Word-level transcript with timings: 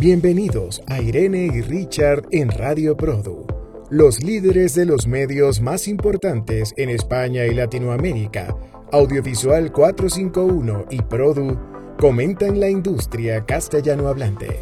Bienvenidos 0.00 0.82
a 0.86 1.02
Irene 1.02 1.50
y 1.54 1.60
Richard 1.60 2.26
en 2.30 2.50
Radio 2.50 2.96
Produ, 2.96 3.46
los 3.90 4.22
líderes 4.22 4.74
de 4.74 4.86
los 4.86 5.06
medios 5.06 5.60
más 5.60 5.86
importantes 5.86 6.72
en 6.78 6.88
España 6.88 7.44
y 7.44 7.52
Latinoamérica. 7.52 8.56
Audiovisual 8.92 9.70
451 9.70 10.86
y 10.88 11.02
Produ 11.02 11.96
comentan 11.98 12.58
la 12.60 12.70
industria 12.70 13.44
castellano 13.44 14.08
hablante. 14.08 14.60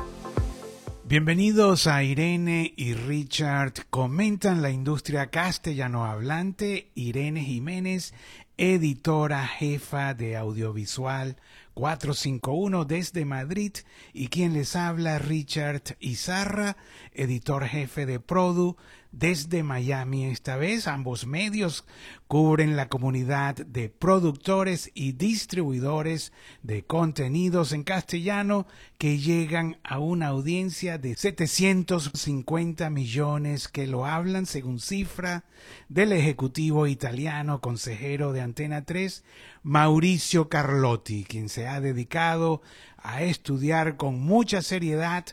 Bienvenidos 1.05 1.87
a 1.87 2.03
Irene 2.03 2.75
y 2.77 2.95
Richard 2.95 3.75
comentan 3.91 4.61
la 4.61 4.71
industria 4.71 5.29
castellano 5.29 6.05
hablante. 6.05 6.91
Irene 6.97 7.43
Jiménez, 7.43 8.13
editora 8.57 9.47
jefa 9.47 10.15
de 10.15 10.37
audiovisual 10.37 11.37
451 11.79 12.87
desde 12.87 13.25
Madrid. 13.25 13.73
Y 14.13 14.27
quien 14.29 14.53
les 14.53 14.75
habla 14.75 15.21
Richard 15.21 15.97
Izarra, 16.01 16.77
editor 17.13 17.69
jefe 17.69 18.05
de 18.05 18.19
Produ 18.19 18.77
desde 19.13 19.63
Miami. 19.63 20.27
Esta 20.27 20.57
vez 20.57 20.87
ambos 20.87 21.27
medios 21.27 21.85
cubren 22.27 22.77
la 22.77 22.89
comunidad 22.89 23.55
de 23.55 23.89
productores 23.89 24.91
y 24.95 25.13
distribuidores 25.13 26.33
de 26.63 26.85
contenidos 26.85 27.73
en 27.73 27.85
castellano 27.85 28.67
que 28.99 29.19
llegan 29.19 29.79
a 29.83 29.99
una 29.99 30.29
audiencia 30.29 30.99
de 30.99 31.17
750 31.17 32.91
millones 32.91 33.69
que 33.69 33.87
lo 33.87 34.05
hablan 34.05 34.47
según 34.47 34.81
cifra 34.81 35.45
del 35.89 36.13
ejecutivo 36.13 36.87
italiano 36.87 37.61
consejero 37.61 38.33
de 38.33 38.43
Antena 38.43 38.85
3, 38.85 39.25
Mauricio 39.63 40.49
Carlotti, 40.49 41.25
quien 41.25 41.49
se 41.49 41.67
ha 41.67 41.81
dedicado 41.81 42.63
a 42.99 43.23
estudiar 43.23 43.97
con 43.97 44.21
mucha 44.21 44.61
seriedad 44.61 45.25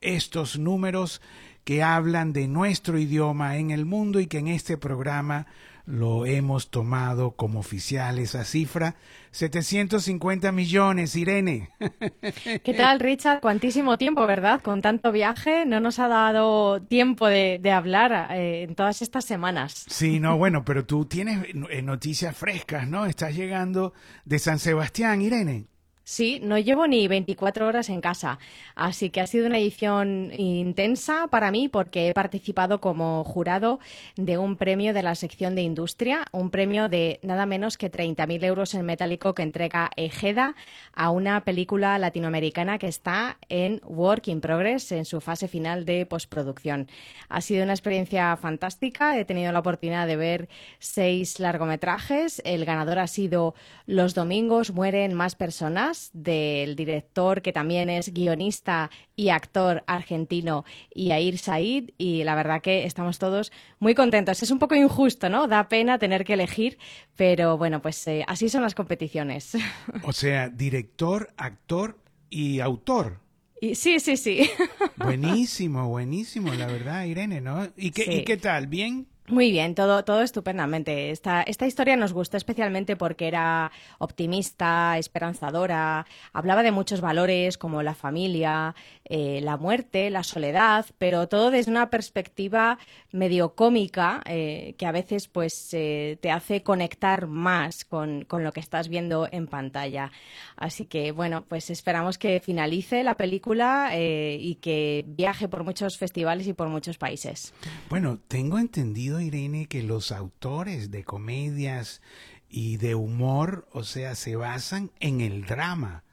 estos 0.00 0.58
números 0.58 1.22
que 1.64 1.82
hablan 1.82 2.32
de 2.32 2.48
nuestro 2.48 2.98
idioma 2.98 3.56
en 3.56 3.70
el 3.70 3.84
mundo 3.84 4.20
y 4.20 4.26
que 4.26 4.38
en 4.38 4.48
este 4.48 4.76
programa 4.76 5.46
lo 5.84 6.26
hemos 6.26 6.70
tomado 6.70 7.32
como 7.32 7.58
oficial 7.58 8.18
esa 8.18 8.44
cifra. 8.44 8.94
750 9.32 10.52
millones, 10.52 11.16
Irene. 11.16 11.70
¿Qué 12.64 12.74
tal, 12.76 13.00
Richard? 13.00 13.40
Cuantísimo 13.40 13.96
tiempo, 13.98 14.26
¿verdad? 14.26 14.60
Con 14.60 14.82
tanto 14.82 15.10
viaje 15.10 15.64
no 15.64 15.80
nos 15.80 15.98
ha 15.98 16.08
dado 16.08 16.82
tiempo 16.82 17.26
de, 17.26 17.60
hablar 17.72 18.28
eh, 18.32 18.64
en 18.68 18.74
todas 18.74 19.02
estas 19.02 19.24
semanas. 19.24 19.86
Sí, 19.88 20.20
no, 20.20 20.36
bueno, 20.36 20.64
pero 20.64 20.84
tú 20.84 21.06
tienes 21.06 21.46
eh, 21.70 21.82
noticias 21.82 22.36
frescas, 22.36 22.86
¿no? 22.86 23.06
Estás 23.06 23.34
llegando 23.34 23.94
de 24.24 24.38
San 24.38 24.58
Sebastián, 24.58 25.22
Irene. 25.22 25.71
Sí, 26.04 26.40
no 26.42 26.58
llevo 26.58 26.88
ni 26.88 27.06
24 27.06 27.66
horas 27.66 27.88
en 27.88 28.00
casa, 28.00 28.40
así 28.74 29.10
que 29.10 29.20
ha 29.20 29.26
sido 29.28 29.46
una 29.46 29.58
edición 29.58 30.32
intensa 30.36 31.28
para 31.28 31.52
mí 31.52 31.68
porque 31.68 32.08
he 32.08 32.12
participado 32.12 32.80
como 32.80 33.22
jurado 33.22 33.78
de 34.16 34.36
un 34.36 34.56
premio 34.56 34.94
de 34.94 35.04
la 35.04 35.14
sección 35.14 35.54
de 35.54 35.62
industria, 35.62 36.24
un 36.32 36.50
premio 36.50 36.88
de 36.88 37.20
nada 37.22 37.46
menos 37.46 37.78
que 37.78 37.90
30.000 37.90 38.44
euros 38.44 38.74
en 38.74 38.84
metálico 38.84 39.34
que 39.34 39.42
entrega 39.42 39.90
Ejeda 39.94 40.56
a 40.92 41.10
una 41.10 41.44
película 41.44 41.96
latinoamericana 41.98 42.78
que 42.78 42.88
está 42.88 43.38
en 43.48 43.80
Work 43.84 44.26
in 44.26 44.40
Progress, 44.40 44.90
en 44.90 45.04
su 45.04 45.20
fase 45.20 45.46
final 45.46 45.84
de 45.84 46.04
postproducción. 46.04 46.88
Ha 47.28 47.40
sido 47.40 47.62
una 47.62 47.74
experiencia 47.74 48.36
fantástica, 48.36 49.16
he 49.16 49.24
tenido 49.24 49.52
la 49.52 49.60
oportunidad 49.60 50.08
de 50.08 50.16
ver 50.16 50.48
seis 50.80 51.38
largometrajes, 51.38 52.42
el 52.44 52.64
ganador 52.64 52.98
ha 52.98 53.06
sido 53.06 53.54
Los 53.86 54.14
domingos 54.14 54.72
mueren 54.72 55.14
más 55.14 55.36
personas, 55.36 55.91
del 56.12 56.76
director 56.76 57.42
que 57.42 57.52
también 57.52 57.90
es 57.90 58.12
guionista 58.12 58.90
y 59.16 59.28
actor 59.28 59.84
argentino 59.86 60.64
Yair 60.94 61.38
Said 61.38 61.90
y 61.98 62.24
la 62.24 62.34
verdad 62.34 62.62
que 62.62 62.84
estamos 62.84 63.18
todos 63.18 63.52
muy 63.78 63.94
contentos. 63.94 64.42
Es 64.42 64.50
un 64.50 64.58
poco 64.58 64.74
injusto, 64.74 65.28
¿no? 65.28 65.48
Da 65.48 65.68
pena 65.68 65.98
tener 65.98 66.24
que 66.24 66.34
elegir, 66.34 66.78
pero 67.16 67.58
bueno, 67.58 67.82
pues 67.82 68.06
eh, 68.06 68.24
así 68.26 68.48
son 68.48 68.62
las 68.62 68.74
competiciones. 68.74 69.56
O 70.04 70.12
sea, 70.12 70.48
director, 70.48 71.32
actor 71.36 71.98
y 72.30 72.60
autor. 72.60 73.20
Y, 73.60 73.76
sí, 73.76 74.00
sí, 74.00 74.16
sí. 74.16 74.50
Buenísimo, 74.96 75.88
buenísimo, 75.88 76.52
la 76.54 76.66
verdad, 76.66 77.04
Irene, 77.04 77.40
¿no? 77.40 77.68
¿Y 77.76 77.92
qué, 77.92 78.12
¿y 78.12 78.24
qué 78.24 78.36
tal? 78.36 78.66
¿Bien? 78.66 79.06
Muy 79.28 79.52
bien, 79.52 79.76
todo, 79.76 80.04
todo 80.04 80.22
estupendamente. 80.22 81.10
Esta, 81.12 81.42
esta 81.42 81.66
historia 81.66 81.96
nos 81.96 82.12
gustó 82.12 82.36
especialmente 82.36 82.96
porque 82.96 83.28
era 83.28 83.70
optimista, 83.98 84.98
esperanzadora, 84.98 86.06
hablaba 86.32 86.64
de 86.64 86.72
muchos 86.72 87.00
valores 87.00 87.56
como 87.56 87.84
la 87.84 87.94
familia, 87.94 88.74
eh, 89.04 89.40
la 89.40 89.56
muerte, 89.56 90.10
la 90.10 90.24
soledad, 90.24 90.86
pero 90.98 91.28
todo 91.28 91.52
desde 91.52 91.70
una 91.70 91.88
perspectiva 91.88 92.78
medio 93.12 93.54
cómica 93.54 94.22
eh, 94.26 94.74
que 94.76 94.86
a 94.86 94.92
veces 94.92 95.28
pues 95.28 95.68
eh, 95.72 96.18
te 96.20 96.32
hace 96.32 96.64
conectar 96.64 97.28
más 97.28 97.84
con, 97.84 98.24
con, 98.24 98.42
lo 98.42 98.52
que 98.52 98.60
estás 98.60 98.88
viendo 98.88 99.28
en 99.30 99.46
pantalla. 99.46 100.10
Así 100.56 100.86
que 100.86 101.12
bueno, 101.12 101.44
pues 101.48 101.70
esperamos 101.70 102.18
que 102.18 102.40
finalice 102.40 103.04
la 103.04 103.16
película 103.16 103.90
y 103.94 104.56
que 104.56 105.04
viaje 105.06 105.48
por 105.48 105.62
muchos 105.62 105.96
festivales 105.96 106.46
y 106.48 106.54
por 106.54 106.68
muchos 106.68 106.98
países. 106.98 107.54
Bueno, 107.88 108.18
tengo 108.28 108.58
entendido 108.58 109.20
Irene, 109.22 109.66
que 109.66 109.82
los 109.82 110.12
autores 110.12 110.90
de 110.90 111.04
comedias 111.04 112.02
y 112.48 112.76
de 112.76 112.94
humor, 112.94 113.66
o 113.72 113.84
sea, 113.84 114.14
se 114.14 114.36
basan 114.36 114.90
en 115.00 115.20
el 115.20 115.46
drama. 115.46 116.04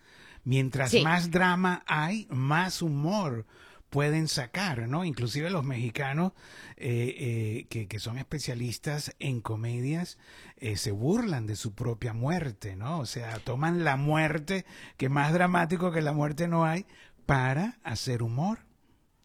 Mientras 0.44 0.94
más 1.04 1.32
drama 1.32 1.84
hay, 1.86 2.28
más 2.30 2.82
humor 2.82 3.46
pueden 3.90 4.28
sacar, 4.28 4.88
¿no? 4.88 5.04
Inclusive 5.04 5.50
los 5.50 5.66
mexicanos 5.66 6.34
eh, 6.78 7.66
eh, 7.70 7.88
que, 7.88 8.00
son 8.00 8.18
especialistas 8.18 9.16
en 9.20 9.42
comedias 9.42 10.18
eh, 10.58 10.78
se 10.78 10.92
burlan 10.92 11.48
de 11.48 11.56
su 11.56 11.74
propia 11.74 12.14
muerte, 12.14 12.76
¿no? 12.76 13.00
O 13.00 13.06
sea, 13.06 13.40
toman 13.40 13.84
la 13.84 13.96
muerte, 13.96 14.66
que 14.98 15.10
más 15.10 15.34
dramático 15.34 15.92
que 15.92 16.02
la 16.02 16.14
muerte 16.14 16.48
no 16.48 16.66
hay, 16.66 16.86
para 17.26 17.80
hacer 17.84 18.24
humor. 18.24 18.69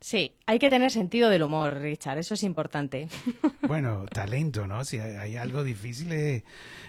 Sí, 0.05 0.33
hay 0.45 0.59
que 0.59 0.69
tener 0.69 0.91
sentido 0.91 1.31
del 1.31 1.45
humor, 1.45 1.79
Richard, 1.81 2.19
eso 2.19 2.35
es 2.35 2.43
importante. 2.43 3.09
Bueno, 3.67 4.05
talento, 4.05 4.67
¿no? 4.67 4.85
Si 4.85 4.99
hay 4.99 5.37
algo 5.37 5.65
difícil 5.65 6.13
es 6.13 6.43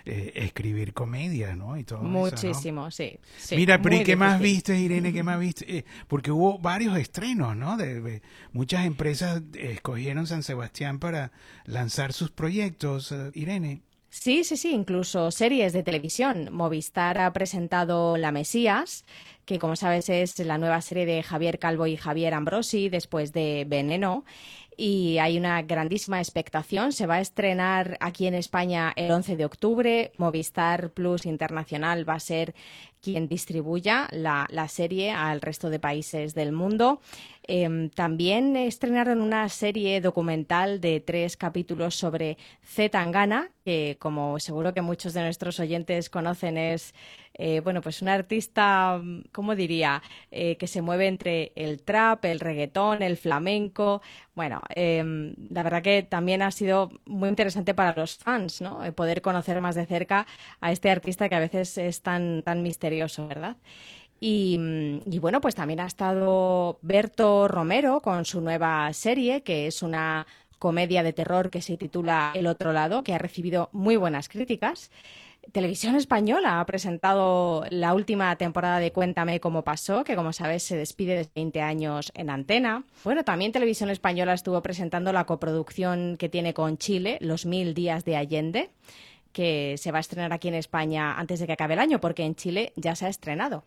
eh, 0.04 0.34
escribir 0.36 0.94
comedia, 0.94 1.56
¿no? 1.56 1.78
Y 1.78 1.86
todo 1.86 2.02
Muchísimo, 2.02 2.92
sí, 2.92 3.18
sí, 3.38 3.56
Mira, 3.56 3.82
pero 3.82 3.96
¿y 3.96 4.04
qué 4.04 4.18
más 4.18 4.42
viste, 4.42 4.78
Irene? 4.78 5.14
¿Qué 5.14 5.24
más 5.24 5.40
viste? 5.40 5.78
Eh, 5.78 5.86
porque 6.10 6.30
hubo 6.32 6.60
varios 6.60 6.98
estrenos, 6.98 7.56
¿no? 7.56 7.78
De, 7.78 8.22
muchas 8.52 8.86
empresas 8.86 9.42
escogieron 9.54 10.28
San 10.28 10.44
Sebastián 10.44 11.00
para 11.00 11.32
lanzar 11.64 12.12
sus 12.12 12.32
proyectos, 12.32 13.14
eh, 13.14 13.32
Irene. 13.34 13.84
Sí, 14.10 14.46
sí, 14.46 14.56
sí, 14.56 14.72
incluso 14.72 15.30
series 15.30 15.74
de 15.74 15.84
televisión. 15.84 16.48
Movistar 16.52 17.18
ha 17.18 17.32
presentado 17.34 18.16
La 18.16 18.32
Mesías, 18.32 19.04
que 19.46 19.60
como 19.60 19.76
sabes 19.76 20.10
es 20.10 20.40
la 20.40 20.58
nueva 20.58 20.82
serie 20.82 21.06
de 21.06 21.24
Javier 21.24 21.60
Calvo 21.60 21.88
y 21.88 21.98
Javier 21.98 22.34
Ambrosi 22.34 22.90
después 22.90 23.32
de 23.32 23.66
Veneno. 23.68 24.26
Y 24.78 25.20
hay 25.20 25.38
una 25.38 25.62
grandísima 25.62 26.20
expectación. 26.20 26.92
Se 26.92 27.08
va 27.08 27.16
a 27.16 27.22
estrenar 27.22 27.98
aquí 28.02 28.28
en 28.28 28.34
España 28.34 28.92
el 28.98 29.10
11 29.10 29.38
de 29.38 29.46
octubre. 29.46 30.12
Movistar 30.18 30.92
Plus 30.92 31.26
Internacional 31.26 32.08
va 32.08 32.16
a 32.16 32.20
ser 32.20 32.54
quien 33.02 33.30
distribuya 33.30 34.08
la, 34.12 34.48
la 34.50 34.68
serie 34.68 35.12
al 35.12 35.40
resto 35.40 35.70
de 35.70 35.80
países 35.80 36.34
del 36.34 36.52
mundo. 36.52 37.00
Em, 37.44 37.90
también 37.90 38.56
estrenaron 38.58 39.22
una 39.22 39.48
serie 39.48 40.02
documental 40.02 40.82
de 40.82 41.00
tres 41.00 41.38
capítulos 41.38 41.96
sobre 41.96 42.38
Z 42.64 42.90
Tangana, 42.90 43.52
que 43.66 43.98
como 44.00 44.40
seguro 44.40 44.74
que 44.74 44.82
muchos 44.82 45.14
de 45.14 45.22
nuestros 45.22 45.60
oyentes 45.60 46.10
conocen 46.10 46.58
es 46.58 46.94
eh, 47.34 47.60
bueno, 47.62 47.82
pues 47.82 48.02
un 48.02 48.08
artista, 48.08 49.02
¿cómo 49.34 49.56
diría? 49.56 50.02
Eh, 50.32 50.56
que 50.58 50.68
se 50.68 50.82
mueve 50.82 51.08
entre 51.08 51.52
el 51.56 51.82
trap, 51.82 52.24
el 52.26 52.40
reggaetón, 52.40 53.02
el 53.02 53.18
flamenco. 53.18 54.02
Bueno, 54.36 54.62
em, 54.70 55.36
la 55.50 55.64
verdad 55.64 55.82
que 55.82 56.04
también 56.04 56.42
ha 56.42 56.52
sido 56.52 56.92
muy 57.06 57.28
interesante 57.28 57.74
para 57.74 57.94
los 57.96 58.18
fans, 58.18 58.62
¿no? 58.62 58.86
Eh, 58.86 58.92
poder 58.94 59.22
conocer 59.22 59.60
más 59.62 59.76
de 59.76 59.86
cerca 59.86 60.26
a 60.62 60.72
este 60.72 60.90
artista 60.90 61.28
que 61.28 61.36
a 61.36 61.40
veces 61.40 61.78
es 61.78 62.02
tan, 62.02 62.42
tan 62.44 62.64
misterioso, 62.64 63.28
¿verdad? 63.28 63.58
Y, 64.20 64.58
y, 65.06 65.20
bueno, 65.20 65.42
pues 65.42 65.56
también 65.56 65.82
ha 65.82 65.88
estado 65.88 66.80
Berto 66.82 67.48
Romero 67.50 68.02
con 68.02 68.24
su 68.26 68.40
nueva 68.42 68.92
serie, 68.94 69.44
que 69.44 69.68
es 69.68 69.84
una 69.84 70.26
comedia 70.66 71.04
de 71.04 71.14
terror 71.14 71.52
que 71.52 71.62
se 71.62 71.78
titula 71.78 72.32
El 72.34 72.48
otro 72.48 72.74
lado, 72.74 73.04
que 73.04 73.14
ha 73.14 73.20
recibido 73.20 73.70
muy 73.72 73.98
buenas 73.98 74.30
críticas. 74.30 74.90
Televisión 75.52 75.96
Española 75.96 76.60
ha 76.60 76.66
presentado 76.66 77.66
la 77.70 77.94
última 77.94 78.36
temporada 78.38 78.80
de 78.80 78.92
Cuéntame 78.92 79.40
cómo 79.40 79.64
pasó, 79.64 80.04
que 80.04 80.16
como 80.16 80.34
sabes 80.34 80.64
se 80.64 80.76
despide 80.76 81.18
de 81.18 81.30
20 81.36 81.62
años 81.62 82.12
en 82.16 82.32
antena. 82.32 82.84
Bueno, 83.04 83.24
también 83.24 83.52
Televisión 83.52 83.92
Española 83.92 84.34
estuvo 84.34 84.60
presentando 84.64 85.14
la 85.14 85.26
coproducción 85.26 86.18
que 86.18 86.30
tiene 86.30 86.56
con 86.56 86.80
Chile, 86.80 87.20
Los 87.22 87.46
Mil 87.46 87.76
Días 87.76 88.04
de 88.04 88.16
Allende, 88.16 88.72
que 89.34 89.76
se 89.78 89.92
va 89.92 90.00
a 90.00 90.02
estrenar 90.02 90.34
aquí 90.34 90.48
en 90.48 90.56
España 90.56 91.14
antes 91.14 91.40
de 91.40 91.46
que 91.46 91.54
acabe 91.54 91.76
el 91.76 91.80
año, 91.80 92.02
porque 92.02 92.24
en 92.24 92.34
Chile 92.34 92.74
ya 92.76 92.96
se 92.96 93.06
ha 93.06 93.10
estrenado. 93.10 93.64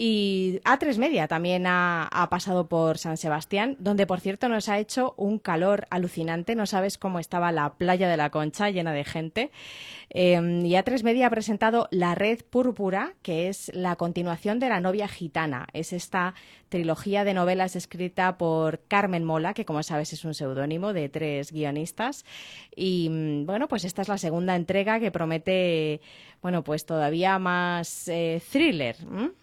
Y 0.00 0.60
A3 0.62 0.96
Media 0.96 1.26
también 1.26 1.64
ha, 1.66 2.28
pasado 2.30 2.68
por 2.68 2.98
San 2.98 3.16
Sebastián, 3.16 3.74
donde 3.80 4.06
por 4.06 4.20
cierto 4.20 4.48
nos 4.48 4.68
ha 4.68 4.78
hecho 4.78 5.12
un 5.16 5.40
calor 5.40 5.88
alucinante. 5.90 6.54
No 6.54 6.66
sabes 6.66 6.98
cómo 6.98 7.18
estaba 7.18 7.50
la 7.50 7.74
playa 7.74 8.08
de 8.08 8.16
la 8.16 8.30
Concha 8.30 8.70
llena 8.70 8.92
de 8.92 9.02
gente. 9.02 9.50
Em, 10.10 10.64
y 10.64 10.74
A3 10.74 11.02
Media 11.02 11.26
ha 11.26 11.30
presentado 11.30 11.88
La 11.90 12.14
Red 12.14 12.42
Púrpura, 12.48 13.14
que 13.22 13.48
es 13.48 13.72
la 13.74 13.96
continuación 13.96 14.60
de 14.60 14.68
La 14.68 14.78
novia 14.78 15.08
gitana. 15.08 15.66
Es 15.72 15.92
esta 15.92 16.34
trilogía 16.68 17.24
de 17.24 17.34
novelas 17.34 17.76
escrita 17.76 18.38
por 18.38 18.80
Carmen 18.88 19.24
Mola, 19.24 19.54
que 19.54 19.64
como 19.64 19.82
sabes 19.82 20.12
es 20.12 20.24
un 20.24 20.34
seudónimo 20.34 20.92
de 20.92 21.08
tres 21.08 21.52
guionistas. 21.52 22.24
Y 22.74 23.08
mm, 23.10 23.46
bueno, 23.46 23.68
pues 23.68 23.84
esta 23.84 24.02
es 24.02 24.08
la 24.08 24.18
segunda 24.18 24.56
entrega 24.56 25.00
que 25.00 25.10
promete 25.10 26.00
bueno, 26.40 26.62
pues 26.62 26.86
todavía 26.86 27.38
más 27.38 28.06
eh, 28.08 28.40
thriller. 28.52 28.96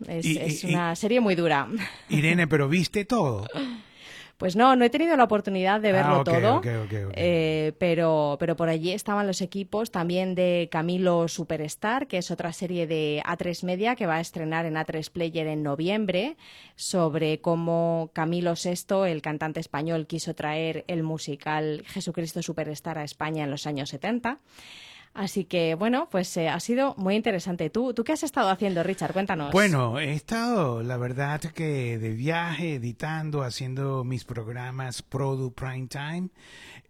Es, 0.08 0.64
una 0.64 0.96
serie 0.96 1.20
muy 1.20 1.36
dura. 1.36 1.68
Irene, 2.10 2.48
pero 2.48 2.70
viste 2.70 3.06
todo. 3.06 3.48
Pues 4.38 4.58
no, 4.58 4.76
no 4.76 4.84
he 4.84 4.90
tenido 4.90 5.16
la 5.16 5.24
oportunidad 5.24 5.80
de 5.80 5.94
verlo 5.94 6.18
ah, 6.18 6.24
todo, 6.26 6.62
eh, 6.66 7.72
pero, 7.80 8.36
pero 8.38 8.58
por 8.58 8.68
allí 8.68 8.92
estaban 8.92 9.28
los 9.28 9.40
equipos 9.42 9.92
también 9.92 10.36
de 10.36 10.68
Camilo 10.70 11.30
Superstar, 11.30 12.08
que 12.08 12.18
es 12.18 12.32
otra 12.32 12.52
serie 12.52 12.86
de 12.86 13.24
A3 13.26 13.64
Media 13.64 13.96
que 13.96 14.06
va 14.06 14.16
a 14.16 14.20
estrenar 14.20 14.66
en 14.66 14.76
A3 14.76 15.10
Player 15.10 15.48
en 15.48 15.64
noviembre, 15.64 16.36
sobre 16.76 17.40
cómo 17.40 18.10
Camilo 18.12 18.56
VI, 18.56 19.10
el 19.10 19.22
cantante 19.22 19.62
español, 19.62 20.06
quiso 20.06 20.36
traer 20.36 20.84
el 20.88 21.04
musical 21.04 21.84
Jesucristo 21.88 22.42
Superstar 22.42 22.98
a 22.98 23.06
España 23.06 23.46
en 23.46 23.52
los 23.52 23.66
años 23.68 23.90
70. 23.90 24.40
Así 25.16 25.46
que, 25.46 25.76
bueno, 25.76 26.10
pues 26.12 26.36
eh, 26.36 26.50
ha 26.50 26.60
sido 26.60 26.94
muy 26.98 27.16
interesante. 27.16 27.70
¿Tú, 27.70 27.94
¿Tú 27.94 28.04
qué 28.04 28.12
has 28.12 28.24
estado 28.24 28.50
haciendo, 28.50 28.84
Richard? 28.84 29.14
Cuéntanos. 29.14 29.54
Bueno, 29.54 29.98
he 29.98 30.12
estado, 30.12 30.84
la 30.84 30.98
verdad, 30.98 31.40
que 31.40 31.98
de 31.98 32.10
viaje, 32.12 32.76
editando, 32.76 33.42
haciendo 33.42 34.04
mis 34.04 34.26
programas 34.26 35.02
Produ 35.02 35.54
Prime 35.54 35.88
Time. 35.88 36.32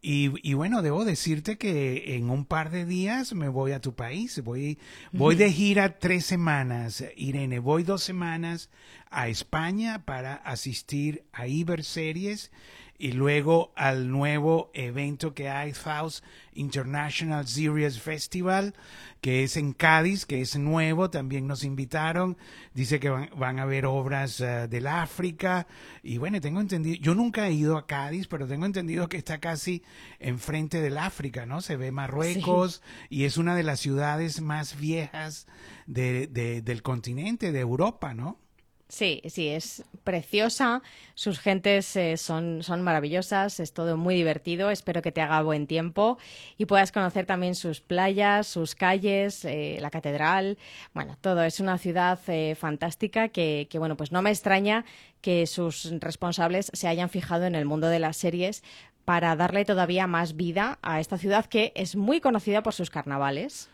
Y, 0.02 0.32
y, 0.42 0.56
bueno, 0.56 0.82
debo 0.82 1.06
decirte 1.06 1.60
que 1.60 2.16
en 2.16 2.32
un 2.32 2.46
par 2.46 2.72
de 2.72 2.86
días 2.86 3.34
me 3.34 3.48
voy 3.48 3.74
a 3.74 3.80
tu 3.80 3.94
país. 3.94 4.42
Voy, 4.44 4.80
voy 5.12 5.36
de 5.36 5.52
gira 5.52 6.00
tres 6.00 6.26
semanas, 6.26 7.04
Irene. 7.16 7.60
Voy 7.60 7.84
dos 7.84 8.02
semanas 8.02 8.72
a 9.12 9.28
España 9.28 10.04
para 10.04 10.34
asistir 10.34 11.26
a 11.32 11.46
Iber 11.46 11.84
Series 11.84 12.52
y 12.98 13.12
luego 13.12 13.74
al 13.76 14.10
nuevo 14.10 14.72
evento 14.74 15.34
que 15.34 15.50
hay, 15.50 15.74
Faust 15.74 16.24
International 16.54 17.46
Series 17.46 18.00
Festival, 18.00 18.74
que 19.20 19.44
es 19.44 19.58
en 19.58 19.74
Cádiz, 19.74 20.26
que 20.26 20.42
es 20.42 20.56
nuevo, 20.56 21.10
también 21.10 21.48
nos 21.48 21.64
invitaron, 21.64 22.38
dice 22.74 23.00
que 23.00 23.10
van, 23.10 23.60
a 23.60 23.64
haber 23.64 23.86
obras 23.86 24.40
uh, 24.40 24.68
del 24.70 24.88
África, 24.88 25.68
y 26.04 26.18
bueno, 26.18 26.40
tengo 26.40 26.62
entendido, 26.62 26.98
yo 27.02 27.16
nunca 27.16 27.48
he 27.48 27.54
ido 27.54 27.78
a 27.78 27.86
Cádiz, 27.86 28.28
pero 28.28 28.48
tengo 28.48 28.66
entendido 28.66 29.10
que 29.10 29.18
está 29.18 29.40
casi 29.40 29.84
enfrente 30.20 30.80
del 30.80 30.98
África, 30.98 31.46
¿no? 31.46 31.62
Se 31.62 31.76
ve 31.76 31.92
Marruecos 31.92 32.82
y 33.10 33.26
es 33.26 33.38
una 33.38 33.56
de 33.56 33.64
las 33.64 33.82
ciudades 33.82 34.40
más 34.42 34.80
viejas 34.80 35.48
de, 35.86 36.28
del 36.64 36.82
continente, 36.82 37.52
de 37.52 37.60
Europa, 37.60 38.14
¿no? 38.14 38.40
Sí, 38.88 39.22
sí, 39.26 39.48
es 39.48 39.84
preciosa. 40.04 40.84
Sus 41.16 41.40
gentes 41.40 41.96
eh, 41.96 42.18
son, 42.18 42.62
son 42.62 42.84
maravillosas, 42.84 43.60
es 43.60 43.74
todo 43.74 43.98
muy 43.98 44.14
divertido. 44.14 44.70
Espero 44.70 45.02
que 45.02 45.12
te 45.12 45.22
haga 45.22 45.42
buen 45.42 45.66
tiempo 45.66 46.20
y 46.58 46.66
puedas 46.66 46.92
conocer 46.92 47.26
también 47.26 47.56
sus 47.56 47.82
playas, 47.82 48.46
sus 48.46 48.76
calles, 48.76 49.44
eh, 49.44 49.80
la 49.82 49.90
catedral. 49.90 50.60
Bueno, 50.94 51.18
todo. 51.20 51.44
Es 51.44 51.60
una 51.60 51.80
ciudad 51.80 52.20
eh, 52.28 52.54
fantástica 52.54 53.30
que, 53.30 53.68
que, 53.72 53.80
bueno, 53.80 53.98
pues 53.98 54.12
no 54.12 54.22
me 54.22 54.30
extraña 54.30 54.86
que 55.20 55.48
sus 55.48 55.92
responsables 56.00 56.70
se 56.72 56.88
hayan 56.88 57.10
fijado 57.10 57.46
en 57.46 57.56
el 57.56 57.66
mundo 57.66 57.88
de 57.88 57.98
las 57.98 58.18
series 58.18 58.62
para 59.06 59.36
darle 59.36 59.66
todavía 59.66 60.08
más 60.08 60.36
vida 60.36 60.80
a 60.82 61.00
esta 61.00 61.18
ciudad 61.18 61.46
que 61.46 61.72
es 61.76 61.96
muy 61.96 62.20
conocida 62.20 62.64
por 62.64 62.74
sus 62.74 62.90
carnavales 62.90 63.70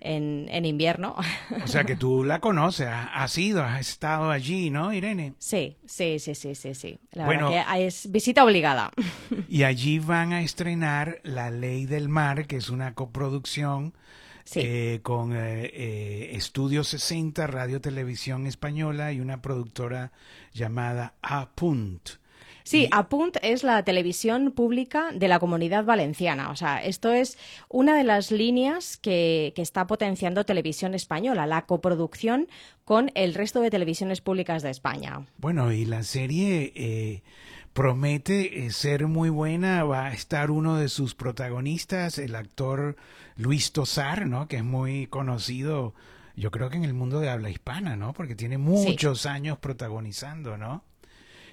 en, 0.00 0.64
invierno. 0.64 1.16
O 1.62 1.66
sea 1.66 1.84
que 1.84 1.96
tú 1.96 2.24
la 2.24 2.40
conoces, 2.40 2.88
has 2.88 3.36
ido, 3.36 3.62
has 3.62 3.80
estado 3.80 4.30
allí, 4.30 4.70
¿no, 4.70 4.92
Irene? 4.92 5.34
Sí, 5.38 5.76
sí, 5.86 6.18
sí, 6.18 6.34
sí, 6.34 6.54
sí, 6.54 6.74
sí. 6.74 6.98
La 7.12 7.26
bueno, 7.26 7.50
verdad 7.50 7.74
que 7.74 7.86
es 7.86 8.10
visita 8.10 8.44
obligada. 8.44 8.90
Y 9.48 9.62
allí 9.64 9.98
van 9.98 10.32
a 10.32 10.42
estrenar 10.42 11.20
La 11.22 11.50
Ley 11.50 11.86
del 11.86 12.08
Mar, 12.08 12.46
que 12.46 12.56
es 12.56 12.68
una 12.68 12.94
coproducción 12.94 13.94
eh, 14.54 15.00
con 15.02 15.34
eh, 15.34 15.70
eh, 15.72 16.30
Estudio 16.34 16.84
60, 16.84 17.46
Radio 17.46 17.80
Televisión 17.80 18.46
Española 18.46 19.12
y 19.12 19.20
una 19.20 19.42
productora 19.42 20.12
llamada 20.52 21.14
Apunt. 21.22 22.10
Sí, 22.68 22.86
Apunt 22.90 23.38
es 23.40 23.62
la 23.62 23.82
televisión 23.82 24.52
pública 24.52 25.10
de 25.14 25.26
la 25.26 25.38
comunidad 25.38 25.86
valenciana. 25.86 26.50
O 26.50 26.56
sea, 26.56 26.84
esto 26.84 27.14
es 27.14 27.38
una 27.70 27.96
de 27.96 28.04
las 28.04 28.30
líneas 28.30 28.98
que, 28.98 29.54
está 29.56 29.86
potenciando 29.86 30.44
Televisión 30.44 30.92
Española, 30.92 31.46
la 31.46 31.64
coproducción 31.64 32.46
con 32.84 33.10
el 33.14 33.32
resto 33.32 33.62
de 33.62 33.70
televisiones 33.70 34.20
públicas 34.20 34.62
de 34.62 34.68
España. 34.68 35.22
Bueno, 35.38 35.72
y 35.72 35.86
la 35.86 36.02
serie 36.02 36.74
eh, 36.76 37.22
promete 37.72 38.66
eh, 38.66 38.70
ser 38.70 39.06
muy 39.06 39.30
buena. 39.30 39.84
Va 39.84 40.08
a 40.08 40.12
estar 40.12 40.50
uno 40.50 40.76
de 40.76 40.90
sus 40.90 41.14
protagonistas, 41.14 42.18
el 42.18 42.34
actor 42.34 42.96
Luis 43.36 43.72
Tosar, 43.72 44.26
¿no? 44.26 44.46
Que 44.46 44.56
es 44.56 44.64
muy 44.64 45.06
conocido, 45.06 45.94
yo 46.36 46.50
creo 46.50 46.68
que 46.68 46.76
en 46.76 46.84
el 46.84 46.92
mundo 46.92 47.18
de 47.18 47.30
habla 47.30 47.48
hispana, 47.48 47.96
¿no? 47.96 48.12
Porque 48.12 48.34
tiene 48.34 48.58
muchos 48.58 49.24
años 49.24 49.56
protagonizando, 49.56 50.58
¿no? 50.58 50.84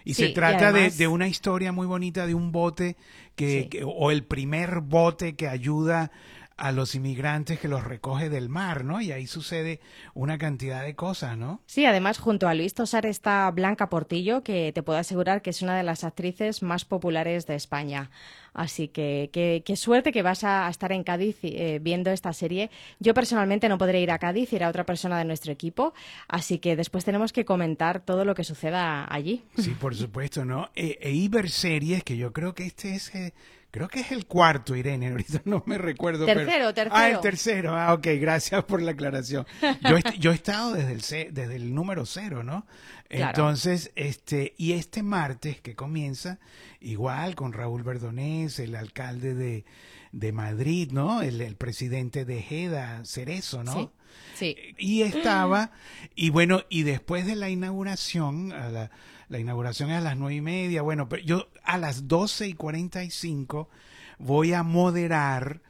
Y 0.06 0.14
se 0.14 0.30
trata 0.30 0.72
de, 0.72 1.08
una 1.08 1.28
historia 1.28 1.72
muy 1.72 1.88
bonita 1.88 2.28
de 2.28 2.36
un 2.36 2.52
bote 2.52 2.96
que, 3.36 3.84
o 3.84 4.12
el 4.12 4.24
primer 4.24 4.80
bote 4.82 5.36
que 5.36 5.48
ayuda 5.48 6.12
a 6.58 6.72
los 6.72 6.96
inmigrantes 6.96 7.60
que 7.60 7.68
los 7.68 7.84
recoge 7.84 8.30
del 8.30 8.48
mar, 8.48 8.86
¿no? 8.86 9.02
Y 9.02 9.12
ahí 9.12 9.28
sucede 9.28 9.82
una 10.14 10.38
cantidad 10.38 10.84
de 10.84 10.96
cosas, 10.96 11.38
¿no? 11.38 11.62
Sí, 11.66 11.86
además 11.86 12.18
junto 12.18 12.48
a 12.48 12.54
Luis 12.54 12.74
Tosar 12.74 13.06
está 13.06 13.52
Blanca 13.52 13.90
Portillo, 13.90 14.42
que 14.42 14.72
te 14.74 14.82
puedo 14.82 14.98
asegurar 14.98 15.42
que 15.42 15.50
es 15.50 15.62
una 15.62 15.76
de 15.76 15.84
las 15.84 16.06
actrices 16.06 16.64
más 16.64 16.86
populares 16.86 17.46
de 17.46 17.56
España. 17.56 18.10
Así 18.54 18.88
que 18.88 19.30
qué 19.66 19.76
suerte 19.76 20.14
que 20.14 20.22
vas 20.22 20.46
a, 20.46 20.70
estar 20.70 20.94
en 20.94 21.04
Cádiz 21.04 21.38
eh, 21.44 21.80
viendo 21.82 22.10
esta 22.10 22.32
serie. 22.32 22.70
Yo 23.02 23.14
personalmente 23.14 23.68
no 23.68 23.78
podré 23.78 24.00
ir 24.00 24.12
a 24.12 24.20
Cádiz, 24.20 24.54
irá 24.54 24.70
otra 24.70 24.86
persona 24.86 25.18
de 25.18 25.26
nuestro 25.26 25.52
equipo, 25.52 25.94
así 26.30 26.60
que 26.60 26.78
después 26.78 27.04
tenemos 27.04 27.34
que 27.34 27.44
comentar 27.44 28.00
todo 28.00 28.24
lo 28.24 28.34
que 28.34 28.46
suceda 28.46 29.14
allí. 29.14 29.44
Sí, 29.58 29.72
por 29.72 29.94
supuesto, 29.94 30.46
¿no? 30.46 30.70
E, 30.74 30.98
e 31.02 31.12
Iber 31.12 31.50
Series, 31.50 32.06
que 32.06 32.16
yo 32.16 32.32
creo 32.32 32.56
que 32.56 32.66
este 32.66 32.96
es... 32.96 33.14
Eh, 33.14 33.34
Creo 33.76 33.90
que 33.90 34.00
es 34.00 34.14
el 34.14 34.26
cuarto, 34.26 34.74
Irene, 34.74 35.08
ahorita 35.12 35.42
no 35.44 35.62
me 35.66 35.78
recuerdo. 35.78 36.26
Tercero, 36.26 36.74
tercero. 36.74 36.96
Ah, 36.96 37.10
el 37.10 37.20
tercero. 37.20 37.76
Ah, 37.76 37.94
ok, 37.94 38.08
gracias 38.22 38.64
por 38.64 38.82
la 38.82 38.92
aclaración. 38.92 39.46
Yo, 39.82 39.98
yo 40.18 40.32
he 40.32 40.36
estado 40.36 40.72
desde 40.72 40.94
el, 40.94 41.34
desde 41.34 41.58
el 41.58 41.76
número 41.76 42.06
cero, 42.06 42.42
¿no? 42.42 42.66
Entonces, 43.10 43.92
este, 43.96 44.54
y 44.58 44.72
este 44.72 45.04
martes 45.04 45.60
que 45.60 45.76
comienza, 45.76 46.40
igual 46.80 47.36
con 47.36 47.52
Raúl 47.52 47.84
Verdonés, 47.84 48.60
el 48.60 48.76
alcalde 48.76 49.36
de, 49.36 49.66
de 50.14 50.32
Madrid, 50.32 50.92
¿no? 50.94 51.22
El, 51.22 51.42
el, 51.42 51.58
presidente 51.58 52.24
de 52.24 52.42
JEDA, 52.44 53.04
Cerezo, 53.04 53.66
¿no? 53.66 53.74
Sí. 53.74 53.90
Y 54.78 55.02
estaba, 55.02 55.72
y 56.14 56.30
bueno, 56.30 56.64
y 56.70 56.84
después 56.84 57.26
de 57.26 57.36
la 57.36 57.50
inauguración, 57.50 58.50
la, 58.50 59.40
inauguración 59.40 59.92
es 59.92 59.98
a 59.98 60.02
las 60.02 60.18
nueve 60.18 60.36
y 60.36 60.42
media. 60.42 60.82
Bueno, 60.82 61.08
pero 61.08 61.24
yo 61.24 61.48
a 61.64 61.78
las 61.78 62.08
doce 62.08 62.48
y 62.48 62.54
cuarenta 62.54 63.04
y 63.04 63.12
cinco 63.12 63.70
voy 64.18 64.54
a 64.54 64.64
moderar 64.64 65.62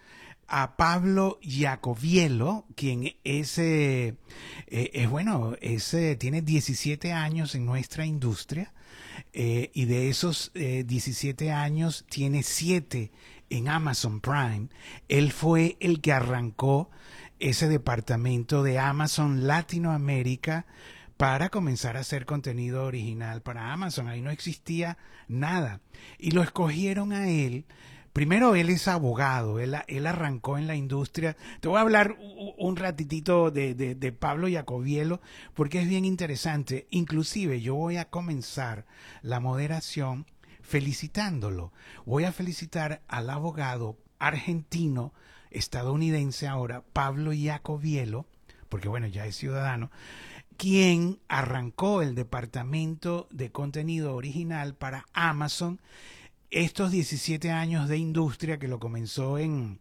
a 0.48 0.78
Pablo 0.78 1.40
Jacobielo, 1.44 2.66
quien 2.76 3.16
es, 3.24 3.58
eh, 3.58 4.16
eh, 4.68 4.92
es 4.94 5.10
bueno, 5.10 5.56
es, 5.62 5.94
eh, 5.94 6.16
tiene 6.16 6.42
17 6.42 7.12
años 7.12 7.56
en 7.56 7.66
nuestra 7.66 8.06
industria 8.06 8.72
y 9.34 9.86
de 9.86 10.10
esos 10.10 10.52
17 10.54 11.52
años 11.52 12.06
tiene 12.10 12.44
7 12.44 13.12
en 13.50 13.68
Amazon 13.68 14.22
Prime. 14.22 14.68
Él 15.10 15.32
fue 15.32 15.78
el 15.80 16.02
que 16.02 16.14
arrancó 16.14 16.90
ese 17.40 17.68
departamento 17.68 18.64
de 18.64 18.80
Amazon 18.80 19.48
Latinoamérica 19.48 20.66
para 21.18 21.50
comenzar 21.50 21.98
a 21.98 22.02
hacer 22.02 22.26
contenido 22.26 22.86
original 22.86 23.42
para 23.42 23.72
Amazon. 23.72 24.08
Ahí 24.08 24.22
no 24.22 24.32
existía 24.32 24.98
nada. 25.28 25.82
Y 26.18 26.32
lo 26.32 26.44
escogieron 26.44 27.14
a 27.14 27.30
él. 27.30 27.66
Primero, 28.14 28.56
él 28.56 28.70
es 28.70 28.88
abogado, 28.88 29.60
él, 29.60 29.76
arrancó 30.06 30.58
en 30.58 30.68
la 30.68 30.76
industria. 30.76 31.36
Te 31.60 31.68
voy 31.68 31.80
a 31.80 31.82
hablar 31.82 32.16
un 32.58 32.78
ratitito 32.78 33.52
de, 33.52 33.76
de, 33.76 33.94
de 33.94 34.12
Pablo 34.14 34.48
Jacobielo, 34.50 35.20
porque 35.54 35.82
es 35.82 35.90
bien 35.90 36.06
interesante. 36.06 36.88
Inclusive, 36.92 37.60
yo 37.60 37.76
voy 37.76 37.98
a 37.98 38.10
comenzar 38.10 38.86
la 39.22 39.42
moderación 39.42 40.26
felicitándolo. 40.62 41.74
Voy 42.06 42.24
a 42.24 42.32
felicitar 42.32 43.02
al 43.10 43.30
abogado 43.30 43.98
argentino, 44.18 45.14
estadounidense 45.56 46.48
ahora, 46.48 46.84
Pablo 46.94 47.32
Jacobielo, 47.36 48.26
porque 48.70 48.88
bueno, 48.88 49.08
ya 49.08 49.26
es 49.26 49.36
ciudadano, 49.36 49.92
quien 50.58 51.20
arrancó 51.28 52.02
el 52.02 52.16
departamento 52.16 53.28
de 53.32 53.52
contenido 53.52 54.16
original 54.16 54.76
para 54.76 55.06
Amazon 55.14 55.80
estos 56.52 56.92
17 56.92 57.52
años 57.52 57.90
de 57.90 57.98
industria 57.98 58.58
que 58.58 58.68
lo 58.68 58.80
comenzó 58.80 59.38
en, 59.38 59.80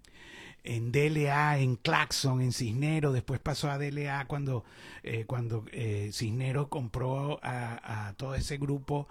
en 0.64 0.90
DLA, 0.90 1.59
en 1.59 1.76
Claxon, 1.76 2.40
en 2.40 2.52
Cisnero, 2.52 3.12
después 3.12 3.38
pasó 3.38 3.71
a 3.71 3.78
DLA 3.78 4.25
cuando, 4.26 4.64
eh, 5.02 5.25
cuando 5.26 5.64
eh, 5.73 6.11
Cisnero 6.12 6.69
compró 6.69 7.38
a, 7.43 8.14
todo 8.16 8.35
ese 8.35 8.57
grupo 8.57 9.09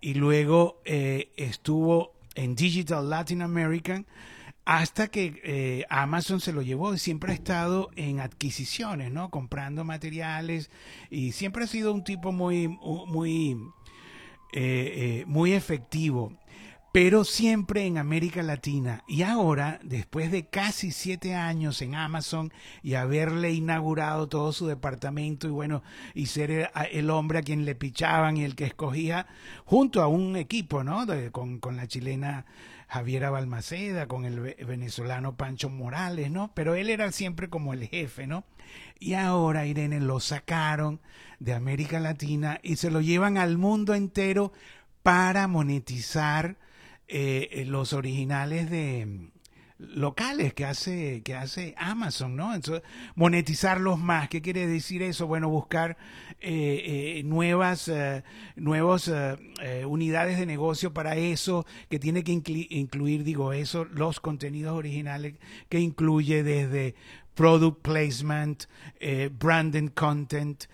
y 0.00 0.14
luego 0.14 0.82
eh, 0.84 1.30
estuvo 1.36 2.12
en 2.34 2.54
Digital 2.54 3.08
Latin 3.08 3.40
American 3.40 4.04
hasta 4.66 5.08
que 5.08 5.86
Amazon 5.88 6.40
se 6.40 6.52
lo 6.52 6.60
llevó 6.60 6.92
y 6.92 6.98
siempre 6.98 7.32
ha 7.32 7.34
estado 7.34 7.90
en 7.96 8.20
adquisiciones, 8.20 9.10
¿no? 9.10 9.30
Comprando 9.30 9.84
materiales 9.84 10.70
y 11.08 11.32
siempre 11.32 11.64
ha 11.64 11.68
sido 11.68 11.94
un 11.94 12.04
tipo 12.04 12.32
muy, 12.32 12.68
muy, 12.68 13.56
muy 15.26 15.52
efectivo 15.52 16.32
pero 16.96 17.24
siempre 17.24 17.84
en 17.84 17.98
América 17.98 18.42
Latina. 18.42 19.04
Y 19.06 19.20
ahora, 19.20 19.78
después 19.82 20.32
de 20.32 20.46
casi 20.46 20.92
siete 20.92 21.34
años 21.34 21.82
en 21.82 21.94
Amazon 21.94 22.50
y 22.82 22.94
haberle 22.94 23.52
inaugurado 23.52 24.30
todo 24.30 24.50
su 24.50 24.66
departamento 24.66 25.46
y 25.46 25.50
bueno, 25.50 25.82
y 26.14 26.24
ser 26.24 26.70
el, 26.90 27.10
hombre 27.10 27.40
a 27.40 27.42
quien 27.42 27.66
le 27.66 27.74
pichaban 27.74 28.38
y 28.38 28.44
el 28.44 28.54
que 28.54 28.64
escogía, 28.64 29.26
junto 29.66 30.00
a 30.00 30.06
un 30.06 30.36
equipo, 30.36 30.84
¿no? 30.84 31.04
con, 31.32 31.58
con 31.58 31.76
la 31.76 31.86
chilena 31.86 32.46
Javiera 32.86 33.30
Balmaceda, 33.30 34.06
con 34.06 34.24
el 34.24 34.40
venezolano 34.40 35.36
Pancho 35.36 35.68
Morales, 35.68 36.30
¿no? 36.30 36.52
Pero 36.54 36.74
él 36.74 36.90
era 36.90 37.10
siempre 37.12 37.48
como 37.48 37.72
el 37.72 37.88
jefe, 37.88 38.26
¿no? 38.26 38.44
Y 38.98 39.14
ahora, 39.14 39.66
Irene, 39.66 40.00
lo 40.00 40.20
sacaron 40.20 41.00
de 41.38 41.52
América 41.52 42.00
Latina 42.00 42.60
y 42.62 42.76
se 42.76 42.90
lo 42.90 43.00
llevan 43.00 43.38
al 43.38 43.58
mundo 43.58 43.94
entero 43.94 44.52
para 45.02 45.48
monetizar 45.48 46.56
eh, 47.08 47.48
eh, 47.52 47.64
los 47.64 47.92
originales 47.92 48.70
de 48.70 49.30
locales 49.78 50.54
que 50.54 50.64
hace 50.64 51.22
que 51.22 51.34
hace 51.34 51.74
Amazon, 51.76 52.36
¿no? 52.36 52.54
Entonces, 52.54 52.82
monetizarlos 53.14 53.98
más. 53.98 54.28
¿Qué 54.28 54.42
quiere 54.42 54.66
decir 54.66 55.02
eso? 55.02 55.26
Bueno, 55.26 55.48
buscar 55.48 55.96
eh, 56.40 57.22
nuevas 57.24 57.90
nuevos 58.56 59.10
unidades 59.86 60.38
de 60.38 60.46
negocio 60.46 60.92
para 60.92 61.16
eso 61.16 61.66
que 61.88 61.98
tiene 61.98 62.24
que 62.24 62.32
incluir, 62.32 63.24
digo 63.24 63.52
eso, 63.52 63.84
los 63.84 64.20
contenidos 64.20 64.76
originales 64.76 65.34
que 65.68 65.80
incluye 65.80 66.42
desde 66.42 66.94
product 67.36 67.82
placement, 67.82 68.66
eh, 68.98 69.28
branded 69.30 69.92
content, 69.94 70.64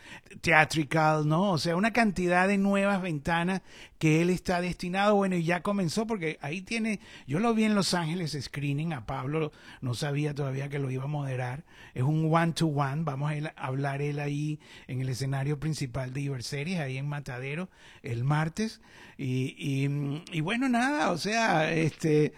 theatrical, 0.41 1.29
¿no? 1.29 1.53
O 1.53 1.59
sea, 1.59 1.77
una 1.77 1.93
cantidad 1.93 2.49
de 2.49 2.59
nuevas 2.59 3.03
ventanas 3.03 3.63
que 3.99 4.21
él 4.21 4.31
está 4.31 4.61
destinado, 4.61 5.15
bueno, 5.15 5.37
y 5.37 5.45
ya 5.45 5.63
comenzó 5.63 6.07
porque 6.07 6.39
ahí 6.41 6.61
tiene, 6.63 6.99
yo 7.27 7.39
lo 7.39 7.55
vi 7.55 7.65
en 7.65 7.75
Los 7.75 7.95
Ángeles 7.95 8.37
screening, 8.41 8.93
a 8.93 9.07
Pablo 9.07 9.53
no 9.81 9.95
sabía 9.95 10.35
todavía 10.35 10.69
que 10.69 10.81
lo 10.81 10.91
iba 10.91 11.05
a 11.05 11.09
moderar, 11.09 11.65
es 11.95 12.03
un 12.03 12.29
one-to-one, 12.35 13.05
vamos 13.05 13.31
a, 13.31 13.53
hablar 13.57 14.03
él 14.03 14.19
ahí 14.19 14.59
en 14.89 15.01
el 15.01 15.09
escenario 15.09 15.61
principal 15.61 16.13
de 16.13 16.23
Iberseries, 16.23 16.81
ahí 16.81 16.99
en 16.99 17.09
Matadero, 17.09 17.69
el 18.03 18.25
martes, 18.25 18.81
y, 19.19 19.87
y, 20.33 20.41
bueno, 20.41 20.69
nada, 20.69 21.13
o 21.13 21.19
sea, 21.19 21.73
este, 21.73 22.33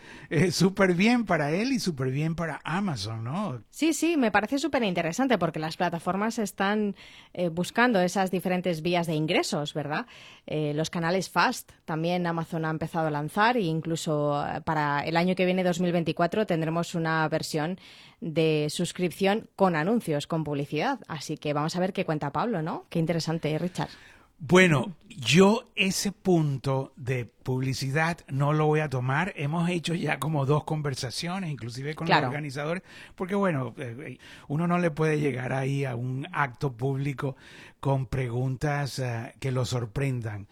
súper 0.51 0.95
bien 0.95 1.25
para 1.25 1.51
él 1.51 1.73
y 1.73 1.79
súper 1.79 2.11
bien 2.11 2.35
para 2.35 2.61
Amazon, 2.63 3.25
¿no? 3.25 3.63
Sí, 3.71 3.95
sí, 3.95 4.19
me 4.19 4.31
parece 4.31 4.59
súper 4.59 4.83
interesante 4.83 5.39
porque 5.39 5.59
las 5.59 5.79
plataformas 5.79 6.39
están 6.39 6.95
eh, 7.33 7.49
buscando 7.49 7.84
esas 7.93 8.31
diferentes 8.31 8.83
vías 8.83 9.07
de 9.07 9.15
ingresos, 9.15 9.75
¿verdad? 9.75 10.07
Eh, 10.47 10.73
los 10.75 10.91
canales 10.91 11.31
Fast 11.31 11.73
también 11.85 12.27
Amazon 12.27 12.65
ha 12.65 12.71
empezado 12.71 13.09
a 13.09 13.11
lanzar 13.11 13.57
e 13.57 13.63
incluso 13.63 14.45
eh, 14.47 14.61
para 14.63 15.01
el 15.01 15.17
año 15.17 15.35
que 15.35 15.45
viene, 15.45 15.63
2024, 15.65 16.47
tendremos 16.47 16.95
una 16.95 17.29
versión 17.29 17.79
de 18.21 18.69
suscripción 18.71 19.49
con 19.57 19.77
anuncios, 19.77 20.27
con 20.27 20.45
publicidad. 20.45 21.01
Así 21.09 21.37
que 21.37 21.53
vamos 21.53 21.77
a 21.77 21.81
ver 21.81 21.93
qué 21.93 22.05
cuenta 22.05 22.33
Pablo, 22.33 22.63
¿no? 22.63 22.87
Qué 22.89 22.99
interesante, 22.99 23.59
Richard. 23.59 23.91
Bueno, 24.39 24.95
yo 25.09 25.71
ese 25.77 26.13
punto 26.13 26.93
de 26.97 27.25
publicidad 27.25 28.19
no 28.29 28.53
lo 28.53 28.67
voy 28.67 28.81
a 28.81 28.89
tomar. 28.89 29.33
Hemos 29.37 29.69
hecho 29.71 29.95
ya 29.95 30.19
como 30.19 30.45
dos 30.45 30.65
conversaciones, 30.65 31.51
inclusive 31.51 31.95
con 31.95 32.09
los 32.09 32.19
organizadores, 32.19 32.83
porque 33.15 33.35
bueno, 33.35 33.75
eh, 33.79 33.97
eh, 34.01 34.19
uno 34.49 34.67
no 34.67 34.79
le 34.79 34.91
puede 34.91 35.21
llegar 35.21 35.53
ahí 35.53 35.85
a 35.85 35.95
un 35.95 36.27
acto 36.33 36.73
público 36.73 37.37
con 37.81 38.07
preguntas 38.07 38.99
eh, 38.99 39.35
que 39.41 39.53
lo 39.53 39.65
sorprendan. 39.65 40.49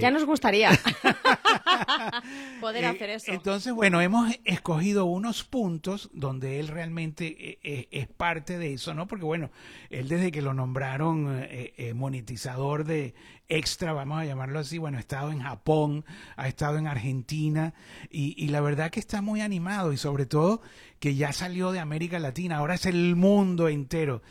Ya 0.00 0.10
nos 0.10 0.24
gustaría 0.24 0.70
poder 2.60 2.86
hacer 2.86 3.10
eso. 3.10 3.32
Entonces, 3.32 3.72
bueno, 3.72 4.00
hemos 4.00 4.34
escogido 4.44 5.04
unos 5.04 5.44
puntos 5.44 6.10
donde 6.12 6.60
él 6.60 6.68
realmente 6.68 7.58
es 7.62 8.06
parte 8.08 8.58
de 8.58 8.74
eso, 8.74 8.94
¿no? 8.94 9.06
Porque 9.06 9.24
bueno, 9.24 9.50
él 9.90 10.08
desde 10.08 10.30
que 10.32 10.42
lo 10.42 10.54
nombraron 10.54 11.46
monetizador 11.94 12.84
de 12.84 13.14
extra, 13.48 13.92
vamos 13.92 14.20
a 14.20 14.24
llamarlo 14.24 14.58
así, 14.58 14.78
bueno, 14.78 14.96
ha 14.96 15.00
estado 15.00 15.30
en 15.30 15.40
Japón, 15.40 16.04
ha 16.36 16.48
estado 16.48 16.78
en 16.78 16.86
Argentina 16.86 17.74
y, 18.10 18.48
la 18.48 18.60
verdad 18.60 18.90
que 18.90 19.00
está 19.00 19.20
muy 19.22 19.40
animado 19.40 19.92
y 19.92 19.96
sobre 19.96 20.26
todo 20.26 20.62
que 20.98 21.14
ya 21.14 21.32
salió 21.32 21.72
de 21.72 21.80
América 21.80 22.18
Latina, 22.18 22.56
ahora 22.56 22.74
es 22.74 22.86
el 22.86 23.16
mundo 23.16 23.68
entero. 23.68 24.22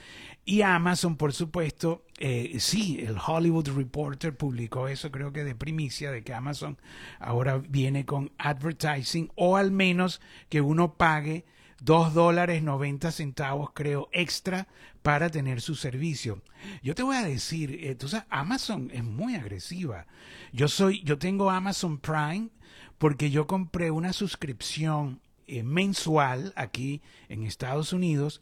Y 0.45 0.61
Amazon, 0.61 1.15
por 1.15 1.31
supuesto, 1.31 2.05
eh, 2.19 2.57
sí, 2.59 2.99
el 2.99 3.15
Hollywood 3.25 3.69
Reporter 3.69 4.35
publicó 4.35 4.87
eso, 4.89 5.09
creo 5.09 5.31
que 5.31 5.45
de 5.45 5.55
primicia, 5.55 6.11
de 6.11 6.23
que 6.23 6.33
Amazon 6.33 6.77
ahora 7.19 7.57
viene 7.57 8.05
con 8.05 8.31
advertising 8.37 9.31
o 9.35 9.55
al 9.55 9.71
menos 9.71 10.19
que 10.49 10.59
uno 10.59 10.95
pague 10.95 11.45
dos 11.83 12.13
dólares 12.13 12.63
90 12.63 13.11
centavos, 13.11 13.71
creo, 13.73 14.09
extra 14.13 14.67
para 15.01 15.29
tener 15.29 15.61
su 15.61 15.75
servicio. 15.75 16.41
Yo 16.81 16.95
te 16.95 17.03
voy 17.03 17.17
a 17.17 17.23
decir, 17.23 17.79
eh, 17.81 17.95
tú 17.95 18.07
sabes, 18.07 18.25
Amazon 18.29 18.89
es 18.93 19.03
muy 19.03 19.35
agresiva. 19.35 20.07
Yo 20.53 20.67
soy, 20.67 21.03
yo 21.03 21.17
tengo 21.17 21.49
Amazon 21.51 21.97
Prime 21.97 22.49
porque 22.97 23.31
yo 23.31 23.47
compré 23.47 23.91
una 23.91 24.13
suscripción 24.13 25.19
eh, 25.45 25.63
mensual 25.63 26.53
aquí 26.55 27.01
en 27.27 27.43
Estados 27.43 27.91
Unidos 27.91 28.41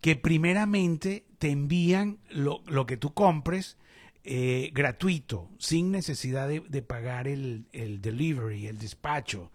que 0.00 0.14
primeramente 0.14 1.26
te 1.38 1.50
envían 1.50 2.18
lo, 2.30 2.62
lo 2.66 2.86
que 2.86 2.96
tú 2.96 3.14
compres 3.14 3.78
eh, 4.22 4.70
gratuito, 4.72 5.48
sin 5.58 5.90
necesidad 5.90 6.48
de, 6.48 6.60
de 6.60 6.82
pagar 6.82 7.26
el, 7.26 7.66
el, 7.72 8.00
delivery, 8.00 8.66
el 8.66 8.78
despacho. 8.78 9.50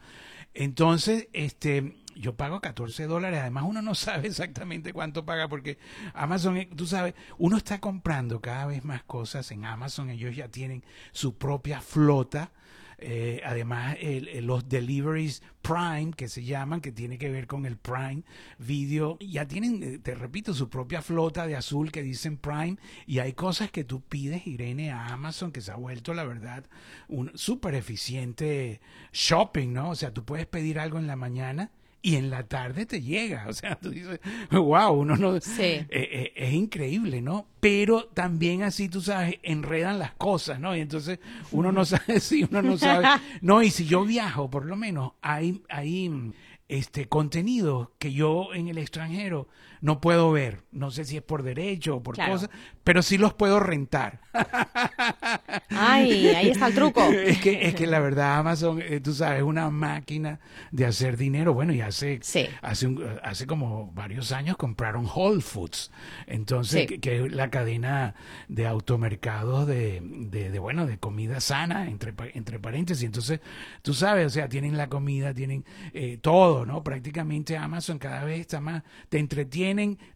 Entonces, 0.53 1.27
este, 1.31 1.93
yo 2.21 2.35
pago 2.35 2.61
14 2.61 3.05
dólares, 3.07 3.39
además 3.41 3.65
uno 3.67 3.81
no 3.81 3.95
sabe 3.95 4.27
exactamente 4.27 4.93
cuánto 4.93 5.25
paga 5.25 5.47
porque 5.49 5.77
Amazon, 6.13 6.57
eh, 6.57 6.69
tú 6.75 6.87
sabes, 6.87 7.13
uno 7.37 7.57
está 7.57 7.79
comprando 7.79 8.39
cada 8.39 8.65
vez 8.67 8.85
más 8.85 9.03
cosas 9.03 9.51
en 9.51 9.65
Amazon, 9.65 10.09
ellos 10.09 10.35
ya 10.35 10.47
tienen 10.47 10.83
su 11.11 11.37
propia 11.37 11.81
flota 11.81 12.51
eh, 13.03 13.41
además, 13.43 13.97
los 14.41 14.69
deliveries 14.69 15.41
Prime, 15.63 16.11
que 16.15 16.27
se 16.27 16.43
llaman, 16.43 16.81
que 16.81 16.91
tiene 16.91 17.17
que 17.17 17.31
ver 17.31 17.47
con 17.47 17.65
el 17.65 17.75
Prime 17.75 18.23
Video, 18.59 19.17
ya 19.19 19.47
tienen, 19.47 19.81
eh, 19.81 19.97
te 19.97 20.13
repito, 20.13 20.53
su 20.53 20.69
propia 20.69 21.01
flota 21.01 21.47
de 21.47 21.55
azul 21.55 21.91
que 21.91 22.03
dicen 22.03 22.37
Prime. 22.37 22.77
Y 23.07 23.17
hay 23.19 23.33
cosas 23.33 23.71
que 23.71 23.83
tú 23.83 24.01
pides, 24.01 24.45
Irene, 24.45 24.91
a 24.91 25.07
Amazon, 25.07 25.51
que 25.51 25.61
se 25.61 25.71
ha 25.71 25.75
vuelto, 25.75 26.13
la 26.13 26.23
verdad, 26.23 26.63
un 27.07 27.31
súper 27.33 27.73
eficiente 27.73 28.81
shopping, 29.11 29.73
¿no? 29.73 29.89
O 29.89 29.95
sea, 29.95 30.13
tú 30.13 30.23
puedes 30.23 30.45
pedir 30.45 30.79
algo 30.79 30.99
en 30.99 31.07
la 31.07 31.15
mañana 31.15 31.71
y 32.01 32.15
en 32.15 32.29
la 32.29 32.43
tarde 32.43 32.85
te 32.85 33.01
llega. 33.01 33.45
O 33.47 33.53
sea, 33.53 33.75
tú 33.75 33.89
dices, 33.89 34.19
wow, 34.49 34.91
uno 34.91 35.15
no... 35.15 35.35
Eh, 35.35 35.85
eh, 35.89 36.33
es 36.35 36.53
increíble, 36.53 37.21
¿no? 37.21 37.47
Pero 37.59 38.05
también 38.13 38.63
así, 38.63 38.89
tú 38.89 39.01
sabes, 39.01 39.35
enredan 39.43 39.99
las 39.99 40.13
cosas, 40.13 40.59
¿no? 40.59 40.75
Y 40.75 40.81
entonces 40.81 41.19
uno 41.51 41.71
no 41.71 41.85
sabe 41.85 42.19
si 42.19 42.43
uno 42.43 42.61
no 42.61 42.77
sabe. 42.77 43.07
No, 43.41 43.61
y 43.61 43.69
si 43.69 43.85
yo 43.85 44.03
viajo, 44.03 44.49
por 44.49 44.65
lo 44.65 44.75
menos, 44.75 45.13
hay, 45.21 45.61
hay 45.69 46.33
este 46.67 47.07
contenido 47.07 47.93
que 47.99 48.13
yo 48.13 48.53
en 48.53 48.67
el 48.67 48.77
extranjero 48.77 49.47
no 49.81 49.99
puedo 49.99 50.31
ver. 50.31 50.63
No 50.71 50.91
sé 50.91 51.05
si 51.05 51.17
es 51.17 51.23
por 51.23 51.43
derecho 51.43 51.97
o 51.97 52.03
por 52.03 52.15
cosas, 52.15 52.49
pero 52.83 53.01
sí 53.01 53.17
los 53.17 53.33
puedo 53.33 53.59
rentar. 53.59 54.21
Ay, 55.69 56.27
ahí 56.27 56.49
está 56.49 56.67
el 56.67 56.75
truco. 56.75 57.01
Es 57.21 57.39
que, 57.39 57.67
es 57.67 57.75
que 57.75 57.87
la 57.87 57.99
verdad 57.99 58.39
Amazon, 58.39 58.81
eh, 58.81 58.99
tú 58.99 59.13
sabes, 59.13 59.39
es 59.39 59.43
una 59.43 59.69
máquina 59.69 60.39
de 60.71 60.85
hacer 60.85 61.17
dinero. 61.17 61.53
Bueno, 61.53 61.73
y 61.73 61.81
hace, 61.81 62.19
hace, 62.61 62.95
hace 63.23 63.47
como 63.47 63.91
varios 63.93 64.31
años 64.31 64.57
compraron 64.57 65.05
Whole 65.05 65.41
Foods. 65.41 65.91
Entonces, 66.27 66.87
que, 66.99 67.25
es 67.25 67.31
la 67.31 67.49
cadena 67.49 68.15
de 68.47 68.67
automercados 68.67 69.67
de, 69.67 70.01
de, 70.01 70.59
bueno, 70.59 70.85
de 70.85 70.97
comida 70.97 71.39
sana, 71.39 71.87
entre, 71.87 72.13
entre 72.33 72.59
paréntesis. 72.59 73.03
Entonces, 73.03 73.39
tú 73.81 73.93
sabes, 73.93 74.27
o 74.27 74.29
sea, 74.29 74.49
tienen 74.49 74.77
la 74.77 74.87
comida, 74.87 75.33
tienen 75.33 75.63
eh, 75.93 76.17
todo 76.21 76.51
¿no? 76.65 76.83
Prácticamente 76.83 77.57
Amazon 77.57 77.97
cada 77.97 78.23
vez 78.23 78.41
está 78.41 78.59
más, 78.59 78.83
te 79.09 79.19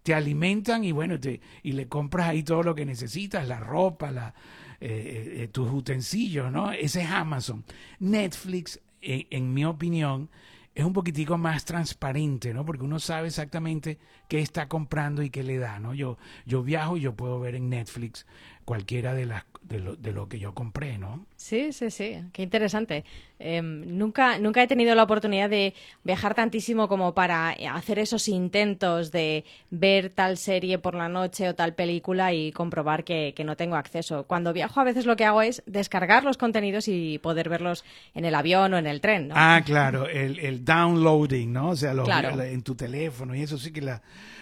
te 0.03 0.13
alimentan 0.13 0.83
y 0.83 0.91
bueno, 0.91 1.19
te, 1.19 1.41
y 1.63 1.73
le 1.73 1.87
compras 1.87 2.29
ahí 2.29 2.43
todo 2.43 2.63
lo 2.63 2.75
que 2.75 2.85
necesitas, 2.85 3.47
la 3.47 3.59
ropa, 3.59 4.11
la, 4.11 4.33
eh, 4.81 4.87
eh, 4.87 5.43
eh, 5.43 5.47
tus 5.47 5.71
utensilios, 5.71 6.51
¿no? 6.51 6.71
Ese 6.71 7.01
es 7.01 7.09
Amazon. 7.09 7.63
Netflix, 7.99 8.79
en 9.01 9.53
mi 9.53 9.63
opinión, 9.65 10.29
es 10.73 10.83
un 10.83 10.93
poquitico 10.93 11.37
más 11.37 11.63
transparente, 11.63 12.53
¿no? 12.53 12.65
Porque 12.65 12.83
uno 12.83 12.99
sabe 12.99 13.27
exactamente 13.27 13.97
qué 14.27 14.39
está 14.39 14.67
comprando 14.67 15.23
y 15.23 15.29
qué 15.29 15.43
le 15.43 15.57
da, 15.57 15.79
¿no? 15.79 15.93
Yo, 15.93 16.17
yo 16.45 16.61
viajo 16.63 16.97
y 16.97 17.01
yo 17.01 17.15
puedo 17.15 17.39
ver 17.39 17.55
en 17.55 17.69
Netflix 17.69 18.25
cualquiera 18.65 19.13
de 19.13 19.25
las 19.25 19.45
de 19.67 19.79
lo, 19.79 19.95
de 19.95 20.11
lo 20.11 20.27
que 20.27 20.39
yo 20.39 20.53
compré, 20.53 20.97
¿no? 20.97 21.25
Sí, 21.35 21.73
sí, 21.73 21.89
sí, 21.89 22.17
qué 22.31 22.43
interesante. 22.43 23.03
Em, 23.37 23.97
nunca, 23.97 24.37
nunca 24.39 24.63
he 24.63 24.67
tenido 24.67 24.95
la 24.95 25.03
oportunidad 25.03 25.49
de 25.49 25.73
viajar 26.03 26.35
tantísimo 26.35 26.87
como 26.87 27.13
para 27.13 27.49
hacer 27.49 27.99
esos 27.99 28.27
intentos 28.29 29.11
de 29.11 29.43
ver 29.71 30.09
tal 30.09 30.37
serie 30.37 30.77
por 30.77 30.95
la 30.95 31.09
noche 31.09 31.49
o 31.49 31.55
tal 31.55 31.73
película 31.73 32.31
y 32.33 32.51
comprobar 32.51 33.03
que, 33.03 33.33
no 33.45 33.55
tengo 33.55 33.75
acceso. 33.75 34.25
Cuando 34.25 34.53
viajo 34.53 34.79
a 34.79 34.83
veces 34.83 35.05
lo 35.05 35.15
que 35.15 35.25
hago 35.25 35.41
es 35.41 35.61
descargar 35.67 36.23
los 36.23 36.37
contenidos 36.37 36.87
y 36.87 37.19
poder 37.19 37.49
verlos 37.49 37.83
en 38.15 38.25
el 38.25 38.33
avión 38.33 38.73
o 38.73 38.77
en 38.77 38.87
el 38.87 39.01
tren, 39.01 39.27
¿no? 39.27 39.35
Ah, 39.37 39.61
claro, 39.63 40.07
el, 40.07 40.39
el 40.39 40.65
downloading, 40.65 41.53
¿no? 41.53 41.69
O 41.69 41.75
sea, 41.75 41.91
en 41.91 42.63
tu 42.63 42.75
teléfono 42.75 43.35
y 43.35 43.41
eso 43.41 43.57
sí 43.57 43.71
que 43.71 43.81
la... 43.81 44.01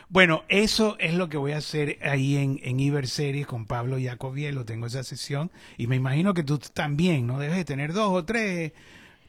Bueno, 0.09 0.43
eso 0.47 0.95
es 0.99 1.15
lo 1.15 1.27
que 1.27 1.37
voy 1.37 1.53
a 1.53 1.57
hacer 1.57 1.97
ahí 2.03 2.37
en, 2.37 2.59
en 2.61 2.79
Iberseries 2.79 3.47
con 3.47 3.65
Pablo 3.65 3.97
Jacobielo. 3.99 4.63
Tengo 4.63 4.85
esa 4.85 5.03
sesión 5.15 5.51
y 5.77 5.87
me 5.87 5.95
imagino 5.95 6.33
que 6.33 6.43
tú 6.43 6.57
también, 6.57 7.27
¿no? 7.27 7.39
Debes 7.39 7.57
de 7.57 7.65
tener 7.65 7.93
dos 7.93 8.11
o 8.11 8.25
tres. 8.25 8.73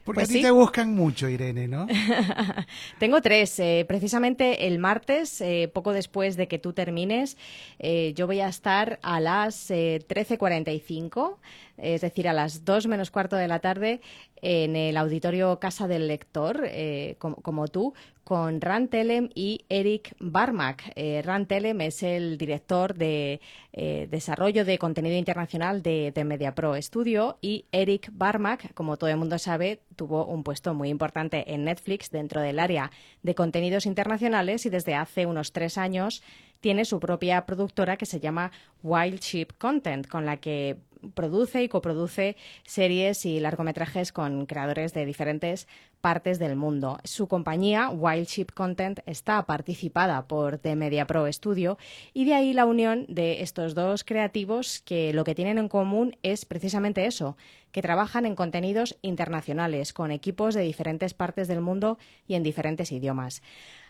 Porque 0.05 0.19
pues 0.19 0.29
a 0.29 0.33
ti 0.33 0.41
te 0.43 0.51
buscan 0.51 0.93
mucho, 0.93 1.27
Irene, 1.27 1.67
¿no? 1.67 1.87
Tengo 2.99 3.21
tres. 3.23 3.59
Eh, 3.59 3.85
precisamente 3.87 4.67
el 4.67 4.77
martes, 4.77 5.41
eh, 5.41 5.67
poco 5.73 5.93
después 5.93 6.37
de 6.37 6.47
que 6.47 6.59
tú 6.59 6.73
termines, 6.73 7.37
eh, 7.79 8.13
yo 8.15 8.27
voy 8.27 8.39
a 8.39 8.47
estar 8.47 8.99
a 9.01 9.19
las 9.19 9.71
13.45 9.71 11.37
es 11.77 12.01
decir, 12.01 12.27
a 12.27 12.33
las 12.33 12.65
2 12.65 12.87
menos 12.87 13.11
cuarto 13.11 13.35
de 13.35 13.47
la 13.47 13.59
tarde 13.59 14.01
en 14.41 14.75
el 14.75 14.97
auditorio 14.97 15.59
Casa 15.59 15.87
del 15.87 16.07
Lector, 16.07 16.61
eh, 16.65 17.15
como, 17.19 17.67
tú, 17.67 17.93
con 18.23 18.61
Ran 18.61 18.89
Telem 18.89 19.29
y 19.33 19.65
Eric 19.69 20.15
Barmack. 20.19 20.91
Eh, 20.95 21.21
Ran 21.23 21.47
Telem 21.47 21.81
es 21.81 22.03
el 22.03 22.37
director 22.37 22.93
de 22.93 23.41
eh, 23.73 24.07
desarrollo 24.09 24.63
de 24.63 24.77
contenido 24.77 25.15
internacional 25.17 25.81
de, 25.81 26.11
de 26.13 26.23
MediaPro 26.23 26.79
Studio 26.81 27.37
y 27.41 27.65
Eric 27.71 28.09
Barmack, 28.13 28.73
como 28.73 28.97
todo 28.97 29.09
el 29.09 29.17
mundo 29.17 29.39
sabe, 29.39 29.81
tuvo 29.95 30.25
un 30.25 30.43
puesto 30.43 30.73
muy 30.73 30.89
importante 30.89 31.53
en 31.53 31.65
Netflix 31.65 32.11
dentro 32.11 32.41
del 32.41 32.59
área 32.59 32.91
de 33.23 33.35
contenidos 33.35 33.85
internacionales 33.85 34.65
y 34.65 34.69
desde 34.69 34.95
hace 34.95 35.25
unos 35.25 35.53
tres 35.53 35.77
años 35.77 36.21
tiene 36.59 36.85
su 36.85 36.99
propia 36.99 37.45
productora 37.45 37.97
que 37.97 38.05
se 38.05 38.19
llama 38.19 38.51
Wild 38.81 39.19
Sheep 39.19 39.57
Content, 39.57 40.07
con 40.07 40.25
la 40.25 40.37
que 40.37 40.77
produce 41.13 41.63
y 41.63 41.69
coproduce 41.69 42.35
series 42.63 43.25
y 43.25 43.39
largometrajes 43.39 44.11
con 44.11 44.45
creadores 44.45 44.93
de 44.93 45.05
diferentes 45.05 45.67
partes 46.01 46.37
del 46.37 46.55
mundo. 46.55 46.99
Su 47.03 47.27
compañía, 47.27 47.89
Wild 47.89 48.27
Sheep 48.27 48.53
Content, 48.53 48.99
está 49.05 49.43
participada 49.45 50.27
por 50.27 50.57
The 50.59 50.75
Media 50.75 51.07
Pro 51.07 51.31
Studio 51.31 51.77
y 52.13 52.25
de 52.25 52.33
ahí 52.33 52.53
la 52.53 52.65
unión 52.65 53.05
de 53.07 53.41
estos 53.41 53.73
dos 53.73 54.03
creativos 54.03 54.81
que 54.85 55.13
lo 55.13 55.23
que 55.23 55.35
tienen 55.35 55.57
en 55.57 55.67
común 55.67 56.15
es 56.21 56.45
precisamente 56.45 57.05
eso, 57.05 57.37
que 57.71 57.81
trabajan 57.81 58.25
en 58.25 58.35
contenidos 58.35 58.97
internacionales 59.01 59.93
con 59.93 60.11
equipos 60.11 60.53
de 60.53 60.61
diferentes 60.61 61.13
partes 61.13 61.47
del 61.47 61.61
mundo 61.61 61.97
y 62.27 62.35
en 62.35 62.43
diferentes 62.43 62.91
idiomas. 62.91 63.41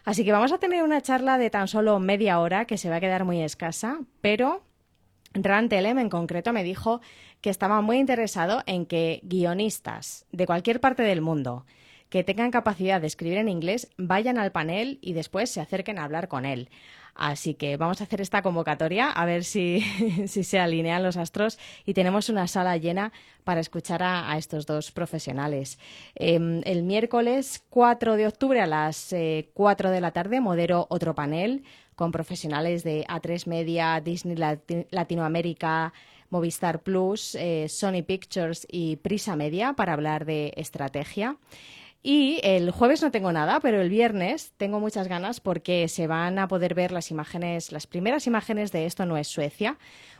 Así 0.05 0.23
que 0.23 0.31
vamos 0.31 0.51
a 0.51 0.57
tener 0.57 0.83
una 0.83 1.01
charla 1.01 1.37
de 1.37 1.49
tan 1.49 1.67
solo 1.67 1.99
media 1.99 2.39
hora 2.39 2.65
que 2.65 2.77
se 2.77 2.89
va 2.89 2.95
a 2.97 2.99
quedar 3.01 3.25
muy 3.25 3.41
escasa, 3.41 3.99
pero 4.21 4.63
Rand 5.35 5.69
Telem 5.69 5.99
en 5.99 6.09
concreto 6.09 6.53
me 6.53 6.63
dijo 6.63 7.01
que 7.41 7.49
estaba 7.49 7.81
muy 7.81 7.97
interesado 7.97 8.63
en 8.65 8.85
que 8.85 9.19
guionistas 9.23 10.25
de 10.31 10.45
cualquier 10.45 10.79
parte 10.79 11.03
del 11.03 11.21
mundo 11.21 11.65
que 12.09 12.23
tengan 12.23 12.51
capacidad 12.51 13.01
de 13.01 13.07
escribir 13.07 13.37
en 13.37 13.49
inglés 13.49 13.89
vayan 13.97 14.37
al 14.37 14.51
panel 14.51 14.99
y 15.01 15.13
después 15.13 15.49
se 15.49 15.61
acerquen 15.61 15.99
a 15.99 16.03
hablar 16.05 16.27
con 16.27 16.45
él. 16.45 16.69
Así 17.15 17.53
que 17.53 17.77
vamos 17.77 18.01
a 18.01 18.03
hacer 18.03 18.19
esta 18.19 18.41
convocatoria 18.41 19.09
a 19.09 19.25
ver 19.25 19.45
si, 19.45 19.81
se 20.27 20.59
alinean 20.59 21.01
los 21.01 21.15
astros 21.15 21.57
y 21.85 21.93
tenemos 21.93 22.27
una 22.27 22.47
sala 22.47 22.75
llena 22.75 23.13
para 23.45 23.61
escuchar 23.61 24.03
a, 24.03 24.37
estos 24.37 24.65
dos 24.65 24.91
profesionales. 24.91 25.79
Em, 26.15 26.61
el 26.65 26.83
miércoles 26.83 27.63
4 27.69 28.17
de 28.17 28.27
octubre 28.27 28.59
a 28.59 28.67
las 28.67 29.15
4 29.53 29.89
eh, 29.89 29.91
de 29.91 30.01
la 30.01 30.11
tarde 30.11 30.41
modero 30.41 30.87
otro 30.89 31.15
panel 31.15 31.63
con 31.95 32.11
profesionales 32.11 32.83
de 32.83 33.05
A3 33.07 33.47
Media, 33.47 34.01
Disney 34.01 34.35
Latinoamérica, 34.91 35.93
Movistar 36.29 36.81
Plus, 36.81 37.35
eh, 37.35 37.67
Sony 37.69 38.03
Pictures 38.05 38.67
y 38.69 38.97
Prisa 38.97 39.35
Media 39.35 39.73
para 39.73 39.93
hablar 39.93 40.25
de 40.25 40.53
estrategia. 40.57 41.37
Y 42.07 42.39
el 42.43 42.69
jueves 42.69 43.01
no 43.01 43.09
tengo 43.09 43.31
nada, 43.31 43.59
pero 43.59 43.81
el 43.81 43.89
viernes 43.89 44.53
tengo 44.57 44.79
muchas 44.79 45.07
ganas 45.07 45.39
porque 45.39 45.87
se 45.87 46.05
van 46.05 46.37
a 46.37 46.47
poder 46.47 46.75
ver 46.75 46.91
las 46.91 47.09
imágenes, 47.09 47.71
las 47.71 47.87
primeras 47.87 48.27
imágenes 48.27 48.71
de 48.71 48.85
Esto 48.85 49.07
no 49.07 49.17
es 49.17 49.27
Suecia, 49.27 49.79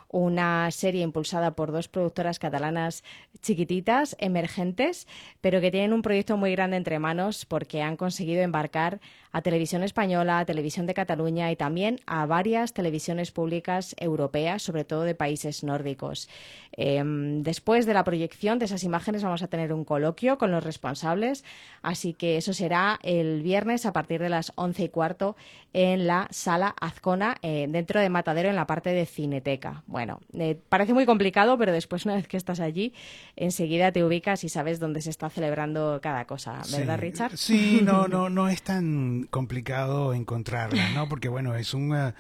una 0.10 0.70
serie 0.72 1.04
impulsada 1.04 1.56
por 1.56 1.72
dos 1.72 1.88
productoras 1.88 2.40
catalanas 2.40 3.04
chiquititas, 3.42 4.16
emergentes, 4.20 5.08
pero 5.42 5.62
que 5.62 5.72
tienen 5.72 5.94
un 5.94 6.02
proyecto 6.02 6.38
muy 6.38 6.52
grande 6.52 6.78
entre 6.78 7.00
manos 7.00 7.46
porque 7.46 7.82
han 7.82 7.98
conseguido 7.98 8.42
embarcar 8.42 9.00
a 9.32 9.42
Televisión 9.42 9.84
Española, 9.84 10.40
a 10.40 10.46
Televisión 10.46 10.86
de 10.86 10.94
Cataluña 10.94 11.52
y 11.52 11.58
también 11.58 12.00
a 12.06 12.26
varias 12.26 12.74
televisiones 12.74 13.32
públicas 13.32 13.94
europeas, 14.00 14.62
sobre 14.62 14.86
todo 14.86 15.02
de 15.02 15.14
países 15.14 15.62
nórdicos. 15.62 16.30
Em, 16.72 17.44
después 17.44 17.86
de 17.86 17.94
la 17.94 18.06
proyección 18.06 18.60
de 18.60 18.66
esas 18.66 18.84
imágenes 18.84 19.24
vamos 19.24 19.44
a 19.44 19.48
tener 19.48 19.74
un 19.74 19.84
coloquio 19.84 20.38
con 20.38 20.52
los 20.52 20.64
responsables, 20.64 21.44
así 21.82 22.14
que 22.14 22.38
eso 22.38 22.54
será 22.54 23.00
el 23.04 23.42
viernes 23.44 23.86
a 23.86 23.92
partir 23.92 24.22
de 24.22 24.30
las 24.30 24.54
once 24.56 24.84
y 24.84 24.90
cuarto 24.90 25.36
en 25.74 26.08
la 26.08 26.28
sala 26.32 26.74
Azcona, 26.80 27.36
eh, 27.42 27.68
dentro 27.70 28.00
de 28.00 28.10
Matadero, 28.10 28.48
en 28.48 28.56
la 28.56 28.68
parte 28.68 28.92
de 28.92 29.06
Cineteca. 29.06 29.84
Bueno, 29.96 30.20
eh, 30.34 30.60
parece 30.68 30.94
muy 30.94 31.06
complicado, 31.06 31.58
pero 31.58 31.72
después 31.72 32.04
una 32.04 32.16
vez 32.16 32.28
que 32.28 32.36
estás 32.36 32.60
allí, 32.60 32.92
enseguida 33.38 33.94
te 33.94 34.04
ubicas 34.04 34.44
y 34.44 34.50
sabes 34.50 34.78
dónde 34.78 35.00
se 35.00 35.10
está 35.10 35.30
celebrando 35.30 36.02
cada 36.04 36.26
cosa, 36.26 36.62
¿verdad, 36.70 37.00
Richard? 37.00 37.38
Sí, 37.38 37.80
no, 37.82 38.06
no, 38.10 38.30
no 38.30 38.50
es 38.50 38.62
tan 38.62 39.26
complicado 39.32 40.14
encontrarla, 40.14 40.90
¿no? 40.90 41.08
Porque 41.08 41.30
bueno, 41.30 41.56
es 41.56 41.74
una 41.74 42.14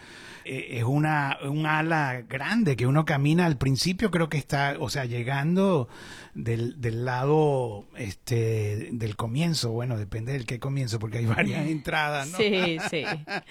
eh, 0.46 0.78
es 0.78 0.86
una 0.86 1.38
un 1.44 1.66
ala 1.66 2.22
grande 2.22 2.78
que 2.78 2.88
uno 2.88 3.04
camina 3.04 3.46
al 3.46 3.58
principio 3.58 4.10
creo 4.10 4.30
que 4.30 4.38
está, 4.38 4.78
o 4.80 4.88
sea, 4.88 5.04
llegando 5.04 5.90
del, 6.36 6.80
del 6.80 7.06
lado 7.06 7.88
este 7.98 8.90
del 8.92 9.16
comienzo, 9.16 9.72
bueno, 9.72 9.98
depende 9.98 10.34
del 10.34 10.46
qué 10.46 10.60
comienzo 10.60 11.00
porque 11.00 11.20
hay 11.20 11.26
varias 11.26 11.66
entradas, 11.68 12.30
¿no? 12.30 12.38
Sí, 12.38 12.78
sí. 12.90 13.04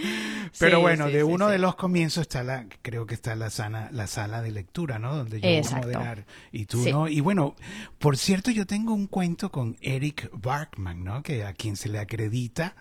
Pero 0.58 0.80
bueno, 0.80 1.08
de 1.08 1.24
uno 1.24 1.48
de 1.48 1.58
los 1.58 1.74
comienzos 1.74 2.22
está 2.22 2.44
la 2.44 2.66
creo 2.82 3.06
que 3.06 3.14
está 3.14 3.34
la 3.34 3.50
sana 3.50 3.88
la 3.90 4.06
sala 4.06 4.42
de 4.42 4.52
lectura, 4.52 4.98
¿no? 4.98 5.16
Donde 5.16 5.40
yo 5.40 5.48
voy 5.48 5.62
a 5.66 5.76
moderar 5.76 6.26
y 6.52 6.66
tú 6.66 6.88
no. 6.88 7.08
Y 7.08 7.20
bueno, 7.20 7.56
por 7.98 8.16
cierto, 8.16 8.50
yo 8.50 8.66
tengo 8.66 8.94
un 8.94 9.06
cuento 9.06 9.50
con 9.50 9.76
Eric 9.80 10.30
Barkman, 10.32 11.02
¿no? 11.02 11.22
Que 11.22 11.44
a 11.44 11.54
quien 11.54 11.76
se 11.76 11.88
le 11.88 11.98
acredita 11.98 12.76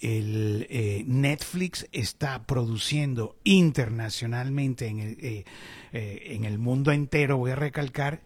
el 0.00 0.66
eh, 0.68 1.04
Netflix 1.06 1.86
está 1.92 2.46
produciendo 2.46 3.36
internacionalmente 3.44 4.88
en 4.88 4.98
el, 4.98 5.16
eh, 5.20 5.44
eh, 5.92 6.22
en 6.26 6.44
el 6.44 6.58
mundo 6.58 6.92
entero, 6.92 7.38
voy 7.38 7.52
a 7.52 7.56
recalcar, 7.56 8.22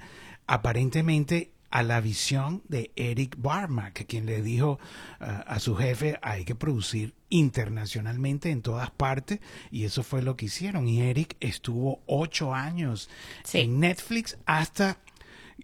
aparentemente 0.51 1.53
a 1.71 1.85
la 1.85 2.01
visión 2.01 2.65
de 2.69 2.91
Eric 2.97 3.37
Barmack, 3.39 4.05
quien 4.07 4.27
le 4.27 4.43
dijo 4.43 4.81
a 5.21 5.61
su 5.61 5.77
jefe 5.77 6.19
hay 6.23 6.45
que 6.45 6.57
producir 6.57 7.15
internacionalmente 7.29 8.51
en 8.51 8.61
todas 8.61 8.91
partes 8.91 9.39
y 9.71 9.85
eso 9.85 10.03
fue 10.03 10.23
lo 10.23 10.37
que 10.37 10.47
hicieron. 10.47 10.89
Y 10.89 11.03
Eric 11.03 11.37
estuvo 11.39 12.03
ocho 12.07 12.53
años 12.53 13.09
en 13.53 13.79
Netflix 13.79 14.39
hasta 14.45 14.99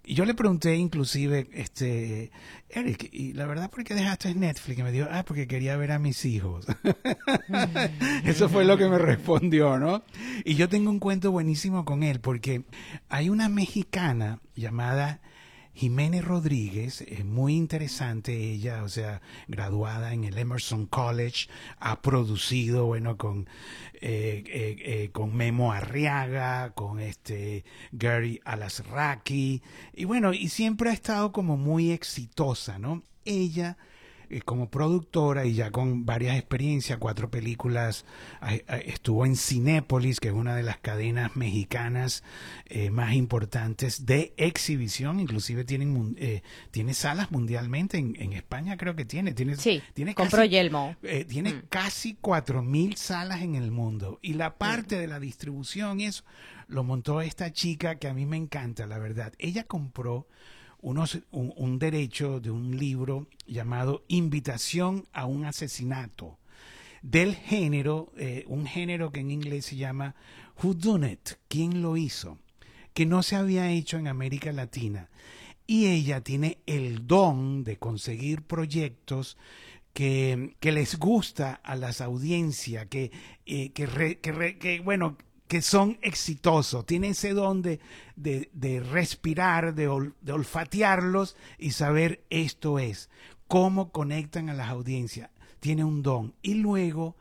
yo 0.03 0.25
le 0.25 0.33
pregunté 0.33 0.75
inclusive, 0.75 1.47
este, 1.53 2.31
Eric, 2.69 3.09
y 3.11 3.33
la 3.33 3.45
verdad, 3.45 3.69
¿por 3.69 3.83
qué 3.83 3.93
dejaste 3.93 4.33
Netflix? 4.35 4.79
Y 4.79 4.83
me 4.83 4.91
dijo, 4.91 5.07
ah, 5.11 5.23
porque 5.25 5.47
quería 5.47 5.77
ver 5.77 5.91
a 5.91 5.99
mis 5.99 6.25
hijos. 6.25 6.65
Eso 8.25 8.49
fue 8.49 8.65
lo 8.65 8.77
que 8.77 8.87
me 8.87 8.97
respondió, 8.97 9.77
¿no? 9.79 10.03
Y 10.43 10.55
yo 10.55 10.69
tengo 10.69 10.89
un 10.89 10.99
cuento 10.99 11.31
buenísimo 11.31 11.85
con 11.85 12.03
él, 12.03 12.19
porque 12.19 12.63
hay 13.09 13.29
una 13.29 13.49
mexicana 13.49 14.39
llamada 14.55 15.21
Jiménez 15.77 16.25
Rodríguez, 16.25 17.01
es 17.01 17.23
muy 17.23 17.55
interesante 17.55 18.33
ella, 18.35 18.81
o 18.81 18.89
sea, 18.89 19.21
graduada 19.47 20.11
en 20.11 20.23
el 20.23 20.35
Emerson 20.35 20.87
College, 20.87 21.49
ha 21.79 22.01
producido, 22.01 22.87
bueno, 22.87 23.15
con, 23.15 23.47
eh, 23.93 24.43
eh, 24.47 24.75
eh, 24.79 25.09
con 25.11 25.35
Memo 25.35 25.71
Arriaga, 25.71 26.71
con 26.71 26.99
este 26.99 27.63
Gary 27.91 28.41
Alasraki, 28.43 29.61
y 29.93 30.05
bueno, 30.05 30.33
y 30.33 30.49
siempre 30.49 30.89
ha 30.89 30.93
estado 30.93 31.31
como 31.31 31.57
muy 31.57 31.91
exitosa, 31.91 32.79
¿no? 32.79 33.03
Ella 33.23 33.77
eh, 34.29 34.41
como 34.41 34.69
productora 34.69 35.45
y 35.45 35.53
ya 35.53 35.71
con 35.71 36.05
varias 36.05 36.37
experiencias, 36.37 36.97
cuatro 36.97 37.29
películas, 37.29 38.05
estuvo 38.85 39.25
en 39.25 39.35
Cinépolis, 39.35 40.19
que 40.19 40.29
es 40.29 40.33
una 40.33 40.55
de 40.55 40.63
las 40.63 40.77
cadenas 40.77 41.35
mexicanas 41.35 42.23
eh, 42.65 42.89
más 42.89 43.13
importantes 43.13 44.05
de 44.05 44.33
exhibición, 44.37 45.19
inclusive 45.19 45.63
tienen 45.63 46.15
eh, 46.17 46.41
tiene 46.71 46.93
salas 46.93 47.31
mundialmente, 47.31 47.97
en, 47.97 48.33
España 48.33 48.77
creo 48.77 48.95
que 48.95 49.05
tiene, 49.05 49.33
tiene, 49.33 49.55
sí, 49.55 49.81
tiene 49.93 50.13
compró 50.13 50.43
Yelmo. 50.43 50.95
tiene 51.27 51.53
mm. 51.53 51.63
casi 51.69 52.17
cuatro 52.19 52.61
mil 52.61 52.95
salas 52.97 53.41
en 53.41 53.55
el 53.55 53.71
mundo 53.71 54.19
y 54.21 54.33
la 54.33 54.57
parte 54.57 54.97
de 54.99 55.07
la 55.07 55.19
distribución 55.19 55.99
y 55.99 56.05
eso 56.05 56.23
lo 56.67 56.83
montó 56.83 57.21
esta 57.21 57.51
chica 57.51 57.95
que 57.95 58.07
a 58.07 58.13
mí 58.13 58.25
me 58.25 58.37
encanta, 58.37 58.85
la 58.85 58.99
verdad. 58.99 59.33
Ella 59.39 59.63
compró 59.63 60.27
unos, 60.81 61.19
un, 61.31 61.79
derecho 61.79 62.39
de 62.39 62.51
un 62.51 62.77
libro 62.77 63.27
llamado 63.45 64.03
Invitación 64.07 65.05
a 65.13 65.25
un 65.25 65.45
asesinato 65.45 66.37
del 67.01 67.35
género, 67.35 68.11
eh, 68.17 68.43
un 68.47 68.65
género 68.65 69.11
que 69.11 69.21
en 69.21 69.31
inglés 69.31 69.65
se 69.65 69.75
llama 69.75 70.15
Who 70.61 70.73
Done 70.73 71.11
It, 71.11 71.31
¿quién 71.47 71.81
lo 71.81 71.97
hizo? 71.97 72.37
Que 72.93 73.05
no 73.05 73.23
se 73.23 73.35
había 73.35 73.69
hecho 73.71 73.97
en 73.97 74.07
América 74.07 74.51
Latina. 74.51 75.09
Y 75.67 75.87
ella 75.87 76.21
tiene 76.21 76.59
el 76.65 77.05
don 77.05 77.63
de 77.63 77.77
conseguir 77.77 78.41
proyectos 78.41 79.37
que, 79.93 80.55
que 80.59 80.71
les 80.71 80.97
gusta 80.97 81.55
a 81.55 81.75
las 81.75 82.01
audiencias, 82.01 82.85
que, 82.85 83.11
eh, 83.45 83.71
que, 83.71 84.19
que, 84.59 84.79
bueno, 84.79 85.17
que 85.47 85.61
son 85.61 85.97
exitosos, 86.01 86.85
tienen 86.85 87.11
ese 87.11 87.33
don 87.33 87.61
de, 87.61 87.79
de, 88.15 88.79
respirar, 88.81 89.73
de, 89.73 89.87
olfatearlos 89.87 91.35
y 91.57 91.71
saber 91.71 92.23
esto 92.29 92.79
es, 92.79 93.09
cómo 93.47 93.91
conectan 93.91 94.49
a 94.49 94.53
las 94.53 94.69
audiencias, 94.69 95.29
tiene 95.59 95.83
un 95.83 96.03
don. 96.03 96.35
Y 96.41 96.55
luego, 96.55 97.15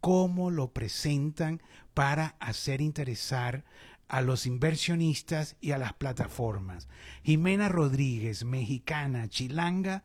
cómo 0.00 0.50
lo 0.50 0.72
presentan 0.72 1.62
para 1.94 2.34
hacer 2.40 2.80
interesar 2.80 3.64
a 4.08 4.20
los 4.20 4.46
inversionistas 4.46 5.56
y 5.60 5.70
a 5.70 5.78
las 5.78 5.92
plataformas. 5.92 6.88
Jimena 7.22 7.68
Rodríguez, 7.68 8.44
mexicana, 8.44 9.28
chilanga, 9.28 10.02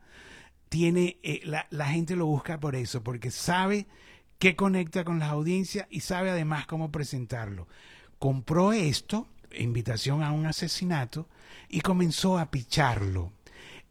tiene, 0.68 1.18
eh, 1.24 1.40
la, 1.44 1.66
la 1.70 1.86
gente 1.86 2.14
lo 2.14 2.26
busca 2.26 2.60
por 2.60 2.76
eso, 2.76 3.02
porque 3.02 3.32
sabe 3.32 3.88
que 4.38 4.56
conecta 4.56 5.04
con 5.04 5.18
las 5.18 5.30
audiencias 5.30 5.86
y 5.90 6.00
sabe 6.00 6.30
además 6.30 6.66
cómo 6.66 6.90
presentarlo. 6.90 7.68
Compró 8.18 8.72
esto, 8.72 9.28
invitación 9.56 10.22
a 10.22 10.32
un 10.32 10.46
asesinato, 10.46 11.28
y 11.68 11.80
comenzó 11.80 12.38
a 12.38 12.50
picharlo. 12.50 13.32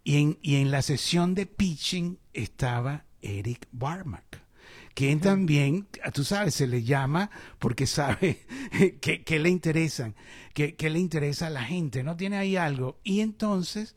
Y 0.03 0.17
en, 0.17 0.37
y 0.41 0.57
en 0.57 0.71
la 0.71 0.81
sesión 0.81 1.33
de 1.33 1.45
pitching 1.45 2.19
estaba 2.33 3.05
Eric 3.21 3.67
Barmack, 3.71 4.45
quien 4.93 5.19
también, 5.19 5.87
tú 6.13 6.23
sabes, 6.23 6.55
se 6.55 6.67
le 6.67 6.83
llama 6.83 7.29
porque 7.59 7.87
sabe 7.87 8.39
que, 9.01 9.39
le 9.39 9.49
interesan, 9.49 10.15
que, 10.53 10.75
le 10.77 10.99
interesa 10.99 11.47
a 11.47 11.49
la 11.49 11.63
gente, 11.63 12.03
¿no? 12.03 12.15
Tiene 12.15 12.37
ahí 12.37 12.55
algo. 12.55 12.99
Y 13.03 13.21
entonces, 13.21 13.95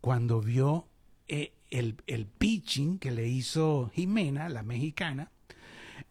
cuando 0.00 0.40
vio 0.40 0.88
eh, 1.26 1.52
el, 1.70 1.96
el 2.06 2.26
pitching 2.26 2.98
que 2.98 3.10
le 3.10 3.28
hizo 3.28 3.90
Jimena, 3.92 4.48
la 4.48 4.62
mexicana, 4.62 5.32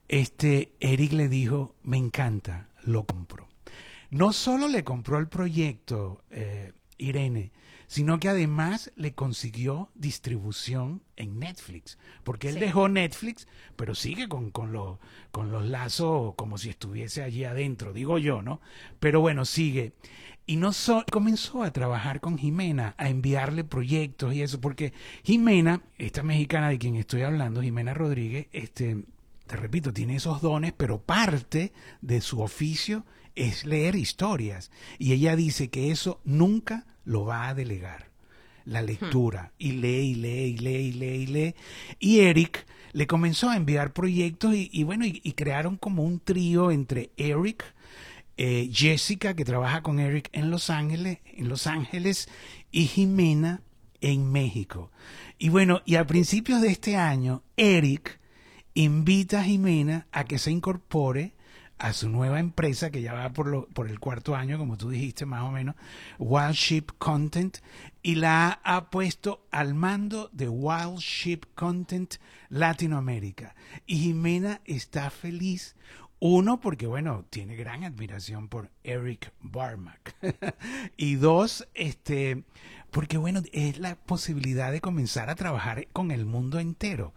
este 0.07 0.73
Eric 0.79 1.13
le 1.13 1.29
dijo, 1.29 1.75
me 1.83 1.97
encanta, 1.97 2.69
lo 2.83 3.05
compro. 3.05 3.47
No 4.09 4.31
solo 4.31 4.67
le 4.67 4.83
compró 4.83 5.17
el 5.19 5.27
proyecto, 5.27 6.23
eh, 6.31 6.71
Irene, 6.97 7.51
sino 7.87 8.19
que 8.19 8.29
además 8.29 8.91
le 8.95 9.13
consiguió 9.13 9.89
distribución 9.95 11.01
en 11.15 11.39
Netflix, 11.39 11.97
porque 12.23 12.49
él 12.49 12.59
dejó 12.59 12.89
Netflix, 12.89 13.47
pero 13.75 13.95
sigue 13.95 14.27
con, 14.27 14.51
con, 14.51 14.99
con 15.31 15.51
los 15.51 15.65
lazos 15.65 16.35
como 16.35 16.57
si 16.57 16.69
estuviese 16.69 17.23
allí 17.23 17.45
adentro, 17.45 17.93
digo 17.93 18.17
yo, 18.17 18.41
¿no? 18.41 18.61
Pero 18.99 19.21
bueno, 19.21 19.45
sigue. 19.45 19.93
Y 20.45 20.55
no 20.55 20.71
solo 20.71 21.05
comenzó 21.11 21.63
a 21.63 21.71
trabajar 21.71 22.21
con 22.21 22.37
Jimena, 22.37 22.95
a 22.97 23.09
enviarle 23.09 23.63
proyectos 23.63 24.33
y 24.33 24.41
eso, 24.41 24.61
porque 24.61 24.93
Jimena, 25.23 25.81
esta 25.97 26.23
mexicana 26.23 26.69
de 26.69 26.79
quien 26.79 26.95
estoy 26.95 27.23
hablando, 27.23 27.61
Jimena 27.61 27.93
Rodríguez, 27.93 28.47
este, 28.51 29.03
te 29.47 29.55
repito, 29.55 29.93
tiene 29.93 30.17
esos 30.17 30.41
dones, 30.41 30.73
pero 30.75 31.01
parte 31.01 31.73
de 32.01 32.21
su 32.21 32.41
oficio 32.41 33.05
es 33.35 33.65
leer 33.65 33.95
historias. 33.95 34.71
Y 34.99 35.13
ella 35.13 35.35
dice 35.35 35.69
que 35.69 35.91
eso 35.91 36.19
nunca 36.23 36.85
lo 37.05 37.25
va 37.25 37.47
a 37.47 37.53
delegar, 37.53 38.09
la 38.65 38.81
lectura. 38.81 39.53
Y 39.57 39.73
lee 39.73 40.11
y 40.11 40.15
lee 40.15 40.43
y 40.45 40.57
lee 40.57 40.75
y 40.75 40.91
lee 40.91 41.15
y 41.15 41.27
lee. 41.27 41.55
Y 41.99 42.19
Eric 42.19 42.65
le 42.93 43.07
comenzó 43.07 43.49
a 43.49 43.55
enviar 43.55 43.93
proyectos 43.93 44.53
y, 44.55 44.83
bueno, 44.83 45.05
y, 45.05 45.31
crearon 45.33 45.77
como 45.77 46.03
un 46.03 46.19
trío 46.19 46.71
entre 46.71 47.11
Eric, 47.17 47.63
eh, 48.37 48.69
Jessica, 48.71 49.35
que 49.35 49.45
trabaja 49.45 49.81
con 49.81 49.99
Eric 49.99 50.29
en 50.33 50.49
Los 50.51 50.69
Ángeles, 50.69 51.19
en 51.25 51.47
Los 51.47 51.67
Ángeles, 51.67 52.27
y 52.71 52.87
Jimena 52.87 53.61
en 54.01 54.31
México. 54.31 54.91
Y 55.37 55.49
bueno, 55.49 55.81
y 55.85 55.95
a 55.95 56.07
principios 56.07 56.61
de 56.61 56.69
este 56.69 56.95
año, 56.95 57.43
Eric 57.55 58.19
invita 58.77 59.39
a 59.39 59.43
Jimena 59.43 60.05
a 60.11 60.25
que 60.25 60.37
se 60.37 60.51
incorpore 60.51 61.33
a 61.79 61.93
su 61.93 62.09
nueva 62.09 62.39
empresa 62.39 62.91
que 62.91 63.01
ya 63.01 63.13
va 63.13 63.33
por, 63.33 63.47
lo, 63.47 63.67
por 63.69 63.89
el 63.89 63.99
cuarto 63.99 64.35
año, 64.35 64.59
como 64.59 64.77
tú 64.77 64.91
dijiste 64.91 65.25
más 65.25 65.41
o 65.43 65.51
menos, 65.51 65.75
Wild 66.19 66.53
Ship 66.53 66.85
Content, 66.99 67.57
y 68.03 68.15
la 68.15 68.59
ha 68.63 68.89
puesto 68.91 69.47
al 69.49 69.73
mando 69.73 70.29
de 70.31 70.47
Wild 70.47 70.99
Ship 70.99 71.41
Content 71.55 72.15
Latinoamérica. 72.49 73.55
Y 73.87 73.97
Jimena 73.97 74.61
está 74.65 75.09
feliz. 75.09 75.75
Uno, 76.19 76.59
porque 76.59 76.85
bueno, 76.85 77.25
tiene 77.29 77.55
gran 77.55 77.83
admiración 77.83 78.47
por 78.47 78.69
Eric 78.83 79.33
Barmack. 79.41 80.15
y 80.97 81.15
dos, 81.15 81.67
este, 81.73 82.43
porque 82.91 83.17
bueno, 83.17 83.41
es 83.51 83.77
la 83.77 83.95
posibilidad 83.95 84.71
de 84.71 84.81
comenzar 84.81 85.29
a 85.29 85.35
trabajar 85.35 85.87
con 85.93 86.11
el 86.11 86.25
mundo 86.25 86.59
entero. 86.59 87.13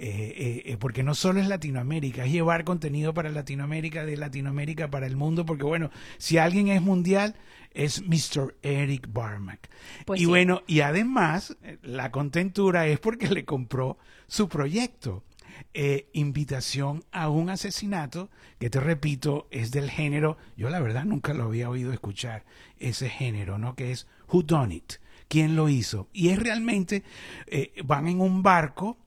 Eh, 0.00 0.62
eh, 0.64 0.76
porque 0.78 1.02
no 1.02 1.12
solo 1.12 1.40
es 1.40 1.48
Latinoamérica, 1.48 2.24
es 2.24 2.30
llevar 2.30 2.62
contenido 2.62 3.12
para 3.14 3.30
Latinoamérica, 3.30 4.06
de 4.06 4.16
Latinoamérica 4.16 4.88
para 4.90 5.08
el 5.08 5.16
mundo, 5.16 5.44
porque 5.44 5.64
bueno, 5.64 5.90
si 6.18 6.38
alguien 6.38 6.68
es 6.68 6.80
mundial, 6.80 7.34
es 7.72 8.02
Mr. 8.02 8.54
Eric 8.62 9.08
Barmack. 9.12 9.68
Pues 10.06 10.20
y 10.20 10.26
bueno, 10.26 10.62
y 10.68 10.82
además, 10.82 11.56
la 11.82 12.12
contentura 12.12 12.86
es 12.86 13.00
porque 13.00 13.28
le 13.28 13.44
compró 13.44 13.98
su 14.28 14.48
proyecto. 14.48 15.24
Eh, 15.74 16.08
invitación 16.12 17.04
a 17.10 17.28
un 17.28 17.50
asesinato 17.50 18.30
que 18.60 18.70
te 18.70 18.78
repito 18.78 19.48
es 19.50 19.72
del 19.72 19.90
género 19.90 20.36
yo 20.56 20.70
la 20.70 20.78
verdad 20.78 21.04
nunca 21.04 21.34
lo 21.34 21.44
había 21.44 21.68
oído 21.68 21.92
escuchar 21.92 22.44
ese 22.78 23.10
género 23.10 23.58
no 23.58 23.74
que 23.74 23.90
es 23.90 24.06
who 24.32 24.44
done 24.44 24.72
it 24.72 24.94
quién 25.26 25.56
lo 25.56 25.68
hizo 25.68 26.08
y 26.12 26.28
es 26.28 26.38
realmente 26.38 27.02
van 27.84 28.06
en 28.06 28.20
un 28.20 28.40
barco 28.44 28.98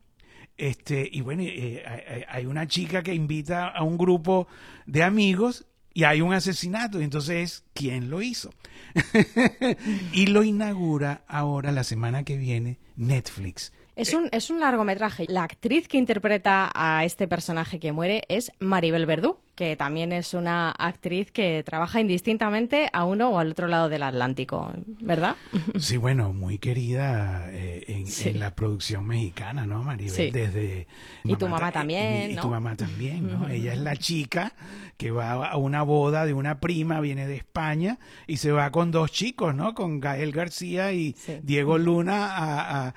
este, 0.61 1.09
y 1.11 1.21
bueno, 1.21 1.41
eh, 1.43 1.83
hay 2.29 2.45
una 2.45 2.67
chica 2.67 3.01
que 3.01 3.15
invita 3.15 3.67
a 3.67 3.81
un 3.81 3.97
grupo 3.97 4.47
de 4.85 5.01
amigos 5.01 5.65
y 5.93 6.03
hay 6.03 6.21
un 6.21 6.33
asesinato, 6.33 7.01
entonces, 7.01 7.65
¿quién 7.73 8.11
lo 8.11 8.21
hizo? 8.21 8.51
y 10.13 10.27
lo 10.27 10.43
inaugura 10.43 11.23
ahora, 11.27 11.71
la 11.71 11.83
semana 11.83 12.23
que 12.23 12.37
viene, 12.37 12.77
Netflix. 12.95 13.73
Es 13.95 14.13
un, 14.13 14.29
es 14.31 14.49
un 14.49 14.59
largometraje. 14.59 15.25
La 15.27 15.43
actriz 15.43 15.87
que 15.87 15.97
interpreta 15.97 16.71
a 16.73 17.03
este 17.05 17.27
personaje 17.27 17.79
que 17.79 17.91
muere 17.91 18.23
es 18.29 18.51
Maribel 18.59 19.05
Verdú, 19.05 19.39
que 19.61 19.75
también 19.75 20.11
es 20.11 20.33
una 20.33 20.71
actriz 20.71 21.29
que 21.29 21.61
trabaja 21.63 22.01
indistintamente 22.01 22.89
a 22.93 23.05
uno 23.05 23.29
o 23.29 23.37
al 23.37 23.51
otro 23.51 23.67
lado 23.67 23.89
del 23.89 24.01
Atlántico, 24.01 24.73
¿verdad? 25.01 25.35
Sí, 25.77 25.97
bueno, 25.97 26.33
muy 26.33 26.57
querida 26.57 27.45
eh, 27.51 27.85
en, 27.87 28.39
la 28.39 28.55
producción 28.55 29.05
mexicana, 29.05 29.67
¿no, 29.67 29.83
Maribel? 29.83 30.31
Desde 30.31 30.87
y 31.23 31.35
tu 31.35 31.47
mamá 31.47 31.71
también, 31.71 32.31
y, 32.31 32.35
tu 32.37 32.47
mamá 32.47 32.75
también, 32.75 33.31
¿no? 33.31 33.49
Ella 33.49 33.73
es 33.73 33.79
la 33.79 33.95
chica 33.95 34.53
que 34.97 35.11
va 35.11 35.47
a 35.47 35.57
una 35.57 35.81
boda 35.81 36.25
de 36.25 36.33
una 36.33 36.59
prima, 36.59 36.99
viene 36.99 37.27
de 37.27 37.35
España 37.35 37.97
y 38.27 38.37
se 38.37 38.51
va 38.51 38.71
con 38.71 38.91
dos 38.91 39.11
chicos, 39.11 39.55
¿no? 39.55 39.73
Con 39.73 39.99
Gael 39.99 40.31
García 40.31 40.91
y 40.93 41.15
Diego 41.41 41.77
Luna 41.77 42.93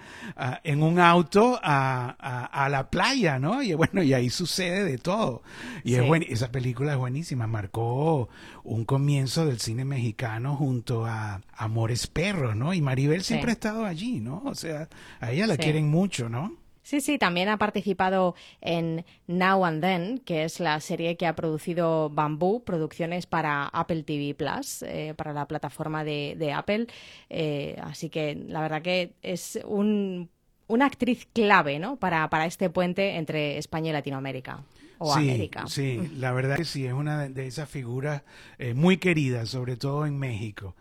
en 0.65 0.83
un 0.83 0.99
auto 0.99 1.59
a, 1.63 2.69
la 2.71 2.91
playa, 2.91 3.39
¿no? 3.39 3.63
Y 3.63 3.75
bueno, 3.75 4.03
y 4.03 4.13
ahí 4.13 4.31
sucede 4.31 4.85
de 4.85 4.99
todo. 4.99 5.43
Y 5.83 5.95
es 5.95 6.07
bueno, 6.07 6.27
esa 6.29 6.51
película 6.55 6.93
es 6.93 6.99
buenísima, 6.99 7.49
marcó 7.49 8.29
un 8.63 8.85
comienzo 8.85 9.45
del 9.45 9.59
cine 9.59 9.85
mexicano 9.85 10.55
junto 10.55 11.05
a 11.05 11.41
Amores 11.53 12.07
Perros, 12.07 12.55
¿no? 12.55 12.73
Y 12.73 12.81
Maribel 12.81 13.25
siempre 13.25 13.51
ha 13.51 13.55
estado 13.55 13.85
allí, 13.85 14.21
¿no? 14.21 14.41
O 14.45 14.55
sea, 14.55 14.89
a 15.19 15.33
ella 15.33 15.49
la 15.49 15.57
quieren 15.57 15.91
mucho, 15.91 16.29
¿no? 16.29 16.53
Sí, 16.85 17.01
sí, 17.01 17.19
también 17.19 17.49
ha 17.49 17.57
participado 17.59 18.37
en 18.61 19.05
Now 19.27 19.65
and 19.65 19.83
Then, 19.83 20.19
que 20.19 20.45
es 20.45 20.61
la 20.61 20.79
serie 20.79 21.17
que 21.17 21.27
ha 21.27 21.35
producido 21.35 22.09
Bamboo, 22.09 22.63
producciones 22.63 23.27
para 23.27 23.65
Apple 23.65 24.05
TV 24.05 24.33
Plus, 24.35 24.83
eh, 24.83 25.13
para 25.17 25.33
la 25.33 25.49
plataforma 25.49 26.05
de, 26.05 26.53
Apple. 26.55 26.87
Eh, 27.31 27.77
así 27.83 28.11
que 28.11 28.37
la 28.37 28.61
verdad 28.61 28.81
que 28.81 29.15
es 29.23 29.59
un 29.67 30.31
una 30.67 30.87
actriz 30.87 31.27
clave, 31.33 31.79
¿no? 31.79 31.97
Para, 31.97 32.31
para 32.31 32.47
este 32.47 32.71
puente 32.71 33.17
entre 33.17 33.59
España 33.59 33.91
y 33.91 33.93
Latinoamérica. 33.93 34.63
O 34.99 35.15
sí, 35.15 35.21
América. 35.21 35.65
Sí, 35.67 36.11
la 36.17 36.33
verdad 36.33 36.57
que 36.57 36.65
sí, 36.65 36.87
es 36.87 36.93
una 36.93 37.29
de 37.29 37.47
esas 37.47 37.69
figuras 37.69 38.23
eh, 38.59 38.75
muy 38.75 38.99
queridas, 38.99 39.49
sobre 39.49 39.77
todo 39.77 40.07
en 40.07 40.19
México. 40.19 40.75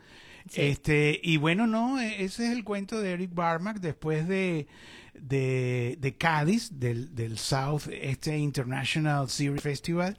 Este, 0.53 1.19
y 1.23 1.37
bueno, 1.37 1.67
no, 1.67 1.99
e, 1.99 2.23
ese 2.23 2.47
es 2.47 2.51
el 2.51 2.63
cuento 2.63 2.99
de 3.01 3.13
Eric 3.13 3.33
Barmack 3.33 3.79
después 3.79 4.27
de, 4.27 4.67
de, 5.13 5.97
de 5.99 6.13
Cádiz, 6.15 6.79
del, 6.79 7.15
del 7.15 7.37
South 7.37 7.83
este 7.89 8.37
International 8.37 9.29
Series 9.29 9.61
Festival, 9.61 10.17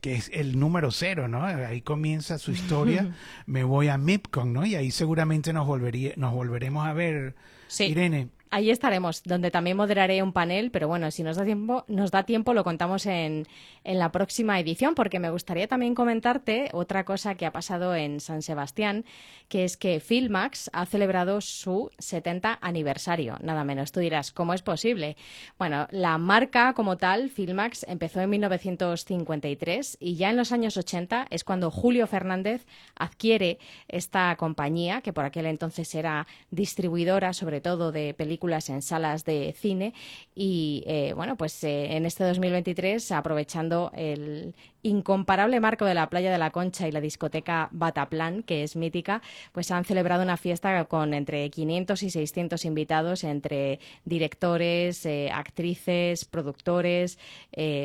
que 0.00 0.14
es 0.14 0.30
el 0.32 0.58
número 0.58 0.90
cero, 0.90 1.28
¿no? 1.28 1.44
Ahí 1.44 1.80
comienza 1.82 2.38
su 2.38 2.52
historia. 2.52 3.14
Me 3.46 3.64
voy 3.64 3.88
a 3.88 3.98
MIPCON, 3.98 4.52
¿no? 4.52 4.66
Y 4.66 4.74
ahí 4.74 4.90
seguramente 4.90 5.52
nos, 5.52 5.66
volvería, 5.66 6.12
nos 6.16 6.32
volveremos 6.32 6.86
a 6.86 6.92
ver, 6.92 7.34
Irene. 7.78 8.28
Ahí 8.54 8.70
estaremos, 8.70 9.22
donde 9.22 9.50
también 9.50 9.78
moderaré 9.78 10.22
un 10.22 10.34
panel, 10.34 10.70
pero 10.70 10.86
bueno, 10.86 11.10
si 11.10 11.22
nos 11.22 11.38
da 11.38 11.44
tiempo, 11.46 11.86
nos 11.88 12.10
da 12.10 12.24
tiempo 12.24 12.52
lo 12.52 12.64
contamos 12.64 13.06
en, 13.06 13.46
en, 13.82 13.98
la 13.98 14.12
próxima 14.12 14.60
edición, 14.60 14.94
porque 14.94 15.18
me 15.18 15.30
gustaría 15.30 15.66
también 15.68 15.94
comentarte 15.94 16.68
otra 16.74 17.06
cosa 17.06 17.34
que 17.34 17.46
ha 17.46 17.50
pasado 17.50 17.94
en 17.94 18.20
San 18.20 18.42
Sebastián, 18.42 19.06
que 19.48 19.64
es 19.64 19.78
que 19.78 20.00
Filmax 20.00 20.68
ha 20.74 20.84
celebrado 20.84 21.40
su 21.40 21.90
70 21.98 22.58
aniversario, 22.60 23.38
nada 23.40 23.64
menos. 23.64 23.90
Tú 23.90 24.00
dirás, 24.00 24.32
¿cómo 24.32 24.52
es 24.52 24.60
posible? 24.60 25.16
Bueno, 25.58 25.88
la 25.90 26.18
marca 26.18 26.74
como 26.74 26.98
tal, 26.98 27.30
Filmax, 27.30 27.86
empezó 27.88 28.20
en 28.20 28.28
1953 28.28 29.96
y 29.98 30.16
ya 30.16 30.28
en 30.28 30.36
los 30.36 30.52
años 30.52 30.76
80 30.76 31.26
es 31.30 31.42
cuando 31.42 31.70
Julio 31.70 32.06
Fernández 32.06 32.66
adquiere 32.96 33.58
esta 33.88 34.36
compañía, 34.36 35.00
que 35.00 35.14
por 35.14 35.24
aquel 35.24 35.46
entonces 35.46 35.94
era 35.94 36.26
distribuidora 36.50 37.32
sobre 37.32 37.62
todo 37.62 37.92
de 37.92 38.12
películas 38.12 38.41
en 38.42 38.82
salas 38.82 39.24
de 39.24 39.54
cine 39.56 39.94
y 40.34 40.82
eh, 40.86 41.12
bueno, 41.14 41.36
pues 41.36 41.62
eh, 41.62 41.96
en 41.96 42.06
este 42.06 42.24
2023 42.24 43.12
aprovechando 43.12 43.92
el 43.94 44.54
incomparable 44.82 45.60
marco 45.60 45.84
de 45.84 45.94
la 45.94 46.10
playa 46.10 46.32
de 46.32 46.38
la 46.38 46.50
Concha 46.50 46.88
y 46.88 46.92
la 46.92 47.00
discoteca 47.00 47.68
Bataplan, 47.70 48.42
que 48.42 48.64
es 48.64 48.74
mítica, 48.74 49.22
pues 49.52 49.70
han 49.70 49.84
celebrado 49.84 50.24
una 50.24 50.36
fiesta 50.36 50.84
con 50.86 51.14
entre 51.14 51.48
500 51.50 52.02
y 52.02 52.10
600 52.10 52.64
invitados 52.64 53.22
entre 53.22 53.78
directores, 54.04 55.06
eh, 55.06 55.30
actrices, 55.32 56.24
productores, 56.24 57.18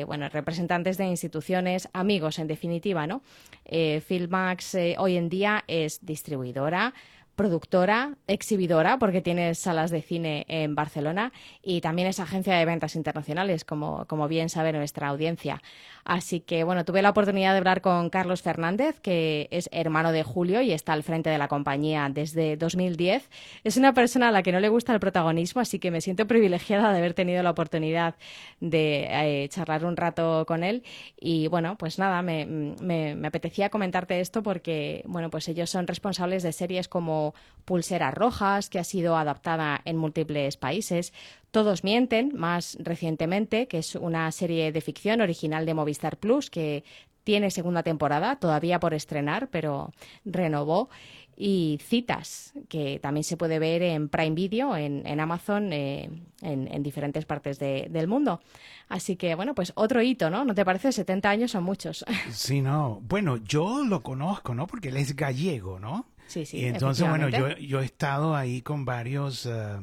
bueno, 0.06 0.28
representantes 0.28 0.98
de 0.98 1.04
instituciones, 1.04 1.88
amigos 1.92 2.40
en 2.40 2.48
definitiva, 2.48 3.06
¿no? 3.06 3.22
Filmax 3.64 4.76
hoy 4.98 5.16
en 5.16 5.28
día 5.28 5.62
es 5.68 6.04
distribuidora, 6.04 6.94
productora, 7.38 8.16
exhibidora, 8.26 8.98
porque 8.98 9.22
tiene 9.22 9.54
salas 9.54 9.92
de 9.92 10.02
cine 10.02 10.44
en 10.48 10.74
Barcelona 10.74 11.32
y 11.62 11.80
también 11.80 12.08
es 12.08 12.18
agencia 12.18 12.56
de 12.56 12.64
ventas 12.64 12.96
internacionales, 12.96 13.64
como, 13.64 14.04
como 14.06 14.26
bien 14.26 14.48
sabe 14.50 14.72
nuestra 14.72 15.06
audiencia. 15.06 15.62
Así 16.04 16.40
que, 16.40 16.64
bueno, 16.64 16.84
tuve 16.84 17.00
la 17.00 17.10
oportunidad 17.10 17.52
de 17.52 17.58
hablar 17.58 17.80
con 17.80 18.10
Carlos 18.10 18.42
Fernández, 18.42 18.98
que 18.98 19.46
es 19.50 19.68
hermano 19.72 20.10
de 20.10 20.22
Julio 20.22 20.62
y 20.62 20.72
está 20.72 20.94
al 20.94 21.02
frente 21.02 21.30
de 21.30 21.38
la 21.38 21.48
compañía 21.48 22.08
desde 22.10 22.56
2010. 22.56 23.30
Es 23.62 23.76
una 23.76 23.92
persona 23.92 24.28
a 24.28 24.32
la 24.32 24.42
que 24.42 24.50
no 24.50 24.58
le 24.58 24.68
gusta 24.68 24.92
el 24.92 25.00
protagonismo, 25.00 25.60
así 25.60 25.78
que 25.78 25.90
me 25.90 26.00
siento 26.00 26.26
privilegiada 26.26 26.92
de 26.92 26.98
haber 26.98 27.14
tenido 27.14 27.42
la 27.42 27.50
oportunidad 27.50 28.16
de 28.60 29.06
eh, 29.10 29.48
charlar 29.50 29.84
un 29.84 29.96
rato 29.96 30.44
con 30.46 30.64
él. 30.64 30.82
Y 31.20 31.46
bueno, 31.48 31.76
pues 31.78 31.98
nada, 31.98 32.22
me, 32.22 32.46
me, 32.46 33.14
me 33.14 33.28
apetecía 33.28 33.68
comentarte 33.68 34.18
esto 34.20 34.42
porque, 34.42 35.04
bueno, 35.06 35.30
pues 35.30 35.46
ellos 35.48 35.70
son 35.70 35.86
responsables 35.86 36.42
de 36.42 36.52
series 36.52 36.88
como 36.88 37.27
Pulseras 37.64 38.14
Rojas, 38.14 38.70
que 38.70 38.78
ha 38.78 38.84
sido 38.84 39.16
adaptada 39.16 39.80
en 39.84 39.96
múltiples 39.96 40.56
países, 40.56 41.12
todos 41.50 41.84
mienten, 41.84 42.32
más 42.34 42.78
recientemente, 42.80 43.68
que 43.68 43.78
es 43.78 43.94
una 43.94 44.30
serie 44.32 44.72
de 44.72 44.80
ficción 44.80 45.20
original 45.20 45.66
de 45.66 45.74
Movistar 45.74 46.16
Plus 46.16 46.50
que 46.50 46.84
tiene 47.24 47.50
segunda 47.50 47.82
temporada, 47.82 48.36
todavía 48.36 48.80
por 48.80 48.94
estrenar, 48.94 49.48
pero 49.50 49.92
renovó. 50.24 50.88
Y 51.36 51.78
Citas, 51.82 52.54
que 52.68 52.98
también 53.00 53.22
se 53.22 53.36
puede 53.36 53.58
ver 53.58 53.82
en 53.82 54.08
Prime 54.08 54.34
Video, 54.34 54.74
en, 54.76 55.20
Amazon, 55.20 55.72
eh, 55.72 56.10
en, 56.40 56.82
diferentes 56.82 57.26
partes 57.26 57.58
del 57.58 58.08
mundo. 58.08 58.40
Así 58.88 59.16
que, 59.16 59.34
bueno, 59.34 59.54
pues 59.54 59.72
otro 59.76 60.00
hito, 60.02 60.30
¿no? 60.30 60.44
¿No 60.44 60.54
te 60.54 60.64
parece? 60.64 60.90
70 60.90 61.28
años 61.28 61.50
son 61.50 61.64
muchos. 61.64 62.04
Sí, 62.32 62.60
no. 62.60 63.00
Bueno, 63.06 63.36
yo 63.36 63.84
lo 63.84 64.02
conozco, 64.02 64.54
¿no? 64.54 64.66
Porque 64.66 64.88
él 64.88 64.96
es 64.96 65.14
gallego, 65.14 65.78
¿no? 65.78 66.06
Sí, 66.28 66.46
sí. 66.46 66.58
Y 66.58 66.64
entonces, 66.66 67.08
bueno, 67.08 67.28
yo, 67.28 67.56
yo 67.58 67.80
he 67.80 67.84
estado 67.84 68.36
ahí 68.36 68.62
con 68.62 68.84
varios... 68.84 69.44
Eh, 69.46 69.78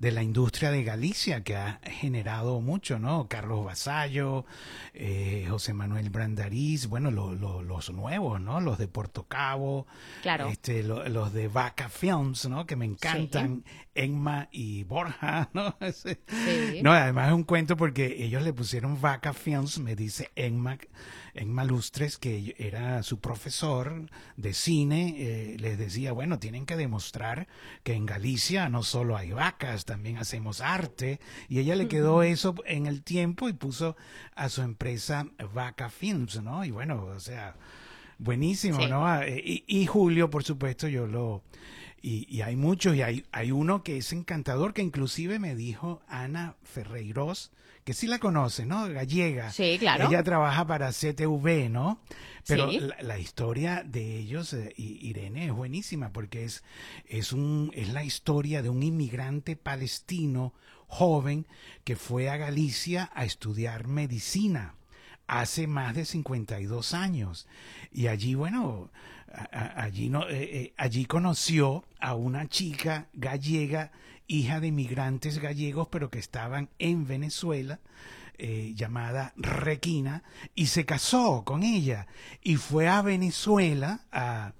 de 0.00 0.12
la 0.12 0.22
industria 0.22 0.70
de 0.70 0.82
Galicia, 0.82 1.44
que 1.44 1.56
ha 1.56 1.78
generado 1.84 2.62
mucho, 2.62 2.98
¿no? 2.98 3.28
Carlos 3.28 3.66
Vasallo, 3.66 4.46
eh, 4.94 5.46
José 5.50 5.74
Manuel 5.74 6.08
Brandariz, 6.08 6.86
bueno, 6.86 7.10
los 7.10 7.90
nuevos, 7.90 8.40
¿no? 8.40 8.62
Los 8.62 8.78
de 8.78 8.88
Puerto 8.88 9.24
Cabo, 9.28 9.86
claro. 10.22 10.48
este, 10.48 10.82
los 10.84 11.34
de 11.34 11.48
Vaca 11.48 11.90
Films, 11.90 12.48
¿no? 12.48 12.64
Que 12.64 12.76
me 12.76 12.86
encantan, 12.86 13.62
Enma 13.94 14.48
y 14.50 14.84
Borja, 14.84 15.50
¿no? 15.52 15.76
No, 16.82 16.92
además 16.92 17.28
es 17.28 17.34
un 17.34 17.44
cuento 17.44 17.76
porque 17.76 18.24
ellos 18.24 18.42
le 18.42 18.54
pusieron 18.54 18.98
Vaca 19.02 19.34
Films, 19.34 19.80
me 19.80 19.96
dice 19.96 20.30
Enma 20.34 20.78
en 21.34 21.52
Malustres, 21.52 22.18
que 22.18 22.54
era 22.58 23.02
su 23.02 23.20
profesor 23.20 24.10
de 24.36 24.54
cine, 24.54 25.14
eh, 25.18 25.56
les 25.58 25.78
decía, 25.78 26.12
bueno, 26.12 26.38
tienen 26.38 26.66
que 26.66 26.76
demostrar 26.76 27.48
que 27.82 27.94
en 27.94 28.06
Galicia 28.06 28.68
no 28.68 28.82
solo 28.82 29.16
hay 29.16 29.32
vacas, 29.32 29.84
también 29.84 30.18
hacemos 30.18 30.60
arte. 30.60 31.20
Y 31.48 31.58
ella 31.58 31.76
le 31.76 31.88
quedó 31.88 32.22
eso 32.22 32.54
en 32.66 32.86
el 32.86 33.02
tiempo 33.02 33.48
y 33.48 33.52
puso 33.52 33.96
a 34.34 34.48
su 34.48 34.62
empresa 34.62 35.26
Vaca 35.54 35.90
Films, 35.90 36.42
¿no? 36.42 36.64
Y 36.64 36.70
bueno, 36.70 37.04
o 37.04 37.20
sea, 37.20 37.56
buenísimo, 38.18 38.86
¿no? 38.86 39.06
Ah, 39.06 39.26
y, 39.28 39.64
y, 39.66 39.86
Julio, 39.86 40.30
por 40.30 40.44
supuesto, 40.44 40.88
yo 40.88 41.06
lo... 41.06 41.42
Y, 42.02 42.26
y, 42.34 42.40
hay 42.40 42.56
muchos, 42.56 42.96
y 42.96 43.02
hay, 43.02 43.26
hay 43.30 43.52
uno 43.52 43.82
que 43.82 43.98
es 43.98 44.12
encantador, 44.12 44.72
que 44.72 44.80
inclusive 44.80 45.38
me 45.38 45.54
dijo 45.54 46.00
Ana 46.08 46.56
Ferreiros, 46.62 47.52
que 47.84 47.94
sí 47.94 48.06
la 48.06 48.18
conoce, 48.18 48.66
¿no? 48.66 48.88
Gallega. 48.88 49.50
Sí, 49.52 49.76
claro. 49.78 50.08
Ella 50.08 50.22
trabaja 50.22 50.66
para 50.66 50.90
CTV, 50.90 51.70
¿no? 51.70 52.00
Pero 52.46 52.70
la, 53.00 53.18
historia 53.18 53.82
de 53.84 54.16
ellos, 54.16 54.52
eh, 54.54 54.72
Irene, 54.76 55.46
es 55.46 55.52
buenísima 55.52 56.12
porque 56.12 56.44
es, 56.44 56.64
es, 57.06 57.32
un, 57.32 57.70
es 57.74 57.90
la 57.90 58.02
historia 58.02 58.62
de 58.62 58.70
un 58.70 58.82
inmigrante 58.82 59.56
palestino 59.56 60.54
joven 60.86 61.46
que 61.84 61.96
fue 61.96 62.28
a 62.28 62.36
Galicia 62.36 63.10
a 63.14 63.24
estudiar 63.24 63.86
medicina 63.86 64.74
hace 65.30 65.68
más 65.68 65.94
de 65.94 66.04
52 66.04 66.92
años. 66.92 67.46
Y 67.92 68.08
allí, 68.08 68.34
bueno, 68.34 68.90
allí, 69.30 70.08
no, 70.08 70.28
eh, 70.28 70.42
eh, 70.42 70.74
allí 70.76 71.04
conoció 71.04 71.84
a 71.98 72.14
una 72.14 72.48
chica 72.48 73.08
gallega 73.12 73.92
hija 74.26 74.60
de 74.60 74.68
inmigrantes 74.68 75.38
gallegos, 75.38 75.88
pero 75.90 76.08
que 76.08 76.18
estaban 76.20 76.68
en 76.78 77.06
Venezuela, 77.06 77.80
eh, 78.38 78.72
llamada 78.74 79.32
Requina, 79.36 80.22
y 80.54 80.66
se 80.66 80.84
casó 80.86 81.42
con 81.44 81.62
ella 81.62 82.06
y 82.42 82.56
fue 82.56 82.88
a 82.88 83.02
Venezuela 83.02 84.02
a 84.12 84.52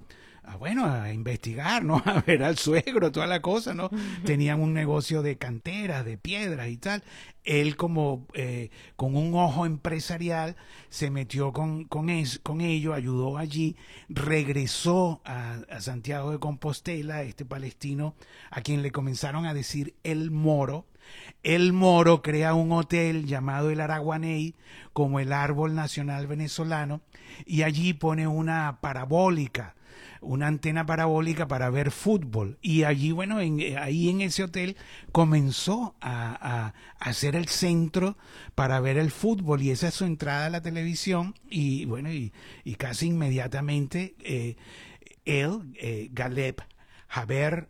bueno, 0.56 0.86
a 0.86 1.12
investigar, 1.12 1.84
¿no? 1.84 2.02
A 2.04 2.20
ver 2.20 2.42
al 2.42 2.58
suegro, 2.58 3.12
toda 3.12 3.26
la 3.26 3.40
cosa, 3.40 3.74
¿no? 3.74 3.90
Tenían 4.24 4.60
un 4.60 4.72
negocio 4.72 5.22
de 5.22 5.36
canteras, 5.36 6.04
de 6.04 6.16
piedras 6.16 6.68
y 6.68 6.76
tal. 6.76 7.02
Él 7.44 7.76
como 7.76 8.26
eh, 8.34 8.70
con 8.96 9.16
un 9.16 9.34
ojo 9.34 9.66
empresarial 9.66 10.56
se 10.88 11.10
metió 11.10 11.52
con, 11.52 11.84
con, 11.84 12.10
es, 12.10 12.38
con 12.38 12.60
ello, 12.60 12.94
ayudó 12.94 13.38
allí, 13.38 13.76
regresó 14.08 15.20
a, 15.24 15.60
a, 15.70 15.80
Santiago 15.80 16.32
de 16.32 16.38
Compostela, 16.38 17.22
este 17.22 17.44
palestino, 17.44 18.14
a 18.50 18.60
quien 18.60 18.82
le 18.82 18.90
comenzaron 18.90 19.46
a 19.46 19.54
decir 19.54 19.94
el 20.04 20.30
moro. 20.30 20.86
El 21.42 21.72
moro 21.72 22.22
crea 22.22 22.54
un 22.54 22.70
hotel 22.72 23.26
llamado 23.26 23.70
el 23.70 23.80
Araguaney 23.80 24.54
como 24.92 25.18
el 25.18 25.32
árbol 25.32 25.74
nacional 25.74 26.26
venezolano 26.26 27.00
y 27.46 27.62
allí 27.62 27.94
pone 27.94 28.26
una 28.28 28.78
parabólica 28.80 29.74
una 30.20 30.46
antena 30.46 30.86
parabólica 30.86 31.48
para 31.48 31.70
ver 31.70 31.90
fútbol. 31.90 32.58
Y 32.60 32.84
allí, 32.84 33.12
bueno, 33.12 33.40
en, 33.40 33.60
eh, 33.60 33.76
ahí 33.78 34.08
en 34.08 34.20
ese 34.20 34.44
hotel 34.44 34.76
comenzó 35.12 35.94
a, 36.00 36.74
hacer 36.98 37.34
el 37.34 37.48
centro 37.48 38.16
para 38.54 38.80
ver 38.80 38.98
el 38.98 39.10
fútbol 39.10 39.62
y 39.62 39.70
esa 39.70 39.88
es 39.88 39.94
su 39.94 40.04
entrada 40.04 40.46
a 40.46 40.50
la 40.50 40.60
televisión 40.60 41.34
y 41.48 41.86
bueno, 41.86 42.12
y, 42.12 42.32
casi 42.76 43.06
inmediatamente 43.06 44.14
eh, 44.20 44.56
él, 45.24 45.74
eh, 45.80 46.08
Galeb, 46.12 46.56
Jaber, 47.08 47.68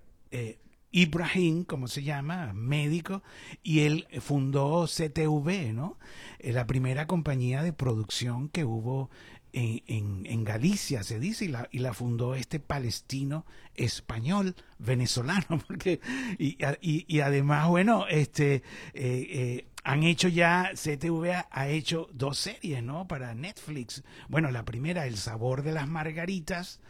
Ibrahim, 0.92 1.64
como 1.64 1.86
se 1.86 2.02
llama, 2.02 2.52
médico, 2.52 3.22
y 3.62 3.80
él 3.80 4.06
fundó 4.20 4.86
CTV, 4.86 5.72
¿no? 5.72 5.98
La 6.40 6.66
primera 6.66 7.06
compañía 7.06 7.62
de 7.62 7.72
producción 7.72 8.48
que 8.48 8.64
hubo 8.64 9.10
en, 9.52 10.44
Galicia, 10.44 11.02
se 11.02 11.18
dice, 11.18 11.44
y 11.44 11.48
la, 11.48 11.68
y 11.70 11.78
la, 11.78 11.94
fundó 11.94 12.34
este 12.34 12.60
palestino 12.60 13.46
español 13.74 14.54
venezolano, 14.78 15.46
porque, 15.66 16.00
y, 16.38 16.56
y, 16.80 17.20
además, 17.20 17.68
bueno, 17.68 18.06
este, 18.08 18.56
eh, 18.56 18.62
eh, 18.94 19.66
han 19.84 20.02
hecho 20.02 20.28
ya, 20.28 20.72
CTV 20.74 21.46
ha 21.50 21.68
hecho 21.68 22.08
dos 22.12 22.38
series, 22.38 22.82
¿no? 22.82 23.08
Para 23.08 23.34
Netflix. 23.34 24.02
Bueno, 24.28 24.50
la 24.50 24.64
primera, 24.64 25.06
El 25.06 25.16
sabor 25.16 25.62
de 25.62 25.72
las 25.72 25.88
margaritas, 25.88 26.80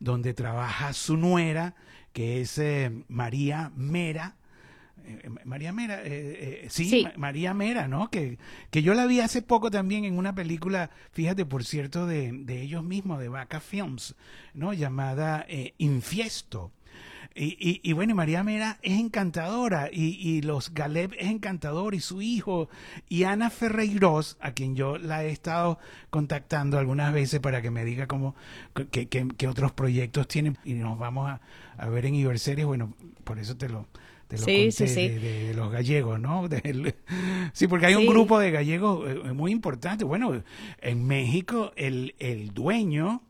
donde 0.00 0.34
trabaja 0.34 0.92
su 0.92 1.16
nuera, 1.16 1.74
que 2.12 2.40
es 2.40 2.58
eh, 2.58 3.04
María 3.08 3.70
Mera, 3.76 4.37
eh, 5.08 5.30
María 5.44 5.72
Mera, 5.72 6.00
eh, 6.04 6.66
sí, 6.70 7.06
María 7.16 7.54
Mera, 7.54 7.88
¿no? 7.88 8.10
Que, 8.10 8.38
que 8.70 8.82
yo 8.82 8.94
la 8.94 9.06
vi 9.06 9.20
hace 9.20 9.42
poco 9.42 9.70
también 9.70 10.04
en 10.04 10.18
una 10.18 10.34
película, 10.34 10.90
fíjate, 11.12 11.44
por 11.44 11.64
cierto, 11.64 12.06
de, 12.06 12.32
de 12.32 12.62
ellos 12.62 12.84
mismos, 12.84 13.20
de 13.20 13.28
Vaca 13.28 13.60
Films, 13.60 14.14
¿no? 14.54 14.72
Llamada 14.72 15.46
Infiesto. 15.78 16.72
Y, 17.40 17.80
y, 17.84 17.92
bueno, 17.92 18.16
María 18.16 18.42
Mera 18.42 18.78
es 18.82 18.98
encantadora 18.98 19.90
y, 19.92 20.16
y, 20.16 20.42
los 20.42 20.74
Galeb 20.74 21.14
es 21.16 21.28
encantador 21.28 21.94
y 21.94 22.00
su 22.00 22.20
hijo 22.20 22.68
y 23.08 23.22
Ana 23.24 23.48
Ferreiros, 23.48 24.36
a 24.40 24.52
quien 24.52 24.74
yo 24.74 24.98
la 24.98 25.22
he 25.22 25.30
estado 25.30 25.78
contactando 26.10 26.78
algunas 26.78 27.12
veces 27.12 27.38
para 27.38 27.62
que 27.62 27.70
me 27.70 27.84
diga 27.84 28.08
cómo, 28.08 28.34
qué, 28.90 29.46
otros 29.48 29.70
proyectos 29.70 30.26
tienen 30.26 30.58
y 30.64 30.74
nos 30.74 30.98
vamos 30.98 31.30
a, 31.30 31.40
a 31.76 31.88
ver 31.88 32.06
en 32.06 32.16
Iberseries, 32.16 32.66
bueno, 32.66 32.94
por 33.22 33.38
eso 33.38 33.56
te 33.56 33.68
lo, 33.68 33.86
de, 34.28 34.38
sí, 34.38 34.72
sí, 34.72 34.88
sí. 34.88 35.08
De, 35.08 35.54
los 35.54 35.72
gallegos, 35.72 36.20
¿no? 36.20 36.48
sí, 37.52 37.66
porque 37.66 37.86
hay 37.86 37.94
un 37.94 38.06
grupo 38.06 38.38
de 38.38 38.50
gallegos 38.50 39.08
eh, 39.08 39.32
muy 39.32 39.52
importante. 39.52 40.04
Bueno, 40.04 40.42
en 40.80 41.06
México 41.06 41.72
el, 41.76 42.14
el 42.18 42.52
dueño 42.52 43.22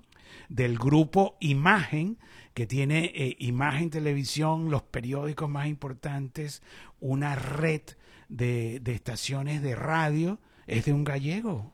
del 0.48 0.78
grupo 0.78 1.37
Imagen, 1.40 2.18
que 2.54 2.66
tiene 2.66 3.12
eh, 3.14 3.37
Imagen 3.38 3.90
Televisión, 3.90 4.70
los 4.70 4.82
periódicos 4.82 5.48
más 5.48 5.68
importantes, 5.68 6.62
una 7.00 7.37
red 7.37 7.82
de, 8.28 8.80
de 8.80 8.92
estaciones 8.94 9.62
de 9.62 9.76
radio, 9.76 10.38
es 10.66 10.84
de 10.87 10.92
un 10.92 11.04
gallego. 11.04 11.72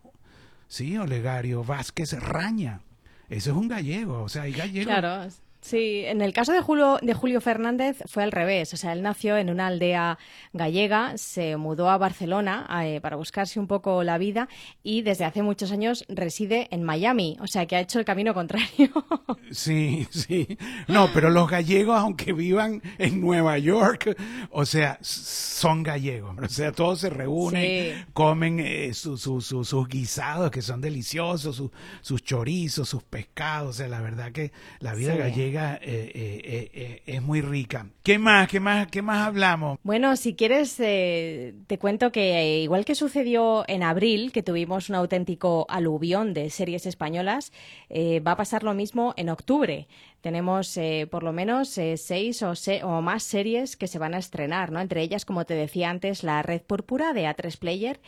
Sí, 0.69 0.97
Olegario 0.99 1.65
Vázquez 1.65 2.13
Raña. 2.13 2.81
Eso 3.29 3.51
es 3.53 3.57
un 3.57 3.69
gallego, 3.69 4.23
o 4.23 4.29
sea, 4.29 4.43
hay 4.43 4.53
gallegos. 4.53 4.87
Claro, 4.87 5.31
Sí, 5.65 6.03
en 6.05 6.21
el 6.21 6.35
caso 6.35 6.53
de 6.53 6.61
Julio, 6.61 6.99
de 7.01 7.15
Julio 7.15 7.41
Fernández 7.41 7.97
fue 8.05 8.23
al 8.23 8.33
revés. 8.33 8.75
O 8.75 8.77
sea, 8.77 8.93
él 8.93 9.01
nació 9.01 9.39
en 9.39 9.49
una 9.49 9.69
aldea 9.69 10.19
gallega, 10.53 11.17
se 11.17 11.57
mudó 11.57 11.89
a 11.89 11.97
Barcelona 11.97 12.69
eh, 12.85 13.01
para 13.01 13.17
buscarse 13.17 13.59
un 13.59 13.67
poco 13.67 14.05
la 14.05 14.19
vida 14.19 14.47
y 14.83 15.01
desde 15.01 15.25
hace 15.25 15.43
muchos 15.43 15.73
años 15.73 16.05
reside 16.11 16.69
en 16.71 16.83
Miami. 16.83 17.39
O 17.41 17.47
sea, 17.47 17.65
que 17.65 17.77
ha 17.77 17.81
hecho 17.81 17.99
el 17.99 18.05
camino 18.05 18.35
contrario. 18.35 18.91
Sí, 19.51 20.07
sí. 20.11 20.59
No, 20.89 21.11
pero 21.15 21.31
los 21.31 21.49
gallegos, 21.49 21.97
aunque 21.97 22.33
vivan 22.33 22.83
en 22.99 23.21
Nueva 23.21 23.57
York, 23.59 24.17
o 24.51 24.65
sea, 24.65 24.99
son 25.01 25.85
gallegos. 25.85 26.37
O 26.43 26.49
sea, 26.49 26.73
todos 26.73 27.01
se 27.01 27.11
reúnen, 27.11 28.05
comen 28.15 28.59
eh, 28.59 28.93
sus 28.95 29.89
guisados 29.89 30.51
que 30.51 30.61
son 30.61 30.81
deliciosos, 30.81 31.63
sus 32.01 32.25
chorizos, 32.25 32.89
sus 32.89 33.05
pescados. 33.05 33.71
O 33.71 33.73
sea, 33.75 33.89
la 33.89 34.01
verdad 34.01 34.33
que 34.33 34.51
la 34.81 34.95
vida 34.95 35.15
gallega 35.15 35.54
eh, 35.57 35.79
eh, 35.83 36.71
eh, 36.73 37.03
es 37.07 37.23
muy 37.23 37.41
rica. 37.41 37.87
¿Qué 38.03 38.19
más? 38.19 38.49
¿Qué 38.49 38.61
más? 38.61 38.87
¿Qué 38.89 39.03
más 39.03 39.27
hablamos? 39.27 39.79
Bueno, 39.83 40.17
si 40.17 40.35
quieres, 40.35 40.77
te 40.77 41.79
cuento 41.79 42.13
que 42.13 42.61
igual 42.61 42.85
que 42.85 42.95
sucedió 42.95 43.65
en 43.69 43.83
abril, 43.83 44.33
que 44.33 44.43
tuvimos 44.43 44.89
un 44.89 44.97
auténtico 44.97 45.67
aluvión 45.69 46.35
de 46.35 46.51
series 46.51 46.87
españolas, 46.87 47.53
va 47.91 48.33
a 48.33 48.37
pasar 48.37 48.63
lo 48.63 48.75
mismo 48.75 49.15
en 49.17 49.29
octubre. 49.29 49.87
Tenemos 50.25 50.81
por 51.11 51.23
lo 51.23 51.35
menos 51.35 51.69
seis 51.69 52.43
o, 52.43 52.55
o, 52.85 53.03
más 53.03 53.23
series 53.25 53.77
que 53.77 53.87
se 53.87 53.99
van 53.99 54.15
a 54.15 54.19
estrenar, 54.19 54.73
¿no? 54.73 54.81
Entre 54.81 55.03
ellas, 55.03 55.27
como 55.27 55.45
te 55.45 55.53
decía 55.53 55.91
antes, 55.91 56.25
la 56.25 56.41
Red 56.41 56.63
Púrpura 56.63 57.13
de 57.13 57.27
A3 57.27 57.59
Player. 57.59 58.01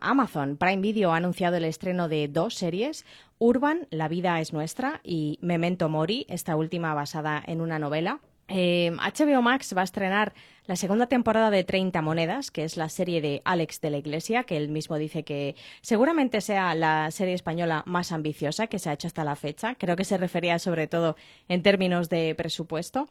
Amazon 0.00 0.56
Prime 0.56 0.82
Video 0.82 1.12
ha 1.12 1.18
anunciado 1.18 1.58
el 1.58 1.64
estreno 1.64 2.08
de 2.08 2.26
dos 2.26 2.54
series, 2.54 3.06
Urban, 3.38 3.86
La 3.90 4.08
vida 4.08 4.40
es 4.40 4.52
nuestra, 4.52 5.00
y 5.04 5.38
Memento 5.42 5.88
Mori, 5.88 6.26
esta 6.28 6.56
última 6.56 6.92
basada 6.92 7.40
en 7.46 7.60
una 7.60 7.78
novela. 7.78 8.18
HBO 8.48 9.38
eh, 9.38 9.42
Max 9.42 9.74
va 9.76 9.80
a 9.80 9.84
estrenar 9.84 10.34
la 10.66 10.76
segunda 10.76 11.06
temporada 11.06 11.50
de 11.50 11.62
30 11.62 12.02
Monedas, 12.02 12.50
que 12.50 12.64
es 12.64 12.76
la 12.76 12.88
serie 12.88 13.20
de 13.20 13.40
Alex 13.44 13.80
de 13.80 13.90
la 13.90 13.98
Iglesia, 13.98 14.44
que 14.44 14.56
él 14.56 14.68
mismo 14.68 14.96
dice 14.96 15.22
que 15.22 15.54
seguramente 15.80 16.40
sea 16.40 16.74
la 16.74 17.10
serie 17.12 17.34
española 17.34 17.84
más 17.86 18.10
ambiciosa 18.10 18.66
que 18.66 18.80
se 18.80 18.90
ha 18.90 18.92
hecho 18.92 19.06
hasta 19.06 19.24
la 19.24 19.36
fecha. 19.36 19.76
Creo 19.76 19.94
que 19.94 20.04
se 20.04 20.18
refería 20.18 20.58
sobre 20.58 20.88
todo 20.88 21.16
en 21.48 21.62
términos 21.62 22.08
de 22.08 22.34
presupuesto. 22.34 23.08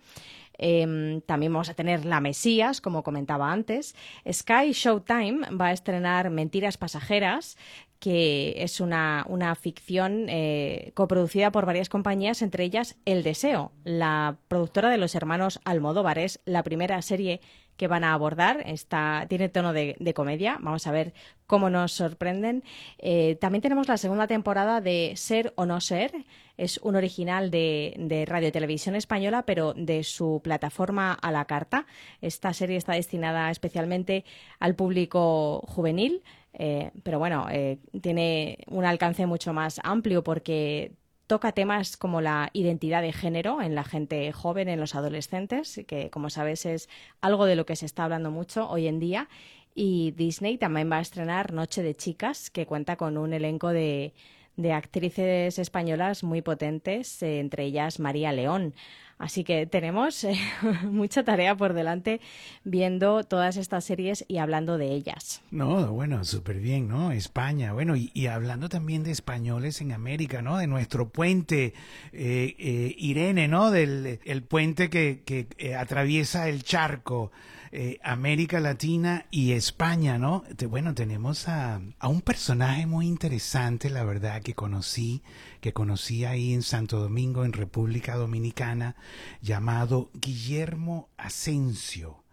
Em, 0.57 1.21
también 1.21 1.51
vamos 1.51 1.69
a 1.69 1.73
tener 1.73 2.05
La 2.05 2.21
Mesías, 2.21 2.81
como 2.81 3.03
comentaba 3.03 3.51
antes. 3.51 3.95
Sky 4.29 4.71
Showtime 4.71 5.49
va 5.51 5.67
a 5.67 5.71
estrenar 5.73 6.29
Mentiras 6.29 6.77
Pasajeras, 6.77 7.57
que 7.99 8.55
es 8.57 8.79
una, 8.79 9.25
ficción 9.59 10.27
eh, 10.29 10.91
coproducida 10.93 11.51
por 11.51 11.65
varias 11.65 11.89
compañías, 11.89 12.41
entre 12.41 12.63
ellas 12.63 12.97
El 13.05 13.23
Deseo, 13.23 13.71
la 13.83 14.37
productora 14.47 14.89
de 14.89 14.97
los 14.97 15.15
hermanos 15.15 15.59
Almodóvar. 15.65 16.19
Es 16.19 16.39
la 16.45 16.63
primera 16.63 17.01
serie 17.01 17.41
que 17.77 17.87
van 17.87 18.03
a 18.03 18.13
abordar. 18.13 18.63
Está, 18.65 19.25
tiene 19.29 19.49
tono 19.49 19.73
de, 19.73 20.13
comedia. 20.15 20.57
Vamos 20.61 20.87
a 20.87 20.91
ver 20.91 21.13
cómo 21.47 21.69
nos 21.69 21.91
sorprenden. 21.91 22.63
Eh, 22.99 23.37
también 23.39 23.61
tenemos 23.61 23.87
la 23.87 23.97
segunda 23.97 24.27
temporada 24.27 24.81
de 24.81 25.13
Ser 25.15 25.53
o 25.55 25.65
No 25.65 25.81
Ser. 25.81 26.13
Es 26.57 26.77
un 26.83 26.95
original 26.95 27.51
de, 27.51 27.95
de 27.97 28.25
Radio 28.25 28.51
Televisión 28.51 28.95
Española, 28.95 29.43
pero 29.45 29.73
de 29.73 30.03
su 30.03 30.39
plataforma 30.43 31.13
a 31.13 31.31
la 31.31 31.45
carta. 31.45 31.85
Esta 32.21 32.53
serie 32.53 32.77
está 32.77 32.93
destinada 32.93 33.51
especialmente 33.51 34.23
al 34.59 34.75
público 34.75 35.61
juvenil. 35.67 36.21
Eh, 36.57 36.91
pero 37.03 37.19
bueno, 37.19 37.47
eh, 37.51 37.79
tiene 38.01 38.59
un 38.67 38.85
alcance 38.85 39.25
mucho 39.25 39.53
más 39.53 39.79
amplio 39.83 40.23
porque 40.23 40.93
toca 41.27 41.51
temas 41.51 41.97
como 41.97 42.21
la 42.21 42.49
identidad 42.53 43.01
de 43.01 43.11
género 43.11 43.61
en 43.61 43.75
la 43.75 43.83
gente 43.83 44.31
joven, 44.31 44.69
en 44.69 44.79
los 44.79 44.95
adolescentes, 44.95 45.81
que 45.87 46.09
como 46.09 46.29
sabes 46.29 46.65
es 46.65 46.89
algo 47.21 47.45
de 47.45 47.55
lo 47.55 47.65
que 47.65 47.75
se 47.75 47.85
está 47.85 48.05
hablando 48.05 48.31
mucho 48.31 48.69
hoy 48.69 48.87
en 48.87 48.99
día. 48.99 49.27
Y 49.73 50.11
Disney 50.11 50.57
también 50.57 50.89
va 50.89 50.97
a 50.97 51.01
estrenar 51.01 51.51
Noche 51.51 51.83
de 51.83 51.95
Chicas, 51.95 52.49
que 52.49 52.65
cuenta 52.65 52.95
con 52.95 53.17
un 53.17 53.33
elenco 53.33 53.69
de, 53.69 54.13
de 54.55 54.71
actrices 54.71 55.59
españolas 55.59 56.23
muy 56.23 56.41
potentes, 56.41 57.21
eh, 57.21 57.39
entre 57.39 57.65
ellas 57.65 57.99
María 57.99 58.31
León. 58.31 58.73
Así 59.17 59.45
que 59.45 59.65
tenemos 59.65 60.23
eh, 60.25 60.37
mucha 60.83 61.23
tarea 61.23 61.55
por 61.55 61.73
delante 61.73 62.19
viendo 62.63 63.23
todas 63.23 63.55
estas 63.55 63.85
series 63.85 64.25
y 64.27 64.39
hablando 64.39 64.77
de 64.77 64.87
ellas. 64.87 65.41
No, 65.51 65.91
bueno, 65.93 66.23
súper 66.25 66.59
bien, 66.59 66.89
¿no? 66.89 67.11
España, 67.11 67.71
bueno, 67.71 67.95
y, 67.95 68.27
hablando 68.27 68.67
también 68.67 69.03
de 69.03 69.11
españoles 69.11 69.79
en 69.79 69.93
América, 69.93 70.41
¿no? 70.41 70.57
De 70.57 70.67
nuestro 70.67 71.09
puente, 71.09 71.73
eh, 72.11 72.95
Irene, 72.97 73.47
¿no? 73.47 73.71
Del 73.71 74.19
el 74.25 74.43
puente 74.43 74.89
que, 74.89 75.21
que 75.25 75.75
atraviesa 75.75 76.49
el 76.49 76.63
charco. 76.63 77.31
Eh, 77.77 77.99
América 78.03 78.61
Latina 78.61 79.25
y 79.31 79.51
España, 79.51 80.17
¿no? 80.17 80.45
bueno, 80.69 80.95
tenemos 80.95 81.49
a, 81.49 81.81
un 82.03 82.21
personaje 82.21 82.85
muy 82.85 83.05
interesante, 83.05 83.89
la 83.89 84.05
verdad, 84.05 84.41
que 84.41 84.53
conocí, 84.53 85.23
que 85.59 85.73
conocí 85.73 86.23
ahí 86.23 86.53
en 86.53 86.61
Santo 86.61 87.01
Domingo, 87.01 87.43
en 87.43 87.51
República 87.51 88.15
Dominicana, 88.15 88.95
llamado 89.41 90.09
Guillermo 90.13 91.09
Asensio. 91.17 92.23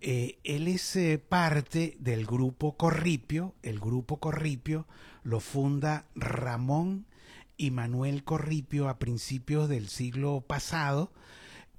Eh, 0.00 0.40
él 0.42 0.66
es 0.66 0.96
eh, 0.96 1.22
parte 1.28 1.96
del 2.00 2.26
grupo 2.26 2.76
Corripio, 2.76 3.54
el 3.62 3.78
grupo 3.78 4.18
Corripio 4.18 4.88
lo 5.22 5.38
funda 5.38 6.06
Ramón 6.16 7.06
y 7.56 7.70
Manuel 7.70 8.24
Corripio 8.24 8.88
a 8.88 8.98
principios 8.98 9.68
del 9.68 9.88
siglo 9.88 10.40
pasado, 10.40 11.12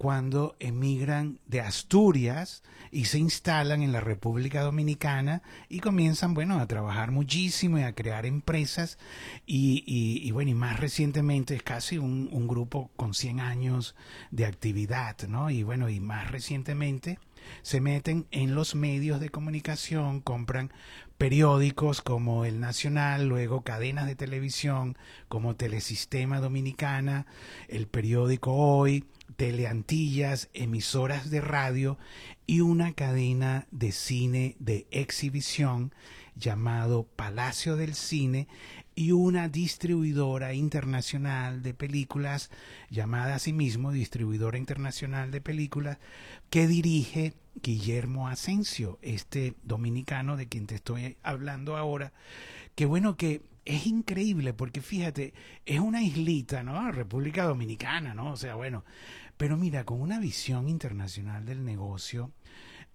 cuando 0.03 0.57
emigran 0.59 1.39
de 1.47 1.61
Asturias 1.61 2.61
y 2.91 3.05
se 3.05 3.19
instalan 3.19 3.81
en 3.81 3.93
la 3.93 4.01
República 4.01 4.61
Dominicana 4.61 5.43
y 5.69 5.79
comienzan, 5.79 6.33
bueno, 6.33 6.59
a 6.59 6.67
trabajar 6.67 7.11
muchísimo 7.11 7.79
y 7.79 7.83
a 7.83 7.95
crear 7.95 8.25
empresas 8.25 8.97
y, 9.45 10.29
bueno, 10.33 10.51
y 10.51 10.55
más 10.55 10.77
recientemente 10.77 11.55
es 11.55 11.63
casi 11.63 11.99
un, 11.99 12.27
un, 12.33 12.49
grupo 12.49 12.91
con 12.97 13.13
100 13.13 13.39
años 13.39 13.95
de 14.29 14.45
actividad, 14.45 15.15
¿no? 15.29 15.49
Y 15.49 15.63
bueno, 15.63 15.87
y 15.87 16.01
más 16.01 16.29
recientemente 16.29 17.17
se 17.61 17.79
meten 17.79 18.27
en 18.31 18.55
los 18.55 18.75
medios 18.75 19.21
de 19.21 19.29
comunicación, 19.29 20.19
compran 20.19 20.71
periódicos 21.17 22.01
como 22.01 22.43
El 22.43 22.59
Nacional, 22.59 23.27
luego 23.27 23.61
cadenas 23.61 24.07
de 24.07 24.15
televisión 24.15 24.97
como 25.29 25.55
Telesistema 25.55 26.41
Dominicana, 26.41 27.25
el 27.69 27.87
periódico 27.87 28.51
Hoy, 28.53 29.05
teleantillas, 29.35 30.49
emisoras 30.53 31.29
de 31.29 31.41
radio 31.41 31.97
y 32.45 32.61
una 32.61 32.93
cadena 32.93 33.67
de 33.71 33.91
cine 33.91 34.55
de 34.59 34.87
exhibición 34.91 35.93
llamado 36.35 37.03
Palacio 37.15 37.75
del 37.75 37.93
Cine 37.93 38.47
y 38.95 39.11
una 39.11 39.49
distribuidora 39.49 40.53
internacional 40.53 41.63
de 41.63 41.73
películas 41.73 42.49
llamada 42.89 43.35
asimismo 43.35 43.91
Distribuidora 43.91 44.57
Internacional 44.57 45.31
de 45.31 45.41
Películas 45.41 45.97
que 46.49 46.67
dirige 46.67 47.33
Guillermo 47.61 48.27
Asensio, 48.27 48.99
este 49.01 49.55
dominicano 49.63 50.37
de 50.37 50.47
quien 50.47 50.65
te 50.65 50.75
estoy 50.75 51.17
hablando 51.23 51.77
ahora, 51.77 52.13
que 52.75 52.85
bueno 52.85 53.15
que 53.15 53.41
es 53.65 53.87
increíble 53.87 54.53
porque 54.53 54.81
fíjate, 54.81 55.33
es 55.65 55.79
una 55.79 56.01
islita, 56.01 56.63
¿no? 56.63 56.91
República 56.91 57.45
Dominicana, 57.45 58.13
¿no? 58.13 58.31
O 58.31 58.37
sea, 58.37 58.55
bueno, 58.55 58.83
pero 59.37 59.57
mira, 59.57 59.83
con 59.85 60.01
una 60.01 60.19
visión 60.19 60.69
internacional 60.69 61.45
del 61.45 61.63
negocio, 61.63 62.31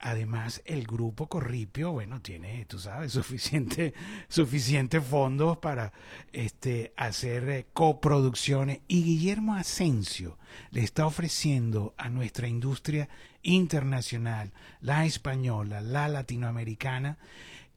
Además, 0.01 0.63
el 0.65 0.87
grupo 0.87 1.29
Corripio, 1.29 1.91
bueno, 1.91 2.23
tiene, 2.23 2.65
tú 2.67 2.79
sabes, 2.79 3.13
suficiente, 3.13 3.95
suficiente 4.29 5.01
fondos 5.01 5.59
para 5.59 5.93
este, 6.33 6.93
hacer 6.97 7.49
eh, 7.49 7.67
coproducciones. 7.73 8.81
Y 8.87 9.03
Guillermo 9.03 9.55
Asensio 9.55 10.39
le 10.71 10.83
está 10.83 11.05
ofreciendo 11.05 11.95
a 11.99 12.11
nuestra 12.11 12.47
industria 12.47 13.09
internacional, 13.43 14.53
la 14.81 15.05
española, 15.05 15.81
la 15.81 16.09
latinoamericana, 16.09 17.19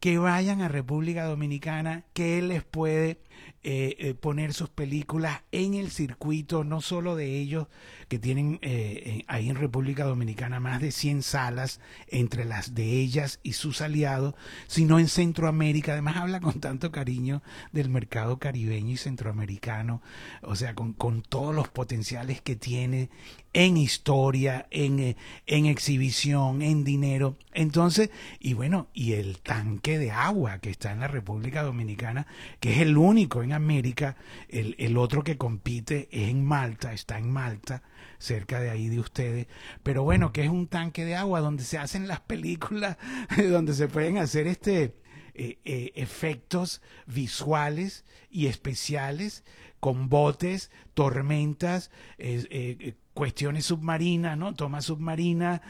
que 0.01 0.17
vayan 0.17 0.61
a 0.61 0.67
República 0.67 1.25
Dominicana, 1.25 2.03
que 2.13 2.39
él 2.39 2.47
les 2.47 2.63
puede 2.63 3.19
eh, 3.63 3.95
eh, 3.99 4.13
poner 4.15 4.53
sus 4.53 4.69
películas 4.69 5.43
en 5.51 5.75
el 5.75 5.91
circuito, 5.91 6.63
no 6.63 6.81
solo 6.81 7.15
de 7.15 7.37
ellos, 7.37 7.67
que 8.07 8.17
tienen 8.17 8.57
eh, 8.63 9.23
ahí 9.27 9.49
en 9.49 9.55
República 9.55 10.03
Dominicana 10.03 10.59
más 10.59 10.81
de 10.81 10.91
100 10.91 11.21
salas 11.21 11.79
entre 12.07 12.43
las 12.43 12.73
de 12.73 12.99
ellas 12.99 13.39
y 13.43 13.53
sus 13.53 13.81
aliados, 13.81 14.33
sino 14.65 14.97
en 14.97 15.07
Centroamérica. 15.07 15.91
Además 15.91 16.17
habla 16.17 16.39
con 16.39 16.59
tanto 16.59 16.91
cariño 16.91 17.43
del 17.71 17.89
mercado 17.89 18.39
caribeño 18.39 18.93
y 18.93 18.97
centroamericano, 18.97 20.01
o 20.41 20.55
sea, 20.55 20.73
con, 20.73 20.93
con 20.93 21.21
todos 21.21 21.53
los 21.53 21.67
potenciales 21.67 22.41
que 22.41 22.55
tiene 22.55 23.11
en 23.53 23.77
historia, 23.77 24.65
en, 24.71 25.15
en 25.45 25.65
exhibición, 25.65 26.61
en 26.61 26.83
dinero. 26.83 27.37
Entonces, 27.53 28.09
y 28.39 28.53
bueno, 28.53 28.87
y 28.93 29.13
el 29.13 29.39
tanque 29.39 29.99
de 29.99 30.11
agua 30.11 30.59
que 30.59 30.69
está 30.69 30.91
en 30.91 31.01
la 31.01 31.07
República 31.07 31.61
Dominicana, 31.63 32.27
que 32.59 32.73
es 32.73 32.79
el 32.79 32.97
único 32.97 33.43
en 33.43 33.50
América, 33.53 34.15
el, 34.49 34.75
el 34.79 34.97
otro 34.97 35.23
que 35.23 35.37
compite 35.37 36.09
es 36.11 36.29
en 36.29 36.45
Malta, 36.45 36.93
está 36.93 37.17
en 37.17 37.31
Malta, 37.31 37.83
cerca 38.19 38.59
de 38.59 38.69
ahí 38.69 38.87
de 38.87 38.99
ustedes, 38.99 39.47
pero 39.83 40.03
bueno, 40.03 40.31
que 40.31 40.43
es 40.43 40.49
un 40.49 40.67
tanque 40.67 41.05
de 41.05 41.15
agua 41.15 41.39
donde 41.39 41.63
se 41.63 41.77
hacen 41.77 42.07
las 42.07 42.19
películas, 42.19 42.97
donde 43.49 43.73
se 43.73 43.87
pueden 43.87 44.17
hacer 44.17 44.47
este 44.47 44.95
eh, 45.33 45.59
eh, 45.63 45.93
efectos 45.95 46.81
visuales 47.07 48.03
y 48.29 48.47
especiales 48.47 49.45
con 49.79 50.09
botes, 50.09 50.71
tormentas, 50.93 51.89
eh, 52.17 52.95
cuestiones 53.13 53.65
submarinas, 53.65 54.37
¿no? 54.37 54.53
Toma 54.53 54.81
submarina, 54.81 55.61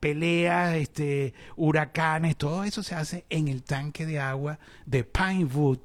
peleas, 0.00 0.76
este, 0.76 1.34
huracanes, 1.56 2.36
todo 2.36 2.64
eso 2.64 2.82
se 2.82 2.94
hace 2.94 3.26
en 3.28 3.48
el 3.48 3.64
tanque 3.64 4.06
de 4.06 4.20
agua 4.20 4.58
de 4.86 5.04
Pinewood 5.04 5.80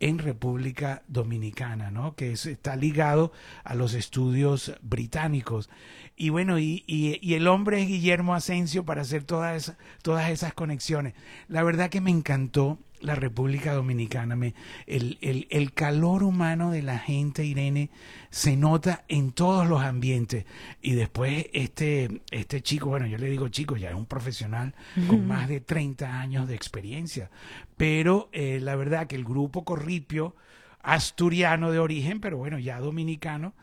en 0.00 0.18
República 0.18 1.02
Dominicana, 1.08 1.90
¿no? 1.90 2.14
que 2.14 2.32
está 2.32 2.76
ligado 2.76 3.32
a 3.64 3.74
los 3.74 3.94
estudios 3.94 4.74
británicos. 4.82 5.70
Y 6.16 6.30
bueno, 6.30 6.58
y, 6.58 6.84
y, 6.86 7.34
el 7.34 7.46
hombre 7.48 7.82
es 7.82 7.88
Guillermo 7.88 8.34
Asensio 8.34 8.84
para 8.84 9.02
hacer 9.02 9.24
todas, 9.24 9.74
todas 10.02 10.30
esas 10.30 10.54
conexiones. 10.54 11.14
La 11.48 11.62
verdad 11.62 11.90
que 11.90 12.00
me 12.00 12.10
encantó 12.10 12.78
la 13.06 13.14
República 13.14 13.72
Dominicana. 13.72 14.36
Me, 14.36 14.54
el, 14.86 15.16
el, 15.20 15.46
el, 15.50 15.72
calor 15.72 16.22
humano 16.22 16.70
de 16.70 16.82
la 16.82 16.98
gente, 16.98 17.44
Irene, 17.44 17.90
se 18.30 18.56
nota 18.56 19.04
en 19.08 19.32
todos 19.32 19.66
los 19.66 19.80
ambientes. 19.82 20.44
Y 20.82 20.92
después 20.92 21.46
este, 21.52 22.22
este 22.30 22.60
chico, 22.60 22.88
bueno, 22.88 23.06
yo 23.06 23.16
le 23.16 23.30
digo 23.30 23.48
chico, 23.48 23.76
ya 23.76 23.90
es 23.90 23.94
un 23.94 24.06
profesional 24.06 24.74
con 25.06 25.26
más 25.26 25.48
de 25.48 25.60
30 25.60 26.20
años 26.20 26.48
de 26.48 26.56
experiencia. 26.56 27.30
Pero 27.76 28.28
eh, 28.32 28.58
la 28.60 28.74
verdad 28.74 29.06
que 29.06 29.16
el 29.16 29.24
grupo 29.24 29.64
Corripio, 29.64 30.34
asturiano 30.82 31.70
de 31.70 31.78
origen, 31.78 32.20
pero 32.20 32.36
bueno, 32.36 32.58
ya 32.58 32.80
dominicano, 32.80 33.54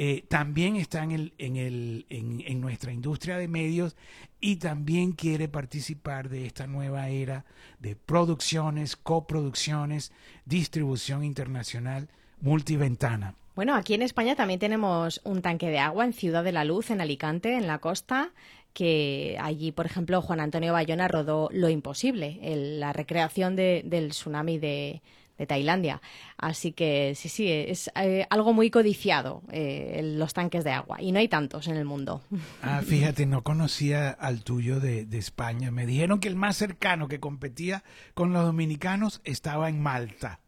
eh, 0.00 0.24
también 0.28 0.76
está 0.76 1.02
en, 1.02 1.10
el, 1.10 1.32
en, 1.38 1.56
el, 1.56 2.06
en, 2.08 2.40
en, 2.46 2.60
nuestra 2.60 2.92
industria 2.92 3.36
de 3.36 3.48
medios 3.48 3.96
y 4.40 4.54
también 4.54 5.10
quiere 5.10 5.48
participar 5.48 6.28
de 6.28 6.46
esta 6.46 6.68
nueva 6.68 7.08
era 7.08 7.44
de 7.80 7.96
producciones, 7.96 8.94
coproducciones, 8.94 10.12
distribución 10.44 11.24
internacional 11.24 12.06
multiventana. 12.40 13.34
Bueno, 13.56 13.74
aquí 13.74 13.94
en 13.94 14.02
España 14.02 14.36
también 14.36 14.60
tenemos 14.60 15.20
un 15.24 15.42
tanque 15.42 15.68
de 15.68 15.80
agua 15.80 16.04
en 16.04 16.12
Ciudad 16.12 16.44
de 16.44 16.52
la 16.52 16.62
Luz, 16.62 16.92
en 16.92 17.00
Alicante, 17.00 17.56
en 17.56 17.66
la 17.66 17.80
costa, 17.80 18.30
que 18.72 19.36
allí, 19.40 19.72
por 19.72 19.84
ejemplo, 19.84 20.22
Juan 20.22 20.38
Antonio 20.38 20.74
Bayona 20.74 21.08
rodó 21.08 21.48
Lo 21.50 21.68
Imposible, 21.70 22.38
la 22.78 22.92
recreación 22.92 23.56
del 23.56 24.10
tsunami 24.10 24.58
de, 24.58 25.02
de 25.38 25.46
Tailandia. 25.46 26.02
Así 26.36 26.72
que 26.72 27.14
sí, 27.14 27.28
sí, 27.28 27.50
es 27.50 27.90
eh, 27.94 28.26
algo 28.28 28.52
muy 28.52 28.70
codiciado 28.70 29.42
eh, 29.50 30.00
los 30.16 30.34
tanques 30.34 30.64
de 30.64 30.72
agua 30.72 31.00
y 31.00 31.12
no 31.12 31.20
hay 31.20 31.28
tantos 31.28 31.68
en 31.68 31.76
el 31.76 31.84
mundo. 31.84 32.22
Ah, 32.60 32.82
fíjate, 32.84 33.24
no 33.24 33.42
conocía 33.42 34.10
al 34.10 34.42
tuyo 34.42 34.80
de, 34.80 35.06
España. 35.12 35.70
Me 35.70 35.86
dijeron 35.86 36.20
que 36.20 36.28
el 36.28 36.36
más 36.36 36.56
cercano 36.56 37.08
que 37.08 37.20
competía 37.20 37.84
con 38.14 38.32
los 38.32 38.44
dominicanos 38.44 39.20
estaba 39.24 39.68
en 39.68 39.80
Malta. 39.80 40.40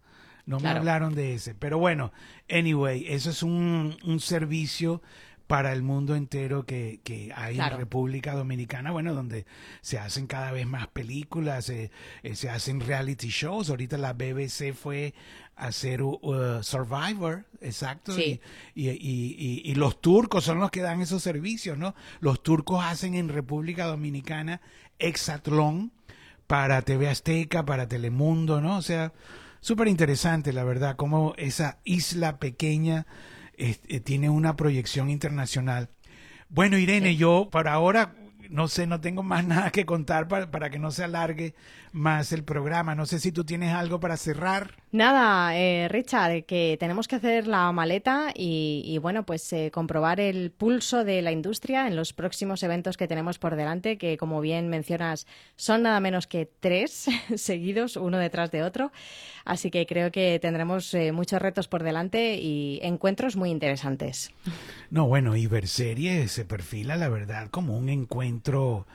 No 0.44 0.58
me 0.58 0.68
hablaron 0.68 1.14
de 1.14 1.34
ese. 1.34 1.54
Pero 1.54 1.78
bueno, 1.78 2.12
anyway, 2.50 3.04
eso 3.08 3.30
es 3.30 3.42
un, 3.42 3.96
un 4.04 4.20
servicio 4.20 5.02
para 5.50 5.72
el 5.72 5.82
mundo 5.82 6.14
entero 6.14 6.64
que, 6.64 7.00
que 7.02 7.32
hay 7.34 7.58
en 7.58 7.76
República 7.76 8.34
Dominicana, 8.34 8.92
bueno, 8.92 9.14
donde 9.14 9.46
se 9.80 9.98
hacen 9.98 10.28
cada 10.28 10.52
vez 10.52 10.64
más 10.64 10.86
películas, 10.86 11.68
eh, 11.70 11.90
eh, 12.22 12.36
se 12.36 12.48
hacen 12.48 12.78
reality 12.78 13.30
shows. 13.30 13.68
Ahorita 13.68 13.98
la 13.98 14.12
BBC 14.12 14.72
fue 14.72 15.12
a 15.56 15.66
hacer 15.66 16.02
uh, 16.02 16.62
Survivor, 16.62 17.46
exacto, 17.60 18.16
y, 18.16 18.40
y, 18.76 18.90
y, 18.90 19.62
y, 19.64 19.74
los 19.74 20.00
turcos 20.00 20.44
son 20.44 20.60
los 20.60 20.70
que 20.70 20.82
dan 20.82 21.00
esos 21.00 21.20
servicios, 21.20 21.76
¿no? 21.76 21.96
Los 22.20 22.44
turcos 22.44 22.84
hacen 22.84 23.16
en 23.16 23.28
República 23.28 23.86
Dominicana 23.86 24.60
Exatlón 25.00 25.90
para 26.46 26.80
TV 26.82 27.08
Azteca, 27.08 27.64
para 27.64 27.88
Telemundo, 27.88 28.60
¿no? 28.60 28.76
O 28.76 28.82
sea, 28.82 29.12
súper 29.60 29.88
interesante, 29.88 30.52
la 30.52 30.62
verdad, 30.62 30.94
como 30.94 31.34
esa 31.38 31.80
isla 31.82 32.38
pequeña 32.38 33.08
eh, 33.60 34.00
tiene 34.00 34.30
una 34.30 34.56
proyección 34.56 35.10
internacional. 35.10 35.90
Bueno, 36.48 36.78
Irene, 36.78 37.16
yo 37.16 37.48
para 37.50 37.74
ahora 37.74 38.14
no 38.50 38.68
sé, 38.68 38.86
no 38.86 39.00
tengo 39.00 39.22
más 39.22 39.44
nada 39.46 39.70
que 39.70 39.86
contar 39.86 40.28
para, 40.28 40.50
para, 40.50 40.70
que 40.70 40.78
no 40.78 40.90
se 40.90 41.04
alargue 41.04 41.54
más 41.92 42.32
el 42.32 42.44
programa. 42.44 42.94
No 42.94 43.06
sé 43.06 43.20
si 43.20 43.32
tú 43.32 43.44
tienes 43.44 43.72
algo 43.72 44.00
para 44.00 44.16
cerrar. 44.16 44.79
Nada, 44.92 45.56
eh, 45.56 45.86
Richard, 45.88 46.42
que 46.46 46.76
tenemos 46.80 47.06
que 47.06 47.14
hacer 47.14 47.46
la 47.46 47.70
maleta 47.70 48.32
y, 48.34 48.98
bueno, 49.00 49.24
pues 49.24 49.52
eh, 49.52 49.70
comprobar 49.72 50.18
el 50.18 50.50
pulso 50.50 51.04
de 51.04 51.22
la 51.22 51.30
industria 51.30 51.86
en 51.86 51.94
los 51.94 52.12
próximos 52.12 52.64
eventos 52.64 52.96
que 52.96 53.06
tenemos 53.06 53.38
por 53.38 53.54
delante, 53.54 53.98
que 53.98 54.16
como 54.16 54.40
bien 54.40 54.68
mencionas 54.68 55.28
son 55.54 55.82
nada 55.82 56.00
menos 56.00 56.26
que 56.26 56.50
tres 56.58 57.06
seguidos, 57.36 57.96
uno 57.96 58.18
detrás 58.18 58.50
de 58.50 58.64
otro. 58.64 58.90
Así 59.44 59.70
que 59.70 59.86
creo 59.86 60.10
que 60.10 60.40
tendremos 60.40 60.92
eh, 60.94 61.12
muchos 61.12 61.40
retos 61.40 61.68
por 61.68 61.84
delante 61.84 62.34
y 62.34 62.80
encuentros 62.82 63.36
muy 63.36 63.50
interesantes. 63.50 64.32
No, 64.90 65.06
bueno, 65.06 65.36
Iberserie 65.36 66.26
se 66.26 66.44
perfila, 66.44 66.96
la 66.96 67.08
verdad, 67.08 67.48
como 67.48 67.78
un 67.78 67.90
encuentro 67.90 68.88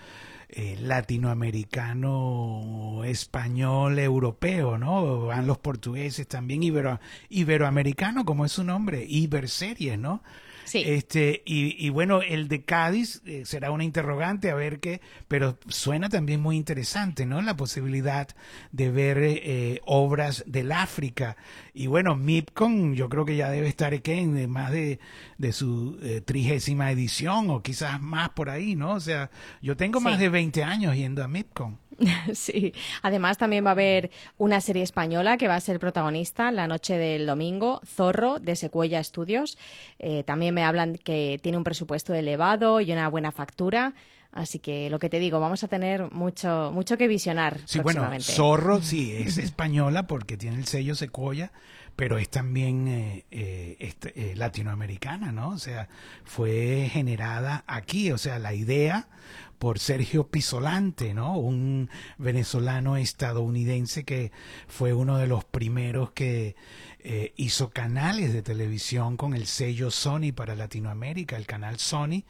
eh, 0.58 0.78
latinoamericano, 0.80 3.04
español, 3.04 4.00
europeo, 4.00 4.78
¿no? 4.78 5.26
Van 5.26 5.48
los 5.48 5.58
portugueses 5.58 6.30
también, 6.30 6.64
ibero, 6.64 7.02
iberoamericano, 7.28 8.24
como 8.24 8.46
es 8.46 8.54
su 8.54 8.64
nombre, 8.64 9.06
Iberserie, 9.06 9.98
¿no? 9.98 10.24
Sí. 10.66 10.84
Este, 10.86 11.42
y, 11.46 11.76
y, 11.84 11.90
bueno, 11.90 12.22
el 12.22 12.48
de 12.48 12.64
Cádiz 12.64 13.22
eh, 13.26 13.44
será 13.46 13.72
una 13.72 13.84
interrogante, 13.84 14.52
a 14.52 14.56
ver 14.56 14.80
qué, 14.80 15.00
pero 15.28 15.58
suena 15.68 16.10
también 16.10 16.42
muy 16.42 16.58
interesante, 16.58 17.26
¿no? 17.26 17.42
La 17.42 17.56
posibilidad 17.56 18.28
de 18.72 18.92
ver 18.92 19.18
eh, 19.22 19.82
obras 19.86 20.44
del 20.48 20.72
África. 20.72 21.38
Y 21.74 21.88
bueno, 21.88 22.16
MIPCON 22.16 22.96
yo 22.96 23.10
creo 23.10 23.26
que 23.26 23.36
ya 23.36 23.50
debe 23.50 23.68
estar 23.68 23.94
aquí 23.94 24.12
en 24.12 24.50
más 24.50 24.72
de, 24.72 25.00
de 25.38 25.52
su 25.52 25.98
eh, 26.02 26.22
trigésima 26.22 26.92
edición 26.92 27.50
o 27.50 27.62
quizás 27.62 28.02
más 28.02 28.30
por 28.30 28.50
ahí, 28.50 28.76
¿no? 28.76 28.94
O 28.94 29.00
sea, 29.00 29.30
yo 29.62 29.78
tengo 29.78 30.02
más 30.02 30.20
de 30.20 30.30
20 30.30 30.64
años 30.64 30.96
yendo 30.96 31.24
a 31.24 31.28
MIPCON. 31.28 31.80
Sí, 32.34 32.74
además 33.02 33.38
también 33.38 33.66
va 33.66 33.70
a 33.70 33.72
haber 33.72 34.12
una 34.38 34.62
serie 34.62 34.84
española 34.84 35.38
que 35.38 35.48
va 35.48 35.56
a 35.56 35.62
ser 35.62 35.80
protagonista 35.80 36.52
la 36.52 36.68
noche 36.68 36.98
del 36.98 37.26
domingo, 37.26 37.82
Zorro, 37.86 38.40
de 38.40 38.56
Secuella 38.56 39.00
Estudios. 39.00 39.58
Eh, 40.00 40.24
también 40.24 40.54
me 40.54 40.64
hablan 40.64 40.96
que 40.98 41.40
tiene 41.42 41.58
un 41.58 41.64
presupuesto 41.64 42.14
elevado 42.14 42.82
y 42.82 42.92
una 42.92 43.08
buena 43.10 43.32
factura. 43.32 43.94
Así 44.36 44.60
que 44.60 44.90
lo 44.90 45.00
que 45.00 45.10
te 45.10 45.18
digo, 45.18 45.40
vamos 45.40 45.64
a 45.64 45.70
tener 45.70 46.12
mucho, 46.12 46.70
mucho 46.74 46.98
que 46.98 47.08
visionar. 47.08 47.62
Sí, 47.64 47.80
bueno, 47.80 48.06
Zorro 48.20 48.82
sí 48.82 49.14
es 49.18 49.38
española 49.38 50.08
porque 50.08 50.36
tiene 50.36 50.58
el 50.58 50.66
sello 50.66 50.94
Secuoya, 50.94 51.54
pero 51.96 52.18
es 52.18 52.30
también 52.30 52.86
eh, 52.90 53.26
eh, 53.32 53.78
este, 53.80 54.32
eh, 54.32 54.36
latinoamericana, 54.36 55.32
¿no? 55.32 55.52
O 55.52 55.58
sea, 55.58 55.88
fue 56.26 56.90
generada 56.92 57.64
aquí, 57.66 58.12
o 58.12 58.18
sea, 58.18 58.38
la 58.38 58.54
idea 58.54 59.08
por 59.58 59.80
Sergio 59.80 60.28
Pisolante, 60.28 61.14
¿no? 61.14 61.38
Un 61.38 61.90
venezolano 62.18 62.98
estadounidense 62.98 64.04
que 64.04 64.32
fue 64.68 64.94
uno 64.94 65.18
de 65.18 65.28
los 65.28 65.46
primeros 65.46 66.12
que 66.12 66.56
eh, 67.08 67.34
hizo 67.38 67.70
canales 67.70 68.34
de 68.34 68.42
televisión 68.42 69.16
con 69.16 69.36
el 69.36 69.46
sello 69.46 69.92
Sony 69.92 70.34
para 70.36 70.56
Latinoamérica, 70.56 71.38
el 71.38 71.46
canal 71.46 71.78
Sony. 71.78 72.24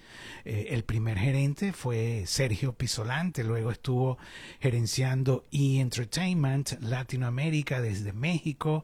Eh, 0.44 0.68
el 0.72 0.84
primer 0.84 1.18
gerente 1.18 1.72
fue 1.72 2.24
Sergio 2.26 2.74
Pisolante, 2.74 3.46
luego 3.46 3.72
estuvo 3.72 4.18
gerenciando 4.60 5.46
E 5.52 5.80
Entertainment 5.80 6.74
Latinoamérica 6.82 7.80
desde 7.80 8.12
México 8.12 8.84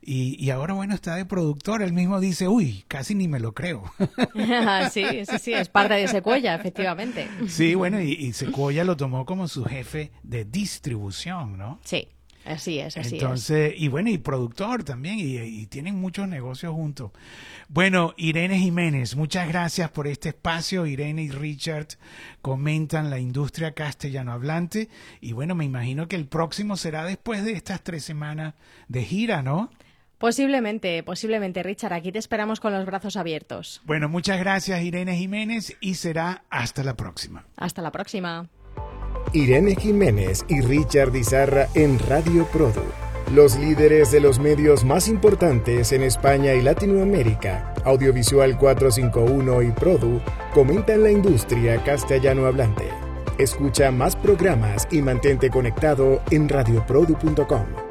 y, 0.00 0.50
ahora, 0.50 0.74
bueno, 0.74 0.94
está 0.94 1.16
de 1.16 1.24
productor. 1.24 1.82
Él 1.82 1.92
mismo 1.92 2.20
dice, 2.20 2.48
uy, 2.48 2.84
casi 2.88 3.14
ni 3.14 3.28
me 3.28 3.40
lo 3.40 3.52
creo. 3.52 3.84
sí, 4.90 5.04
sí, 5.28 5.38
sí, 5.38 5.52
es 5.52 5.68
parte 5.68 5.94
de 5.94 6.08
Secuoya, 6.08 6.54
efectivamente. 6.54 7.28
Sí, 7.48 7.74
bueno, 7.74 8.00
y, 8.00 8.12
y 8.12 8.32
Secuoya 8.32 8.84
lo 8.84 8.96
tomó 8.96 9.26
como 9.26 9.48
su 9.48 9.64
jefe 9.64 10.12
de 10.22 10.44
distribución, 10.44 11.58
¿no? 11.58 11.80
Sí. 11.84 12.08
Así 12.48 12.78
es, 12.78 12.96
así 12.96 13.16
Entonces, 13.16 13.74
y 13.76 13.88
bueno, 13.88 14.08
y 14.08 14.16
productor 14.16 14.82
también, 14.82 15.18
y, 15.18 15.66
tienen 15.66 15.96
muchos 15.96 16.26
negocios 16.28 16.72
juntos. 16.72 17.10
Bueno, 17.68 18.14
Irene 18.16 18.58
Jiménez, 18.58 19.16
muchas 19.16 19.46
gracias 19.48 19.90
por 19.90 20.06
este 20.06 20.30
espacio. 20.30 20.86
Irene 20.86 21.24
y 21.24 21.30
Richard 21.30 21.88
comentan 22.40 23.10
la 23.10 23.18
industria 23.18 23.72
castellano 23.72 24.32
hablante, 24.32 24.88
y 25.20 25.32
bueno, 25.32 25.54
me 25.54 25.66
imagino 25.66 26.08
que 26.08 26.16
el 26.16 26.26
próximo 26.26 26.76
será 26.78 27.04
después 27.04 27.44
de 27.44 27.52
estas 27.52 27.82
tres 27.84 28.02
semanas 28.04 28.54
de 28.88 29.04
gira, 29.04 29.42
¿no? 29.42 29.70
Posiblemente, 30.18 31.02
posiblemente, 31.04 31.62
Richard. 31.62 31.92
Aquí 31.92 32.10
te 32.10 32.18
esperamos 32.18 32.58
con 32.58 32.72
los 32.72 32.84
brazos 32.84 33.16
abiertos. 33.16 33.80
Bueno, 33.84 34.08
muchas 34.08 34.38
gracias, 34.40 34.82
Irene 34.82 35.16
Jiménez, 35.16 35.76
y 35.80 35.94
será 35.94 36.44
hasta 36.50 36.82
la 36.82 36.96
próxima. 36.96 37.46
Hasta 37.56 37.82
la 37.82 37.92
próxima. 37.92 38.48
Irene 39.32 39.76
Jiménez 39.76 40.44
y 40.48 40.60
Richard 40.60 41.14
Izarra 41.14 41.68
en 41.74 41.98
Radio 42.00 42.46
Produ, 42.46 42.82
los 43.34 43.56
líderes 43.56 44.10
de 44.10 44.20
los 44.20 44.38
medios 44.38 44.84
más 44.84 45.06
importantes 45.06 45.92
en 45.92 46.02
España 46.02 46.54
y 46.54 46.62
Latinoamérica, 46.62 47.74
Audiovisual 47.84 48.58
451 48.58 49.62
y 49.62 49.70
Produ, 49.72 50.20
comentan 50.54 51.02
la 51.02 51.10
industria 51.10 51.82
castellano 51.84 52.46
hablante. 52.46 52.88
Escucha 53.38 53.90
más 53.90 54.16
programas 54.16 54.88
y 54.90 55.02
mantente 55.02 55.50
conectado 55.50 56.22
en 56.30 56.48
radioprodu.com. 56.48 57.87